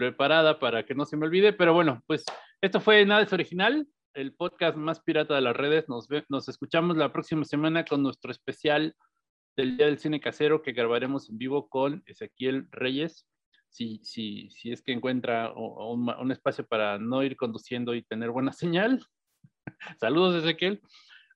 preparada 0.00 0.58
para 0.58 0.84
que 0.84 0.94
no 0.94 1.04
se 1.04 1.16
me 1.16 1.26
olvide, 1.26 1.52
pero 1.52 1.74
bueno, 1.74 2.02
pues 2.06 2.24
esto 2.62 2.80
fue 2.80 3.04
Nada 3.04 3.22
es 3.22 3.32
Original, 3.32 3.86
el 4.14 4.34
podcast 4.34 4.76
más 4.76 5.00
pirata 5.00 5.34
de 5.34 5.42
las 5.42 5.54
redes. 5.54 5.88
Nos, 5.88 6.08
nos 6.28 6.48
escuchamos 6.48 6.96
la 6.96 7.12
próxima 7.12 7.44
semana 7.44 7.84
con 7.84 8.02
nuestro 8.02 8.30
especial 8.30 8.96
del 9.56 9.76
Día 9.76 9.86
del 9.86 9.98
Cine 9.98 10.20
Casero 10.20 10.62
que 10.62 10.72
grabaremos 10.72 11.28
en 11.28 11.36
vivo 11.36 11.68
con 11.68 12.02
Ezequiel 12.06 12.66
Reyes 12.70 13.26
si, 13.68 14.00
si, 14.02 14.50
si 14.50 14.72
es 14.72 14.82
que 14.82 14.92
encuentra 14.92 15.52
un, 15.52 16.32
espacio 16.32 16.66
para 16.66 16.98
no 16.98 17.22
ir 17.22 17.36
conduciendo 17.36 17.94
y 17.94 18.02
tener 18.02 18.30
buena 18.30 18.52
señal. 18.52 19.04
Saludos, 20.00 20.42
Ezequiel. 20.42 20.80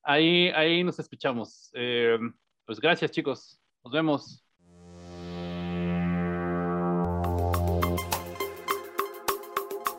Ahí, 0.02 0.48
ahí 0.48 0.82
nos 0.84 0.98
escuchamos. 0.98 1.70
Eh, 1.74 2.18
pues 2.66 2.80
gracias, 2.80 3.10
chicos. 3.10 3.60
Nos 3.84 3.92
vemos. 3.92 4.43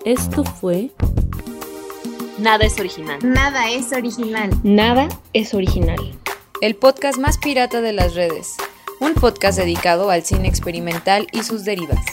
Esto 0.05 0.43
fue 0.43 0.91
Nada 2.37 2.63
es 2.63 2.79
original. 2.79 3.17
Nada 3.23 3.71
es 3.71 3.91
original. 3.91 4.51
Nada 4.61 5.09
es 5.33 5.55
original. 5.55 5.97
El 6.61 6.75
podcast 6.75 7.17
más 7.17 7.39
pirata 7.39 7.81
de 7.81 7.91
las 7.91 8.13
redes. 8.13 8.55
Un 8.99 9.15
podcast 9.15 9.57
dedicado 9.57 10.11
al 10.11 10.23
cine 10.23 10.47
experimental 10.47 11.25
y 11.31 11.41
sus 11.41 11.65
derivas. 11.65 12.05